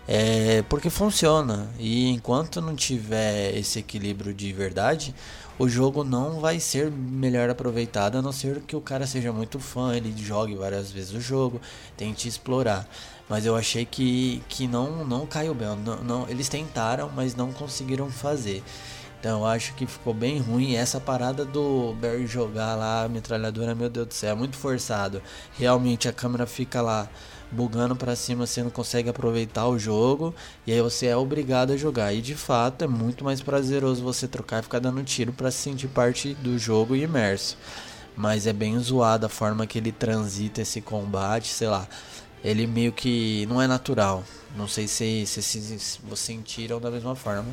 É, 0.07 0.63
porque 0.69 0.89
funciona. 0.89 1.69
E 1.77 2.09
enquanto 2.09 2.61
não 2.61 2.75
tiver 2.75 3.55
esse 3.57 3.79
equilíbrio 3.79 4.33
de 4.33 4.53
verdade, 4.53 5.13
o 5.59 5.67
jogo 5.67 6.03
não 6.03 6.39
vai 6.39 6.59
ser 6.59 6.89
melhor 6.91 7.49
aproveitado, 7.49 8.17
a 8.17 8.21
não 8.21 8.31
ser 8.31 8.61
que 8.61 8.75
o 8.75 8.81
cara 8.81 9.05
seja 9.05 9.33
muito 9.33 9.59
fã, 9.59 9.95
ele 9.95 10.13
jogue 10.15 10.55
várias 10.55 10.91
vezes 10.91 11.13
o 11.13 11.19
jogo, 11.19 11.59
tente 11.97 12.27
explorar. 12.27 12.87
Mas 13.27 13.45
eu 13.45 13.55
achei 13.55 13.85
que, 13.85 14.41
que 14.47 14.67
não, 14.67 15.03
não 15.03 15.25
caiu 15.25 15.53
bem. 15.53 15.67
Não, 15.83 16.03
não, 16.03 16.29
eles 16.29 16.47
tentaram, 16.47 17.11
mas 17.13 17.35
não 17.35 17.51
conseguiram 17.51 18.09
fazer. 18.09 18.63
Então 19.19 19.41
eu 19.41 19.45
acho 19.45 19.73
que 19.73 19.85
ficou 19.85 20.13
bem 20.13 20.39
ruim. 20.39 20.75
Essa 20.75 20.99
parada 20.99 21.43
do 21.43 21.93
Barry 21.99 22.27
jogar 22.27 22.75
lá 22.75 23.03
a 23.03 23.09
metralhadora, 23.09 23.75
meu 23.75 23.89
Deus 23.89 24.07
do 24.07 24.13
céu, 24.13 24.31
é 24.31 24.35
muito 24.35 24.55
forçado. 24.55 25.21
Realmente 25.57 26.07
a 26.07 26.13
câmera 26.13 26.45
fica 26.45 26.81
lá 26.81 27.09
bugando 27.51 27.95
para 27.95 28.15
cima, 28.15 28.45
você 28.45 28.61
não 28.61 28.69
consegue 28.69 29.09
aproveitar 29.09 29.67
o 29.67 29.79
jogo 29.79 30.33
e 30.65 30.71
aí 30.71 30.81
você 30.81 31.07
é 31.07 31.15
obrigado 31.15 31.73
a 31.73 31.77
jogar. 31.77 32.13
E 32.13 32.21
de 32.21 32.35
fato 32.35 32.83
é 32.83 32.87
muito 32.87 33.23
mais 33.23 33.41
prazeroso 33.41 34.03
você 34.03 34.27
trocar 34.27 34.59
e 34.59 34.63
ficar 34.63 34.79
dando 34.79 35.03
tiro 35.03 35.31
para 35.31 35.51
se 35.51 35.57
sentir 35.57 35.87
parte 35.87 36.33
do 36.35 36.57
jogo 36.57 36.95
e 36.95 37.03
imerso. 37.03 37.57
Mas 38.15 38.47
é 38.47 38.53
bem 38.53 38.77
zoado 38.79 39.25
a 39.25 39.29
forma 39.29 39.67
que 39.67 39.77
ele 39.77 39.91
transita 39.91 40.61
esse 40.61 40.81
combate, 40.81 41.47
sei 41.47 41.67
lá. 41.67 41.87
Ele 42.43 42.67
meio 42.67 42.91
que 42.91 43.45
não 43.47 43.61
é 43.61 43.67
natural. 43.67 44.23
Não 44.55 44.67
sei 44.67 44.87
se, 44.87 45.25
se, 45.25 45.41
se, 45.41 45.79
se 45.79 45.99
vocês 46.01 46.19
sentiram 46.19 46.79
da 46.79 46.89
mesma 46.89 47.15
forma, 47.15 47.45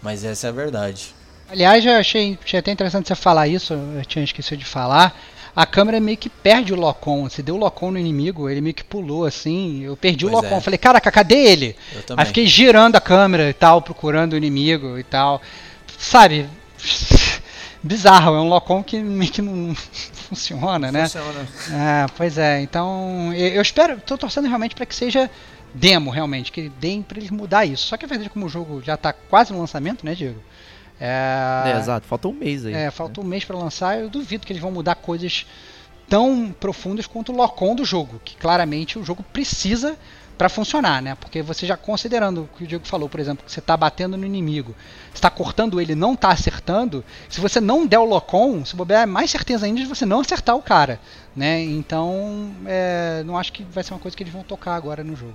mas 0.00 0.24
essa 0.24 0.46
é 0.46 0.50
a 0.50 0.52
verdade. 0.52 1.14
Aliás, 1.48 1.84
eu 1.84 1.92
achei, 1.92 2.38
achei 2.42 2.60
até 2.60 2.70
interessante 2.70 3.08
você 3.08 3.14
falar 3.14 3.48
isso, 3.48 3.74
eu 3.74 4.04
tinha 4.04 4.24
esquecido 4.24 4.58
de 4.58 4.64
falar 4.64 5.14
a 5.54 5.66
câmera 5.66 6.00
meio 6.00 6.16
que 6.16 6.28
perde 6.28 6.72
o 6.72 6.76
Locom. 6.76 7.28
Você 7.28 7.42
deu 7.42 7.56
o 7.56 7.58
Locom 7.58 7.90
no 7.90 7.98
inimigo, 7.98 8.48
ele 8.48 8.60
meio 8.60 8.74
que 8.74 8.84
pulou 8.84 9.24
assim. 9.24 9.82
Eu 9.82 9.96
perdi 9.96 10.24
pois 10.24 10.32
o 10.32 10.36
Locom. 10.36 10.56
É. 10.56 10.60
Falei, 10.60 10.78
caraca, 10.78 11.10
cadê 11.10 11.36
ele? 11.36 11.76
Aí 12.16 12.26
fiquei 12.26 12.46
girando 12.46 12.96
a 12.96 13.00
câmera 13.00 13.48
e 13.48 13.52
tal, 13.52 13.82
procurando 13.82 14.32
o 14.32 14.36
inimigo 14.36 14.98
e 14.98 15.04
tal. 15.04 15.40
Sabe? 15.98 16.48
Bizarro, 17.82 18.36
é 18.36 18.40
um 18.40 18.48
Locom 18.48 18.82
que 18.82 18.98
meio 18.98 19.30
que 19.30 19.42
não 19.42 19.74
funciona, 19.74 20.92
né? 20.92 21.02
Funciona. 21.02 21.48
É, 21.70 22.06
pois 22.16 22.38
é, 22.38 22.60
então 22.62 23.32
eu 23.34 23.60
espero, 23.60 24.00
tô 24.00 24.16
torcendo 24.16 24.46
realmente 24.46 24.74
para 24.74 24.86
que 24.86 24.94
seja 24.94 25.28
demo, 25.74 26.10
realmente, 26.10 26.52
que 26.52 26.68
deem 26.68 27.02
para 27.02 27.18
eles 27.18 27.30
mudar 27.30 27.64
isso. 27.64 27.86
Só 27.86 27.96
que 27.96 28.04
a 28.04 28.08
verdade 28.08 28.30
como 28.30 28.46
o 28.46 28.48
jogo 28.48 28.82
já 28.82 28.96
tá 28.96 29.12
quase 29.12 29.52
no 29.52 29.58
lançamento, 29.58 30.04
né, 30.04 30.14
Diego? 30.14 30.40
É, 31.04 31.72
é 31.72 31.78
exato, 31.78 32.06
falta 32.06 32.28
um 32.28 32.32
mês 32.32 32.64
aí. 32.64 32.72
É, 32.72 32.88
falta 32.88 33.20
né? 33.20 33.26
um 33.26 33.28
mês 33.28 33.44
para 33.44 33.58
lançar. 33.58 33.98
Eu 33.98 34.08
duvido 34.08 34.46
que 34.46 34.52
eles 34.52 34.62
vão 34.62 34.70
mudar 34.70 34.94
coisas 34.94 35.44
tão 36.08 36.54
profundas 36.60 37.08
quanto 37.08 37.32
o 37.32 37.36
locom 37.36 37.74
do 37.74 37.84
jogo, 37.84 38.20
que 38.24 38.36
claramente 38.36 39.00
o 39.00 39.04
jogo 39.04 39.24
precisa 39.32 39.98
para 40.38 40.48
funcionar, 40.48 41.02
né? 41.02 41.16
Porque 41.16 41.42
você 41.42 41.66
já 41.66 41.76
considerando 41.76 42.42
o 42.42 42.48
que 42.56 42.62
o 42.62 42.66
Diego 42.66 42.86
falou, 42.86 43.08
por 43.08 43.18
exemplo, 43.18 43.44
que 43.44 43.50
você 43.50 43.58
está 43.58 43.76
batendo 43.76 44.16
no 44.16 44.24
inimigo, 44.24 44.76
está 45.12 45.28
cortando 45.28 45.80
ele, 45.80 45.96
não 45.96 46.14
está 46.14 46.28
acertando, 46.28 47.04
se 47.28 47.40
você 47.40 47.60
não 47.60 47.84
der 47.84 47.98
o 47.98 48.04
locom, 48.04 48.64
se 48.64 48.76
bobear, 48.76 49.02
é 49.02 49.06
mais 49.06 49.30
certeza 49.30 49.66
ainda 49.66 49.80
de 49.80 49.86
você 49.86 50.06
não 50.06 50.20
acertar 50.20 50.54
o 50.54 50.62
cara, 50.62 51.00
né? 51.34 51.62
Então, 51.62 52.52
é, 52.64 53.22
não 53.26 53.36
acho 53.36 53.52
que 53.52 53.64
vai 53.64 53.82
ser 53.82 53.92
uma 53.92 54.00
coisa 54.00 54.16
que 54.16 54.22
eles 54.22 54.32
vão 54.32 54.44
tocar 54.44 54.76
agora 54.76 55.02
no 55.02 55.16
jogo. 55.16 55.34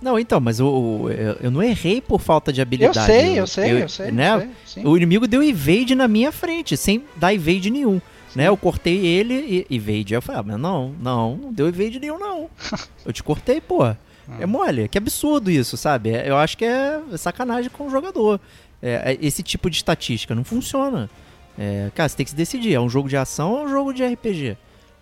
Não, 0.00 0.18
então, 0.18 0.38
mas 0.38 0.60
eu, 0.60 1.08
eu, 1.10 1.36
eu, 1.42 1.50
não 1.50 1.62
errei 1.62 2.00
por 2.00 2.20
falta 2.20 2.52
de 2.52 2.60
habilidade. 2.60 2.98
Eu 2.98 3.04
sei, 3.04 3.30
eu, 3.30 3.36
eu 3.36 3.46
sei, 3.46 3.72
eu, 3.72 3.78
eu 3.78 3.88
sei. 3.88 4.12
Né? 4.12 4.48
sei 4.64 4.84
o 4.84 4.96
inimigo 4.96 5.26
deu 5.26 5.42
evade 5.42 5.94
na 5.94 6.06
minha 6.06 6.30
frente, 6.30 6.76
sem 6.76 7.04
dar 7.16 7.34
evade 7.34 7.68
nenhum. 7.70 8.00
Né? 8.34 8.46
Eu 8.46 8.56
cortei 8.56 9.04
ele 9.04 9.66
e 9.68 9.74
evade. 9.74 10.14
Eu 10.14 10.22
falei, 10.22 10.40
ah, 10.40 10.44
mas 10.44 10.60
não, 10.60 10.94
não, 11.00 11.36
não 11.36 11.52
deu 11.52 11.66
evade 11.66 11.98
nenhum, 11.98 12.18
não. 12.18 12.48
eu 13.04 13.12
te 13.12 13.22
cortei, 13.22 13.60
pô. 13.60 13.84
É 13.84 13.96
ah. 14.42 14.46
mole, 14.46 14.88
que 14.88 14.98
absurdo 14.98 15.50
isso, 15.50 15.76
sabe? 15.76 16.10
Eu 16.10 16.36
acho 16.36 16.56
que 16.56 16.64
é 16.64 17.00
sacanagem 17.16 17.70
com 17.70 17.86
o 17.86 17.90
jogador. 17.90 18.40
É, 18.80 19.12
é, 19.12 19.26
esse 19.26 19.42
tipo 19.42 19.68
de 19.68 19.76
estatística 19.76 20.34
não 20.34 20.44
funciona. 20.44 21.10
É, 21.58 21.90
cara, 21.94 22.08
você 22.08 22.16
tem 22.16 22.24
que 22.24 22.30
se 22.30 22.36
decidir. 22.36 22.74
É 22.74 22.80
um 22.80 22.88
jogo 22.88 23.08
de 23.08 23.16
ação 23.16 23.52
ou 23.52 23.60
é 23.60 23.64
um 23.64 23.68
jogo 23.68 23.92
de 23.92 24.06
RPG? 24.06 24.56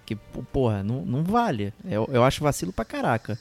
Que, 0.06 0.14
porra, 0.14 0.82
não, 0.82 1.02
não 1.02 1.24
vale. 1.24 1.72
Eu, 1.84 2.08
eu 2.12 2.22
acho 2.22 2.42
vacilo 2.42 2.72
pra 2.72 2.84
caraca. 2.84 3.38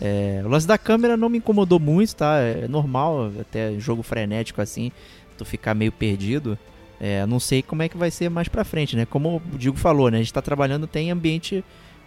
É, 0.00 0.42
o 0.44 0.48
lance 0.48 0.66
da 0.66 0.78
câmera 0.78 1.16
não 1.16 1.28
me 1.28 1.38
incomodou 1.38 1.80
muito, 1.80 2.14
tá? 2.14 2.38
É 2.38 2.68
normal, 2.68 3.32
até 3.40 3.78
jogo 3.78 4.02
frenético 4.02 4.60
assim, 4.60 4.92
tu 5.36 5.44
ficar 5.44 5.74
meio 5.74 5.90
perdido. 5.90 6.58
É, 7.00 7.24
não 7.26 7.38
sei 7.38 7.62
como 7.62 7.82
é 7.82 7.88
que 7.88 7.96
vai 7.96 8.10
ser 8.10 8.28
mais 8.28 8.48
pra 8.48 8.64
frente, 8.64 8.96
né? 8.96 9.06
Como 9.06 9.42
o 9.52 9.58
Diego 9.58 9.76
falou, 9.76 10.10
né? 10.10 10.18
A 10.18 10.20
gente 10.20 10.32
tá 10.32 10.42
trabalhando 10.42 10.86
tem 10.86 11.10
ambiente 11.10 11.64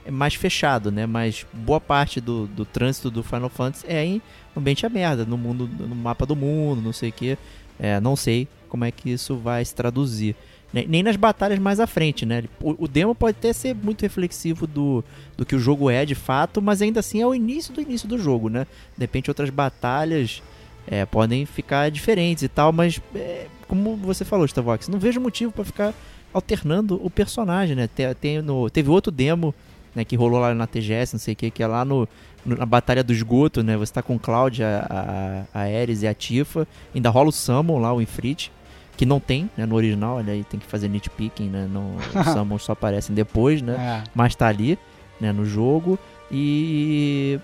mais 0.09 0.33
fechado, 0.33 0.91
né? 0.91 1.05
Mas 1.05 1.45
boa 1.53 1.79
parte 1.79 2.19
do, 2.19 2.47
do 2.47 2.65
trânsito 2.65 3.11
do 3.11 3.23
Final 3.23 3.49
Fantasy 3.49 3.85
é 3.87 4.03
em 4.03 4.21
ambiente 4.55 4.85
aberto, 4.85 5.25
no 5.25 5.37
mundo, 5.37 5.69
no 5.79 5.95
mapa 5.95 6.25
do 6.25 6.35
mundo, 6.35 6.81
não 6.81 6.93
sei 6.93 7.09
o 7.09 7.13
que. 7.13 7.37
É, 7.79 7.99
não 7.99 8.15
sei 8.15 8.47
como 8.69 8.85
é 8.85 8.91
que 8.91 9.09
isso 9.09 9.37
vai 9.37 9.63
se 9.63 9.73
traduzir 9.75 10.35
nem 10.73 11.03
nas 11.03 11.17
batalhas 11.17 11.59
mais 11.59 11.79
à 11.79 11.87
frente, 11.87 12.25
né? 12.25 12.43
O, 12.61 12.85
o, 12.85 12.87
demo 12.87 13.13
pode 13.13 13.37
até 13.37 13.51
ser 13.51 13.75
muito 13.75 14.01
reflexivo 14.01 14.65
do, 14.65 15.03
do 15.35 15.45
que 15.45 15.55
o 15.55 15.59
jogo 15.59 15.89
é 15.89 16.05
de 16.05 16.15
fato, 16.15 16.61
mas 16.61 16.81
ainda 16.81 17.01
assim 17.01 17.21
é 17.21 17.27
o 17.27 17.35
início 17.35 17.73
do 17.73 17.81
início 17.81 18.07
do 18.07 18.17
jogo, 18.17 18.47
né? 18.47 18.65
De 18.97 19.03
repente 19.03 19.29
outras 19.29 19.49
batalhas 19.49 20.41
é, 20.87 21.05
podem 21.05 21.45
ficar 21.45 21.91
diferentes 21.91 22.43
e 22.43 22.47
tal, 22.47 22.71
mas 22.71 23.01
é, 23.13 23.47
como 23.67 23.97
você 23.97 24.23
falou, 24.23 24.47
Stavox, 24.47 24.87
não 24.87 24.97
vejo 24.97 25.19
motivo 25.19 25.51
para 25.51 25.65
ficar 25.65 25.93
alternando 26.33 26.99
o 27.03 27.09
personagem, 27.09 27.75
né? 27.75 27.89
Tem, 27.93 28.13
tem 28.15 28.41
no, 28.41 28.69
teve 28.69 28.89
outro 28.89 29.11
demo 29.11 29.53
né, 29.93 30.05
que 30.05 30.15
rolou 30.15 30.39
lá 30.39 30.55
na 30.55 30.67
TGS, 30.67 31.15
não 31.15 31.19
sei 31.19 31.33
o 31.33 31.35
que, 31.35 31.51
que 31.51 31.61
é 31.61 31.67
lá 31.67 31.83
no, 31.83 32.07
na 32.45 32.65
Batalha 32.65 33.03
do 33.03 33.11
Esgoto, 33.11 33.61
né? 33.61 33.75
Você 33.75 33.91
tá 33.91 34.01
com 34.01 34.17
Cláudia, 34.17 34.85
a, 34.89 35.45
a, 35.53 35.59
a 35.59 35.63
Ares 35.63 36.01
e 36.01 36.07
a 36.07 36.13
Tifa, 36.13 36.65
ainda 36.95 37.09
rola 37.09 37.27
o 37.27 37.33
Summon 37.33 37.77
lá, 37.77 37.93
o 37.93 38.01
Ifrit 38.01 38.49
que 38.97 39.05
não 39.05 39.19
tem 39.19 39.49
né, 39.57 39.65
no 39.65 39.75
original, 39.75 40.17
olha 40.17 40.33
aí 40.33 40.43
tem 40.43 40.59
que 40.59 40.65
fazer 40.65 40.87
nitpicking, 40.87 41.49
né? 41.49 41.67
No, 41.69 41.95
os 42.19 42.33
summons 42.33 42.63
só 42.63 42.73
aparecem 42.73 43.15
depois, 43.15 43.61
né? 43.61 44.03
É. 44.05 44.09
Mas 44.13 44.35
tá 44.35 44.47
ali, 44.47 44.77
né, 45.19 45.31
no 45.31 45.45
jogo. 45.45 45.97
E. 46.31 47.39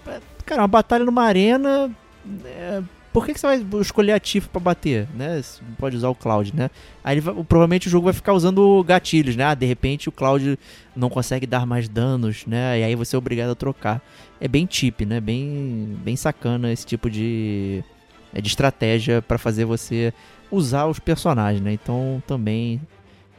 Cara, 0.45 0.61
uma 0.61 0.67
batalha 0.67 1.03
numa 1.03 1.23
arena. 1.23 1.91
É, 2.45 2.81
por 3.17 3.25
que, 3.25 3.33
que 3.33 3.39
você 3.39 3.47
vai 3.47 3.81
escolher 3.81 4.11
a 4.11 4.19
Tifa 4.19 4.47
pra 4.47 4.59
bater, 4.59 5.07
né? 5.15 5.41
Você 5.41 5.59
pode 5.79 5.95
usar 5.95 6.07
o 6.07 6.13
Cloud, 6.13 6.55
né? 6.55 6.69
Aí 7.03 7.19
vai, 7.19 7.33
provavelmente 7.45 7.87
o 7.87 7.89
jogo 7.89 8.05
vai 8.05 8.13
ficar 8.13 8.33
usando 8.33 8.83
gatilhos, 8.83 9.35
né? 9.35 9.43
Ah, 9.43 9.55
de 9.55 9.65
repente 9.65 10.07
o 10.07 10.11
Cloud 10.11 10.59
não 10.95 11.09
consegue 11.09 11.47
dar 11.47 11.65
mais 11.65 11.89
danos, 11.89 12.45
né? 12.45 12.79
E 12.79 12.83
aí 12.83 12.95
você 12.95 13.15
é 13.15 13.19
obrigado 13.19 13.49
a 13.49 13.55
trocar. 13.55 14.03
É 14.39 14.47
bem 14.47 14.67
tip, 14.67 15.01
né? 15.01 15.19
Bem, 15.19 15.97
bem 16.03 16.15
sacana 16.15 16.71
esse 16.71 16.85
tipo 16.85 17.09
de, 17.09 17.83
é, 18.31 18.39
de 18.39 18.49
estratégia 18.49 19.19
para 19.19 19.39
fazer 19.39 19.65
você 19.65 20.13
usar 20.51 20.85
os 20.85 20.99
personagens, 20.99 21.61
né? 21.61 21.73
Então 21.73 22.21
também 22.25 22.81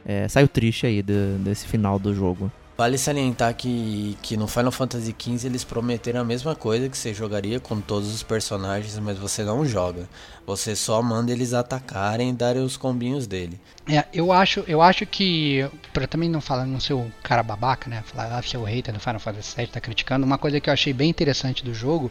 é, 0.05 0.27
saiu 0.27 0.47
triste 0.47 0.85
aí 0.85 1.01
do, 1.01 1.37
desse 1.39 1.67
final 1.67 1.99
do 1.99 2.13
jogo. 2.13 2.51
Vale 2.79 2.97
salientar 2.97 3.53
que, 3.55 4.17
que 4.21 4.37
no 4.37 4.47
Final 4.47 4.71
Fantasy 4.71 5.13
XV 5.19 5.47
eles 5.47 5.65
prometeram 5.65 6.21
a 6.21 6.23
mesma 6.23 6.55
coisa 6.55 6.87
que 6.87 6.97
você 6.97 7.13
jogaria 7.13 7.59
com 7.59 7.81
todos 7.81 8.07
os 8.07 8.23
personagens, 8.23 8.97
mas 8.99 9.17
você 9.17 9.43
não 9.43 9.65
joga. 9.65 10.07
Você 10.47 10.77
só 10.77 11.01
manda 11.01 11.29
eles 11.29 11.53
atacarem 11.53 12.29
e 12.29 12.33
darem 12.33 12.63
os 12.63 12.77
combinhos 12.77 13.27
dele. 13.27 13.59
É, 13.85 14.05
eu 14.13 14.31
acho, 14.31 14.63
eu 14.65 14.81
acho 14.81 15.05
que, 15.05 15.69
para 15.93 16.07
também 16.07 16.29
não 16.29 16.39
falar, 16.39 16.65
não 16.65 16.79
ser 16.79 16.93
o 16.93 17.11
cara 17.21 17.43
babaca, 17.43 17.89
né? 17.89 18.01
Falar, 18.05 18.37
ah, 18.37 18.41
ser 18.41 18.55
o 18.55 18.63
hater 18.63 18.93
do 18.93 18.99
Final 19.01 19.19
Fantasy 19.19 19.57
VII, 19.57 19.67
tá 19.67 19.81
criticando, 19.81 20.25
uma 20.25 20.37
coisa 20.37 20.61
que 20.61 20.69
eu 20.69 20.73
achei 20.73 20.93
bem 20.93 21.09
interessante 21.09 21.65
do 21.65 21.73
jogo, 21.73 22.09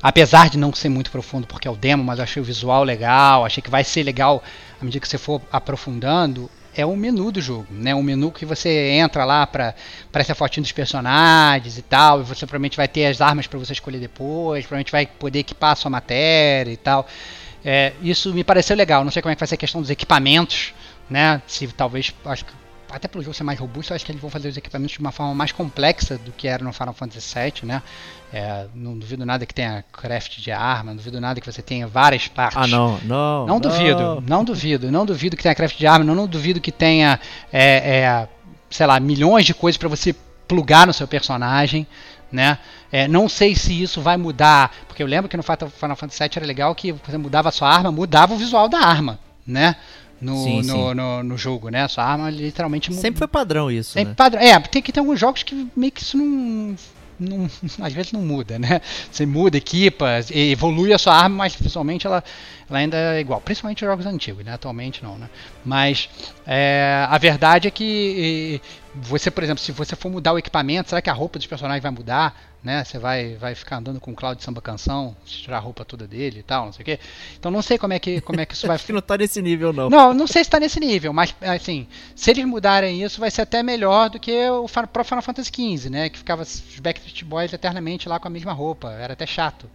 apesar 0.00 0.48
de 0.48 0.56
não 0.56 0.72
ser 0.72 0.90
muito 0.90 1.10
profundo 1.10 1.44
porque 1.44 1.66
é 1.66 1.70
o 1.72 1.74
demo, 1.74 2.04
mas 2.04 2.20
eu 2.20 2.22
achei 2.22 2.40
o 2.40 2.44
visual 2.44 2.84
legal, 2.84 3.44
achei 3.44 3.60
que 3.60 3.68
vai 3.68 3.82
ser 3.82 4.04
legal 4.04 4.44
à 4.80 4.84
medida 4.84 5.00
que 5.00 5.08
você 5.08 5.18
for 5.18 5.42
aprofundando, 5.50 6.48
é 6.76 6.84
o 6.84 6.96
menu 6.96 7.30
do 7.30 7.40
jogo, 7.40 7.66
né? 7.70 7.94
O 7.94 8.02
menu 8.02 8.30
que 8.30 8.44
você 8.44 8.90
entra 8.90 9.24
lá 9.24 9.46
para 9.46 9.74
aparece 10.08 10.32
a 10.32 10.34
fotinho 10.34 10.62
dos 10.62 10.72
personagens 10.72 11.78
e 11.78 11.82
tal, 11.82 12.20
e 12.20 12.24
você 12.24 12.46
provavelmente 12.46 12.76
vai 12.76 12.88
ter 12.88 13.06
as 13.06 13.20
armas 13.20 13.46
para 13.46 13.58
você 13.58 13.72
escolher 13.72 13.98
depois, 13.98 14.64
provavelmente 14.64 14.92
vai 14.92 15.06
poder 15.06 15.40
equipar 15.40 15.72
a 15.72 15.76
sua 15.76 15.90
matéria 15.90 16.70
e 16.72 16.76
tal. 16.76 17.06
É, 17.64 17.92
isso 18.02 18.32
me 18.34 18.44
pareceu 18.44 18.76
legal. 18.76 19.04
Não 19.04 19.10
sei 19.10 19.22
como 19.22 19.32
é 19.32 19.34
que 19.34 19.40
vai 19.40 19.48
ser 19.48 19.54
a 19.54 19.58
questão 19.58 19.80
dos 19.80 19.90
equipamentos, 19.90 20.74
né? 21.08 21.40
Se 21.46 21.66
talvez 21.68 22.14
acho 22.24 22.44
que 22.44 22.63
até 22.94 23.08
pelo 23.08 23.24
jogo 23.24 23.34
ser 23.34 23.42
mais 23.42 23.58
robusto, 23.58 23.92
eu 23.92 23.96
acho 23.96 24.04
que 24.04 24.12
eles 24.12 24.22
vão 24.22 24.30
fazer 24.30 24.48
os 24.48 24.56
equipamentos 24.56 24.94
de 24.94 25.00
uma 25.00 25.10
forma 25.10 25.34
mais 25.34 25.50
complexa 25.50 26.16
do 26.16 26.30
que 26.30 26.46
era 26.46 26.62
no 26.62 26.72
Final 26.72 26.94
Fantasy 26.94 27.34
VII, 27.34 27.66
né? 27.68 27.82
É, 28.32 28.66
não 28.72 28.96
duvido 28.96 29.26
nada 29.26 29.44
que 29.44 29.52
tenha 29.52 29.84
craft 29.92 30.38
de 30.38 30.52
arma, 30.52 30.92
não 30.92 30.96
duvido 30.96 31.20
nada 31.20 31.40
que 31.40 31.50
você 31.50 31.60
tenha 31.60 31.88
várias 31.88 32.28
partes. 32.28 32.56
Ah, 32.56 32.66
não, 32.68 32.98
não. 33.00 33.46
Não 33.46 33.60
duvido, 33.60 34.22
não 34.26 34.44
duvido, 34.44 34.92
não 34.92 35.04
duvido 35.04 35.36
que 35.36 35.42
tenha 35.42 35.54
craft 35.54 35.76
de 35.76 35.86
arma, 35.86 36.04
não, 36.04 36.14
não 36.14 36.26
duvido 36.28 36.60
que 36.60 36.70
tenha, 36.70 37.18
é, 37.52 37.98
é, 38.00 38.28
sei 38.70 38.86
lá, 38.86 39.00
milhões 39.00 39.44
de 39.44 39.54
coisas 39.54 39.76
para 39.76 39.88
você 39.88 40.14
plugar 40.46 40.86
no 40.86 40.92
seu 40.92 41.08
personagem, 41.08 41.86
né? 42.30 42.58
É, 42.92 43.08
não 43.08 43.28
sei 43.28 43.56
se 43.56 43.82
isso 43.82 44.00
vai 44.00 44.16
mudar, 44.16 44.72
porque 44.86 45.02
eu 45.02 45.06
lembro 45.06 45.28
que 45.28 45.36
no 45.36 45.42
Final 45.42 45.96
Fantasy 45.96 46.22
VII 46.22 46.30
era 46.36 46.46
legal 46.46 46.72
que 46.76 46.92
você 46.92 47.18
mudava 47.18 47.48
a 47.48 47.52
sua 47.52 47.68
arma, 47.68 47.90
mudava 47.90 48.34
o 48.34 48.36
visual 48.36 48.68
da 48.68 48.78
arma, 48.78 49.18
né? 49.44 49.74
No, 50.20 50.36
Sim, 50.42 50.56
no, 50.62 50.62
sim. 50.90 50.94
no, 50.94 51.22
no 51.22 51.36
jogo, 51.36 51.68
né? 51.68 51.86
Sua 51.88 52.04
arma 52.04 52.30
literalmente 52.30 52.92
Sempre 52.94 53.18
foi 53.18 53.28
padrão 53.28 53.70
isso, 53.70 53.92
Sempre 53.92 54.10
né? 54.10 54.14
padrão. 54.16 54.40
É, 54.42 54.58
tem 54.60 54.80
que 54.80 54.92
ter 54.92 55.00
alguns 55.00 55.18
jogos 55.20 55.42
que 55.42 55.68
meio 55.76 55.92
que 55.92 56.00
isso 56.02 56.16
não. 56.16 56.74
não- 57.18 57.50
às 57.82 57.92
vezes 57.92 58.12
não 58.12 58.22
muda, 58.22 58.58
né? 58.58 58.80
Você 59.10 59.26
muda, 59.26 59.56
equipa, 59.58 60.08
evolui 60.32 60.92
a 60.92 60.98
sua 60.98 61.14
arma, 61.14 61.36
mas 61.36 61.54
visualmente 61.56 62.06
ela, 62.06 62.22
ela 62.70 62.78
ainda 62.78 62.96
é 62.96 63.20
igual. 63.20 63.40
Principalmente 63.40 63.84
os 63.84 63.90
jogos 63.90 64.06
antigos, 64.06 64.44
né? 64.44 64.54
Atualmente 64.54 65.02
não, 65.02 65.18
né? 65.18 65.28
Mas 65.64 66.08
é, 66.46 67.04
a 67.08 67.18
verdade 67.18 67.68
é 67.68 67.70
que 67.70 68.60
você, 68.96 69.30
por 69.30 69.42
exemplo, 69.42 69.62
se 69.62 69.72
você 69.72 69.96
for 69.96 70.10
mudar 70.10 70.32
o 70.32 70.38
equipamento, 70.38 70.88
será 70.88 71.02
que 71.02 71.10
a 71.10 71.12
roupa 71.12 71.38
dos 71.38 71.46
personagens 71.46 71.82
vai 71.82 71.90
mudar? 71.90 72.54
Né? 72.62 72.82
Você 72.84 72.98
vai, 72.98 73.34
vai 73.34 73.54
ficar 73.54 73.76
andando 73.76 74.00
com 74.00 74.12
o 74.12 74.14
Cloud 74.14 74.42
Samba 74.42 74.62
Canção, 74.62 75.16
tirar 75.26 75.56
a 75.56 75.60
roupa 75.60 75.84
toda 75.84 76.06
dele 76.06 76.40
e 76.40 76.42
tal, 76.42 76.66
não 76.66 76.72
sei 76.72 76.82
o 76.82 76.84
quê. 76.86 77.00
Então 77.38 77.50
não 77.50 77.60
sei 77.60 77.76
como 77.76 77.92
é 77.92 77.98
que, 77.98 78.20
como 78.20 78.40
é 78.40 78.46
que 78.46 78.54
isso 78.54 78.66
vai 78.68 78.76
Acho 78.76 78.86
que 78.86 78.92
não 78.92 79.02
tá 79.02 79.18
nesse 79.18 79.42
nível, 79.42 79.72
não. 79.72 79.90
não, 79.90 80.14
não 80.14 80.26
sei 80.26 80.44
se 80.44 80.48
está 80.48 80.60
nesse 80.60 80.78
nível, 80.80 81.12
mas 81.12 81.34
assim, 81.42 81.86
se 82.14 82.30
eles 82.30 82.44
mudarem 82.44 83.02
isso, 83.02 83.20
vai 83.20 83.30
ser 83.30 83.42
até 83.42 83.62
melhor 83.62 84.08
do 84.10 84.20
que 84.20 84.48
o 84.48 84.66
próprio 84.68 85.04
Final 85.04 85.22
Fantasy 85.22 85.50
XV, 85.50 85.90
né? 85.90 86.08
Que 86.08 86.18
ficava 86.18 86.42
os 86.42 86.62
Backstreet 86.80 87.24
Boys 87.24 87.52
eternamente 87.52 88.08
lá 88.08 88.18
com 88.18 88.28
a 88.28 88.30
mesma 88.30 88.52
roupa. 88.52 88.92
Era 88.92 89.12
até 89.12 89.26
chato, 89.26 89.68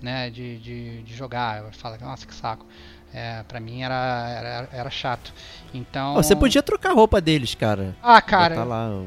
né? 0.00 0.30
De, 0.30 0.58
de, 0.58 1.02
de 1.02 1.14
jogar. 1.14 1.62
Eu 1.62 1.72
falo, 1.72 1.96
nossa, 2.00 2.26
que 2.26 2.34
saco. 2.34 2.66
É, 3.14 3.42
pra 3.46 3.60
mim 3.60 3.82
era, 3.82 3.94
era, 4.30 4.68
era 4.72 4.90
chato. 4.90 5.32
Então. 5.74 6.14
Você 6.14 6.34
podia 6.34 6.62
trocar 6.62 6.90
a 6.90 6.94
roupa 6.94 7.20
deles, 7.20 7.54
cara. 7.54 7.94
Ah, 8.02 8.20
cara. 8.22 8.54
Botar 8.54 8.64
lá. 8.66 9.02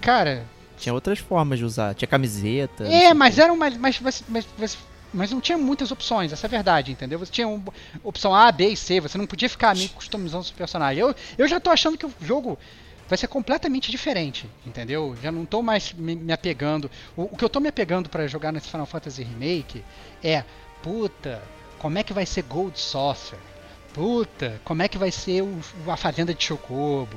Cara. 0.00 0.44
Tinha 0.76 0.92
outras 0.94 1.18
formas 1.18 1.58
de 1.58 1.64
usar. 1.64 1.94
Tinha 1.94 2.06
camiseta. 2.08 2.84
É, 2.86 3.12
mas 3.14 3.38
era 3.38 3.52
uma. 3.52 3.68
Mas, 3.70 3.98
você- 3.98 4.24
mas, 4.28 4.46
você- 4.56 4.78
mas 5.12 5.30
não 5.32 5.40
tinha 5.40 5.56
muitas 5.58 5.90
opções, 5.90 6.32
essa 6.32 6.46
é 6.46 6.48
a 6.48 6.50
verdade, 6.50 6.92
entendeu? 6.92 7.18
Você 7.18 7.32
tinha 7.32 7.48
um- 7.48 7.62
opção 8.04 8.34
A, 8.34 8.52
B 8.52 8.68
e 8.68 8.76
C, 8.76 9.00
você 9.00 9.16
não 9.18 9.26
podia 9.26 9.48
ficar 9.48 9.74
meio 9.74 9.88
customizando 9.90 10.42
o 10.42 10.46
seu 10.46 10.54
personagem. 10.54 11.00
Eu, 11.00 11.14
eu 11.38 11.48
já 11.48 11.58
tô 11.58 11.70
achando 11.70 11.96
que 11.96 12.04
o 12.06 12.12
jogo 12.20 12.58
vai 13.08 13.16
ser 13.16 13.26
completamente 13.26 13.90
diferente, 13.90 14.46
entendeu? 14.66 15.16
Já 15.22 15.32
não 15.32 15.46
tô 15.46 15.62
mais 15.62 15.94
me, 15.94 16.14
me 16.14 16.32
apegando. 16.32 16.90
O, 17.16 17.22
o 17.22 17.36
que 17.36 17.42
eu 17.44 17.48
tô 17.48 17.58
me 17.58 17.68
apegando 17.68 18.08
pra 18.10 18.26
jogar 18.26 18.52
nesse 18.52 18.68
Final 18.68 18.84
Fantasy 18.86 19.22
Remake 19.24 19.82
é, 20.22 20.44
puta, 20.82 21.42
como 21.78 21.98
é 21.98 22.02
que 22.02 22.12
vai 22.12 22.26
ser 22.26 22.42
Gold 22.42 22.78
Saucer? 22.78 23.38
Puta, 23.92 24.60
como 24.64 24.82
é 24.82 24.88
que 24.88 24.98
vai 24.98 25.10
ser 25.10 25.42
o- 25.42 25.60
a 25.88 25.96
fazenda 25.96 26.34
de 26.34 26.44
Chocobo? 26.44 27.16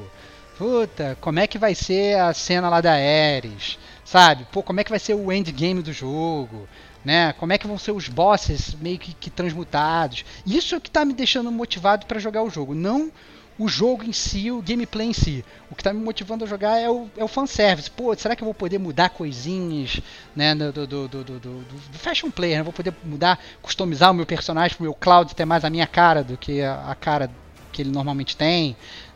Puta, 0.58 1.18
como 1.20 1.40
é 1.40 1.48
que 1.48 1.58
vai 1.58 1.74
ser 1.76 2.18
a 2.20 2.34
cena 2.34 2.70
lá 2.70 2.82
da 2.82 2.94
Ares? 2.94 3.78
Sabe? 4.06 4.46
Pô, 4.52 4.62
como 4.64 4.80
é 4.80 4.84
que 4.84 4.90
vai 4.90 5.00
ser 5.00 5.14
o 5.16 5.32
endgame 5.32 5.82
do 5.82 5.92
jogo? 5.94 6.68
Né? 7.04 7.34
Como 7.34 7.52
é 7.52 7.58
que 7.58 7.66
vão 7.68 7.78
ser 7.80 7.92
os 7.92 8.08
bosses 8.08 8.76
meio 8.76 9.00
que, 9.00 9.14
que 9.14 9.30
transmutados? 9.30 10.24
Isso 10.46 10.76
é 10.76 10.78
o 10.78 10.82
que 10.82 10.92
tá 10.92 11.04
me 11.04 11.14
deixando 11.14 11.52
motivado 11.52 12.06
para 12.06 12.20
jogar 12.20 12.44
o 12.44 12.50
jogo, 12.50 12.76
não 12.76 13.12
o 13.58 13.68
jogo 13.68 14.04
em 14.04 14.14
si, 14.14 14.50
o 14.50 14.62
gameplay 14.62 15.08
em 15.08 15.14
si. 15.14 15.46
O 15.70 15.76
que 15.76 15.84
tá 15.84 15.94
me 15.94 16.00
motivando 16.00 16.44
a 16.44 16.48
jogar 16.48 16.80
é 16.80 16.90
o, 16.90 17.08
é 17.16 17.24
o 17.24 17.28
fanservice. 17.28 17.92
Pô, 17.92 18.16
será 18.16 18.36
que 18.36 18.42
eu 18.42 18.46
vou 18.46 18.54
poder 18.54 18.80
mudar 18.80 19.10
coisinhas 19.10 20.02
né, 20.36 20.56
do, 20.56 20.72
do, 20.72 21.08
do, 21.08 21.24
do, 21.24 21.40
do, 21.40 21.98
fashion 21.98 22.32
player? 22.32 22.58
Né? 22.58 22.64
Vou 22.64 22.74
poder 22.74 22.94
mudar, 23.04 23.40
customizar 23.62 24.12
o 24.12 24.14
meu 24.14 24.26
personagem 24.26 24.76
pro 24.76 24.84
meu 24.84 24.94
Cloud 24.94 25.36
ter 25.36 25.46
mais 25.46 25.64
a 25.64 25.70
minha 25.70 25.88
cara 25.88 26.24
do 26.24 26.38
que 26.38 26.62
a, 26.62 26.92
a 26.92 26.96
cara 26.96 27.30
que 27.72 27.82
ele 27.82 27.92
normalmente 27.92 28.36
tem, 28.36 28.76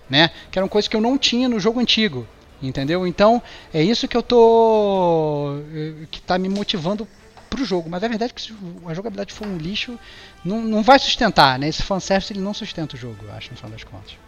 né? 0.10 0.30
Que 0.52 0.58
eram 0.60 0.68
coisas 0.68 0.88
que 0.88 0.96
eu 0.96 1.02
não 1.02 1.18
tinha 1.18 1.50
no 1.50 1.60
jogo 1.60 1.80
antigo, 1.80 2.28
entendeu? 2.62 3.06
Então, 3.06 3.42
é 3.74 3.84
isso 3.84 4.08
que 4.08 4.16
eu 4.16 4.24
tô 4.24 5.58
eh, 5.74 6.06
que 6.10 6.22
tá 6.22 6.38
me 6.38 6.48
motivando 6.48 7.08
pro 7.50 7.66
jogo, 7.66 7.90
mas 7.90 8.04
a 8.04 8.08
verdade 8.08 8.32
é 8.32 8.34
que 8.34 8.42
se 8.42 8.54
a 8.86 8.94
jogabilidade 8.94 9.34
for 9.34 9.48
um 9.48 9.58
lixo, 9.58 10.00
não, 10.44 10.62
não 10.62 10.84
vai 10.84 11.00
sustentar, 11.00 11.58
né? 11.60 11.68
Esse 11.68 11.84
fanservice 11.84 12.32
ele 12.32 12.42
não 12.42 12.54
sustenta 12.54 12.96
o 12.96 13.00
jogo, 13.00 13.18
eu 13.24 13.34
acho, 13.34 13.52
no 13.52 13.58
final 13.58 13.72
das 13.72 13.84
contas. 13.84 14.25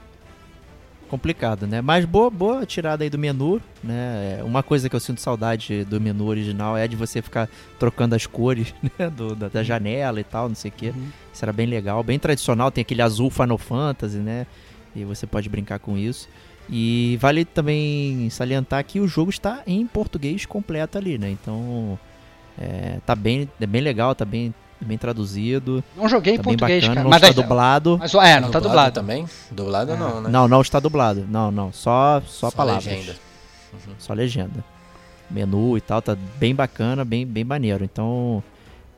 Complicado, 1.07 1.65
né? 1.65 1.81
Mas 1.81 2.05
boa, 2.05 2.29
boa 2.29 2.65
tirada 2.65 3.03
aí 3.03 3.09
do 3.09 3.17
menu, 3.17 3.61
né? 3.83 4.37
É, 4.39 4.43
Uma 4.43 4.61
coisa 4.61 4.87
que 4.89 4.95
eu 4.95 4.99
sinto 4.99 5.19
saudade 5.21 5.83
do 5.85 5.99
menu 5.99 6.25
original 6.27 6.77
é 6.77 6.87
de 6.87 6.95
você 6.95 7.21
ficar 7.21 7.49
trocando 7.79 8.13
as 8.15 8.25
cores 8.27 8.73
né? 8.99 9.09
do- 9.09 9.35
da, 9.35 9.47
da 9.47 9.63
janela 9.63 10.19
e 10.19 10.23
tal, 10.23 10.47
não 10.49 10.55
sei 10.55 10.69
o 10.69 10.73
quê. 10.75 10.93
Uhum. 10.95 11.07
Isso 11.33 11.43
era 11.45 11.51
bem 11.53 11.65
legal, 11.65 12.03
bem 12.03 12.19
tradicional. 12.19 12.69
Tem 12.71 12.81
aquele 12.81 13.01
azul 13.01 13.29
Final 13.29 13.57
Fantasy, 13.57 14.17
né? 14.17 14.45
E 14.95 15.03
você 15.03 15.25
pode 15.25 15.47
brincar 15.49 15.79
com 15.79 15.97
isso. 15.97 16.27
E 16.69 17.17
vale 17.21 17.45
também 17.45 18.29
salientar 18.29 18.83
que 18.83 18.99
o 18.99 19.07
jogo 19.07 19.29
está 19.29 19.61
em 19.65 19.87
português 19.87 20.45
completo 20.45 20.97
ali, 20.97 21.17
né? 21.17 21.29
Então 21.31 21.97
é, 22.59 22.99
tá 23.05 23.15
bem, 23.15 23.49
é 23.61 23.65
bem 23.65 23.81
legal, 23.81 24.13
tá 24.13 24.25
bem, 24.25 24.53
bem 24.85 24.97
traduzido, 24.97 25.83
Não 25.95 26.07
joguei 26.07 26.33
em 26.33 26.37
tá 26.37 26.43
bem 26.43 26.53
português, 26.57 26.83
bacana, 26.83 26.95
cara. 26.95 27.03
não 27.03 27.09
Mas, 27.09 27.21
está 27.23 27.39
a- 27.39 27.43
dublado. 27.43 27.97
mas 27.99 28.13
é, 28.13 28.39
não 28.39 28.51
tá 28.51 28.59
dublado. 28.59 28.93
também? 28.93 29.25
Dublado 29.51 29.91
É. 29.93 29.97
não, 29.97 30.21
né? 30.21 30.29
Não, 30.29 30.47
não 30.47 30.61
está 30.61 30.79
dublado. 30.79 31.25
Não, 31.29 31.49
não, 31.51 31.71
só 31.73 32.21
só, 32.27 32.49
Só 32.49 32.55
palavras. 32.55 32.85
legenda. 32.85 33.15
Só 33.99 34.13
legenda. 34.13 34.63
Menu 35.29 35.77
e 35.77 35.81
tal, 35.81 36.01
tá 36.01 36.15
bem 36.39 36.55
bacana, 36.55 37.03
bem, 37.03 37.25
bem 37.25 37.43
maneiro. 37.43 37.83
Então, 37.83 38.41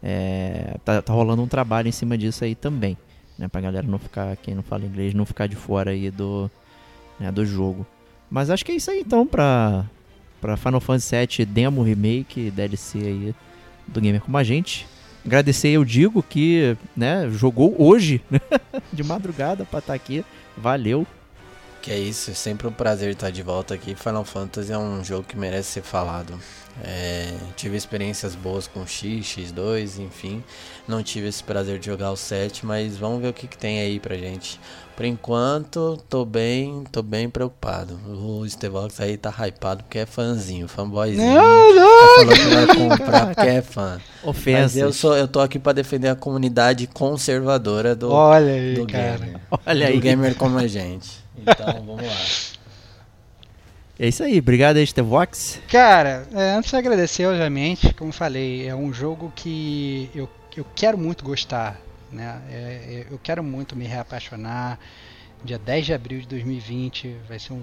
é, 0.04 0.76
tá, 0.86 1.02
tá 1.02 1.12
rolando 1.14 1.42
um 1.42 1.48
trabalho 1.48 1.88
em 1.88 1.92
cima 1.92 2.18
disso 2.18 2.44
aí 2.44 2.56
também. 2.56 2.98
Né, 3.38 3.48
pra 3.48 3.62
galera 3.62 3.88
não 3.88 3.98
ficar, 3.98 4.36
quem 4.38 4.54
não 4.54 4.62
fala 4.62 4.86
inglês, 4.86 5.14
não 5.14 5.26
ficar 5.26 5.48
de 5.48 5.56
fora 5.56 5.92
aí 5.92 6.12
do, 6.12 6.52
né, 7.20 7.32
do 7.32 7.46
jogo. 7.46 7.86
Mas 8.30 8.50
acho 8.50 8.66
que 8.66 8.74
é 8.74 8.76
isso 8.76 8.92
aí 8.92 9.00
então 9.00 9.26
pra, 9.26 9.86
pra 10.42 10.58
Final 10.58 10.82
Fantasy 10.82 11.16
VII 11.16 11.46
Demo 11.46 11.82
Remake, 11.82 12.52
DLC 12.52 12.98
aí 13.00 13.36
do 13.88 14.02
Gamer 14.02 14.22
Como 14.22 14.38
a 14.38 14.44
Gente. 14.44 14.86
Agradecer 15.26 15.70
eu 15.70 15.84
digo 15.84 16.24
que 16.24 16.78
né, 16.96 17.30
jogou 17.30 17.76
hoje, 17.78 18.22
de 18.92 19.04
madrugada 19.04 19.66
pra 19.66 19.80
estar 19.80 19.94
aqui. 19.94 20.26
Valeu. 20.58 21.06
Que 21.82 21.92
é 21.92 22.00
isso, 22.00 22.32
é 22.32 22.34
sempre 22.34 22.68
um 22.68 22.72
prazer 22.72 23.12
estar 23.12 23.30
de 23.30 23.42
volta 23.42 23.74
aqui. 23.74 23.96
Final 23.96 24.26
Fantasy 24.26 24.72
é 24.72 24.78
um 24.78 25.04
jogo 25.04 25.24
que 25.24 25.38
merece 25.38 25.70
ser 25.72 25.82
falado. 25.82 26.38
É, 26.84 27.34
tive 27.56 27.76
experiências 27.76 28.36
boas 28.36 28.68
com 28.68 28.86
X, 28.86 29.26
X2, 29.38 30.00
enfim. 30.00 30.44
Não 30.88 31.04
tive 31.04 31.28
esse 31.28 31.44
prazer 31.44 31.78
de 31.80 31.86
jogar 31.86 32.12
o 32.12 32.16
7, 32.16 32.66
mas 32.66 32.98
vamos 32.98 33.22
ver 33.22 33.28
o 33.30 33.34
que, 33.34 33.48
que 33.48 33.58
tem 33.58 33.80
aí 33.80 34.00
pra 34.00 34.16
gente. 34.16 34.60
Por 34.96 35.06
enquanto, 35.06 35.98
tô 36.10 36.26
bem, 36.26 36.84
tô 36.92 37.02
bem 37.02 37.30
preocupado. 37.30 37.98
O 38.06 38.46
Stevox 38.50 39.00
aí 39.00 39.16
tá 39.16 39.30
hypado 39.30 39.84
porque 39.84 40.00
é 40.00 40.06
fãzinho, 40.06 40.68
fanboyzinho. 40.68 41.34
Não, 41.36 41.76
não! 41.76 42.16
Falou 42.16 42.34
que 42.34 42.56
vai 42.56 42.76
comprar 42.76 43.26
porque 43.34 43.48
é 43.50 43.62
fã. 43.62 44.02
Mas 44.22 44.30
Ofensas. 44.30 44.76
eu, 44.76 44.92
sou, 44.92 45.16
eu 45.16 45.28
tô 45.28 45.40
aqui 45.40 45.58
pra 45.58 45.72
defender 45.72 46.10
a 46.10 46.16
comunidade 46.16 46.86
conservadora 46.88 47.96
do, 47.96 48.12
Olha 48.12 48.52
aí, 48.52 48.74
do 48.74 48.86
cara. 48.88 49.18
gamer. 49.20 49.40
Olha 49.66 49.86
do 49.88 49.92
aí. 49.94 50.00
gamer 50.00 50.36
como 50.36 50.58
a 50.58 50.68
gente. 50.68 51.12
Então, 51.38 51.74
vamos 51.86 52.06
lá. 52.06 52.18
É 54.00 54.08
isso 54.08 54.24
aí. 54.24 54.40
Obrigado 54.40 54.78
aí, 54.78 54.88
Stevox. 54.88 55.60
Cara, 55.68 56.26
é, 56.34 56.52
antes 56.52 56.70
de 56.72 56.78
agradecer, 56.78 57.26
obviamente, 57.26 57.94
como 57.94 58.12
falei, 58.12 58.68
é 58.68 58.74
um 58.74 58.94
jogo 58.94 59.32
que 59.36 60.10
eu, 60.16 60.30
eu 60.56 60.66
quero 60.74 60.98
muito 60.98 61.24
gostar. 61.24 61.80
Né? 62.12 62.42
É, 62.50 62.56
é, 62.56 63.08
eu 63.12 63.20
quero 63.22 63.44
muito 63.44 63.76
me 63.76 63.86
reapaixonar. 63.86 64.80
Dia 65.44 65.60
10 65.60 65.86
de 65.86 65.94
abril 65.94 66.22
de 66.22 66.28
2020 66.28 67.16
vai 67.28 67.40
ser 67.40 67.54
um, 67.54 67.62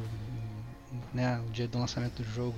né, 1.12 1.40
o 1.46 1.50
dia 1.50 1.66
do 1.66 1.78
lançamento 1.78 2.22
do 2.22 2.28
jogo. 2.28 2.54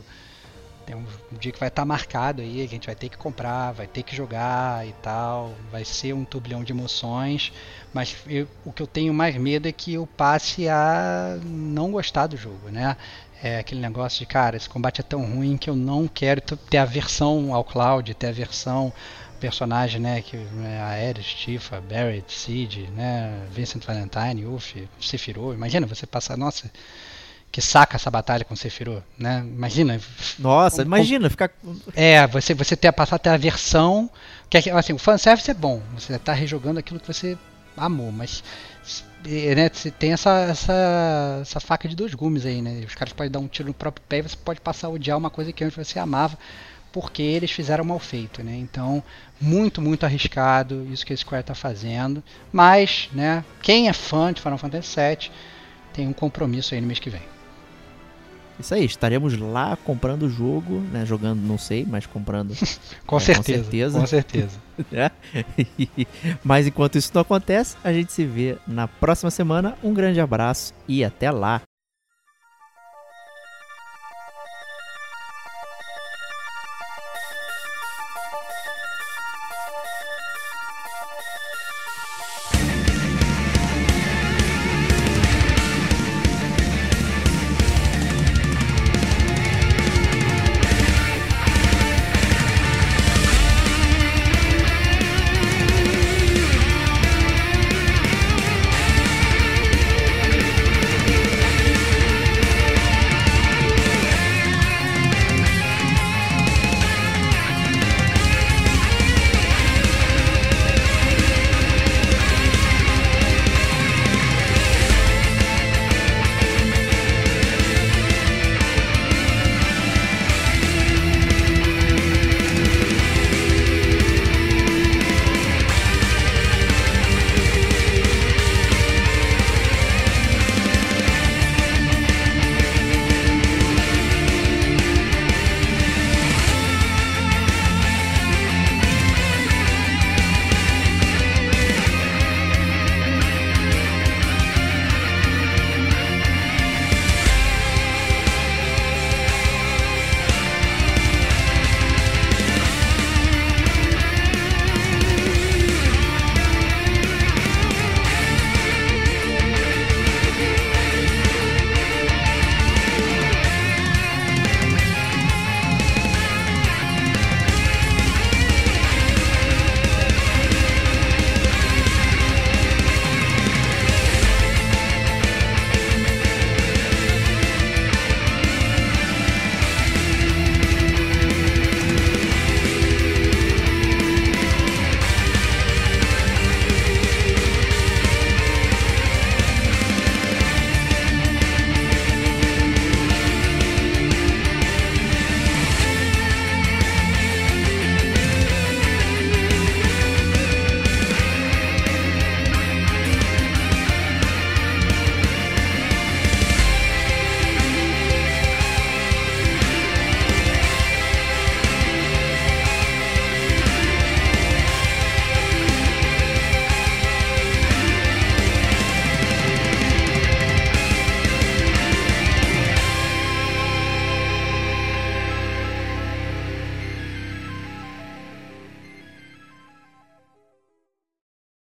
Tem 0.86 0.96
um, 0.96 1.04
um 1.32 1.36
dia 1.36 1.52
que 1.52 1.58
vai 1.58 1.68
estar 1.68 1.84
marcado 1.84 2.40
aí, 2.40 2.62
a 2.62 2.66
gente 2.66 2.86
vai 2.86 2.94
ter 2.94 3.10
que 3.10 3.16
comprar, 3.16 3.72
vai 3.72 3.86
ter 3.86 4.02
que 4.02 4.16
jogar 4.16 4.86
e 4.86 4.92
tal. 5.02 5.54
Vai 5.70 5.84
ser 5.84 6.14
um 6.14 6.24
turbilhão 6.24 6.64
de 6.64 6.72
emoções. 6.72 7.52
Mas 7.92 8.16
eu- 8.26 8.48
o 8.64 8.72
que 8.72 8.82
eu 8.82 8.86
tenho 8.86 9.12
mais 9.12 9.36
medo 9.36 9.68
é 9.68 9.72
que 9.72 9.94
eu 9.94 10.06
passe 10.06 10.68
a 10.68 11.38
não 11.44 11.90
gostar 11.92 12.26
do 12.26 12.36
jogo, 12.36 12.70
né? 12.70 12.96
É 13.42 13.58
aquele 13.58 13.80
negócio 13.80 14.18
de, 14.18 14.26
cara, 14.26 14.56
esse 14.56 14.68
combate 14.68 15.00
é 15.00 15.04
tão 15.04 15.24
ruim 15.24 15.56
que 15.56 15.70
eu 15.70 15.76
não 15.76 16.08
quero 16.08 16.40
ter 16.40 16.78
aversão 16.78 17.54
ao 17.54 17.62
Cloud, 17.62 18.12
ter 18.14 18.28
aversão 18.28 18.86
ao 18.86 18.94
personagem, 19.38 20.00
né, 20.00 20.20
que 20.20 20.36
né, 20.36 20.80
a 20.80 21.08
Ares, 21.08 21.26
Tifa, 21.26 21.80
Barrett, 21.80 22.32
Sid, 22.32 22.88
né, 22.94 23.46
Vincent 23.52 23.84
Valentine, 23.84 24.44
Uff, 24.46 24.88
Sephiroth. 25.00 25.54
Imagina 25.54 25.86
você 25.86 26.06
passar, 26.06 26.36
nossa, 26.36 26.70
que 27.50 27.60
saca 27.60 27.96
essa 27.96 28.10
batalha 28.10 28.44
com 28.44 28.54
Sephiroth, 28.54 29.02
né? 29.16 29.42
Imagina, 29.46 29.98
Nossa, 30.38 30.82
imagina 30.82 31.30
ficar. 31.30 31.50
é, 31.94 32.26
você, 32.26 32.52
você 32.52 32.76
ter, 32.76 32.92
passar 32.92 33.16
a 33.16 33.18
ter 33.18 33.30
a 33.30 33.36
versão. 33.36 34.10
Que, 34.50 34.58
é 34.58 34.62
que, 34.62 34.70
assim, 34.70 34.92
o 34.92 34.98
fanservice 34.98 35.50
é 35.50 35.54
bom. 35.54 35.82
Você 35.94 36.14
está 36.14 36.32
rejogando 36.32 36.78
aquilo 36.78 37.00
que 37.00 37.06
você 37.06 37.38
amor, 37.76 38.12
mas 38.12 38.42
né, 39.54 39.70
você 39.72 39.90
tem 39.90 40.12
essa, 40.12 40.30
essa, 40.40 41.38
essa 41.42 41.60
faca 41.60 41.88
de 41.88 41.96
dois 41.96 42.14
gumes 42.14 42.46
aí, 42.46 42.62
né? 42.62 42.84
Os 42.86 42.94
caras 42.94 43.12
podem 43.12 43.30
dar 43.30 43.38
um 43.38 43.48
tiro 43.48 43.68
no 43.68 43.74
próprio 43.74 44.04
pé 44.08 44.18
e 44.18 44.22
você 44.22 44.36
pode 44.36 44.60
passar 44.60 44.88
a 44.88 44.90
odiar 44.90 45.18
uma 45.18 45.30
coisa 45.30 45.52
que 45.52 45.64
antes 45.64 45.76
você 45.76 45.98
amava 45.98 46.38
porque 46.92 47.22
eles 47.22 47.50
fizeram 47.50 47.84
mal 47.84 47.98
feito, 47.98 48.42
né? 48.42 48.56
Então, 48.56 49.02
muito, 49.40 49.80
muito 49.80 50.04
arriscado 50.04 50.86
isso 50.90 51.04
que 51.04 51.12
a 51.12 51.16
Square 51.16 51.42
está 51.42 51.54
fazendo. 51.54 52.22
Mas, 52.52 53.08
né, 53.12 53.44
quem 53.62 53.88
é 53.88 53.92
fã 53.92 54.32
de 54.32 54.40
Final 54.40 54.58
Fantasy 54.58 54.96
VII 54.96 55.30
tem 55.92 56.08
um 56.08 56.12
compromisso 56.12 56.74
aí 56.74 56.80
no 56.80 56.86
mês 56.86 56.98
que 56.98 57.10
vem. 57.10 57.37
Isso 58.58 58.74
aí, 58.74 58.84
estaremos 58.84 59.38
lá 59.38 59.76
comprando 59.84 60.24
o 60.24 60.30
jogo, 60.30 60.80
né? 60.92 61.06
Jogando, 61.06 61.40
não 61.40 61.56
sei, 61.56 61.86
mas 61.88 62.06
comprando. 62.06 62.54
com, 63.06 63.16
é, 63.16 63.20
certeza, 63.20 63.64
com 63.64 63.70
certeza. 63.70 64.00
Com 64.00 64.06
certeza. 64.06 64.58
é? 64.92 65.10
mas 66.42 66.66
enquanto 66.66 66.98
isso 66.98 67.10
não 67.14 67.22
acontece, 67.22 67.76
a 67.84 67.92
gente 67.92 68.12
se 68.12 68.24
vê 68.24 68.56
na 68.66 68.88
próxima 68.88 69.30
semana. 69.30 69.76
Um 69.82 69.94
grande 69.94 70.20
abraço 70.20 70.74
e 70.88 71.04
até 71.04 71.30
lá. 71.30 71.62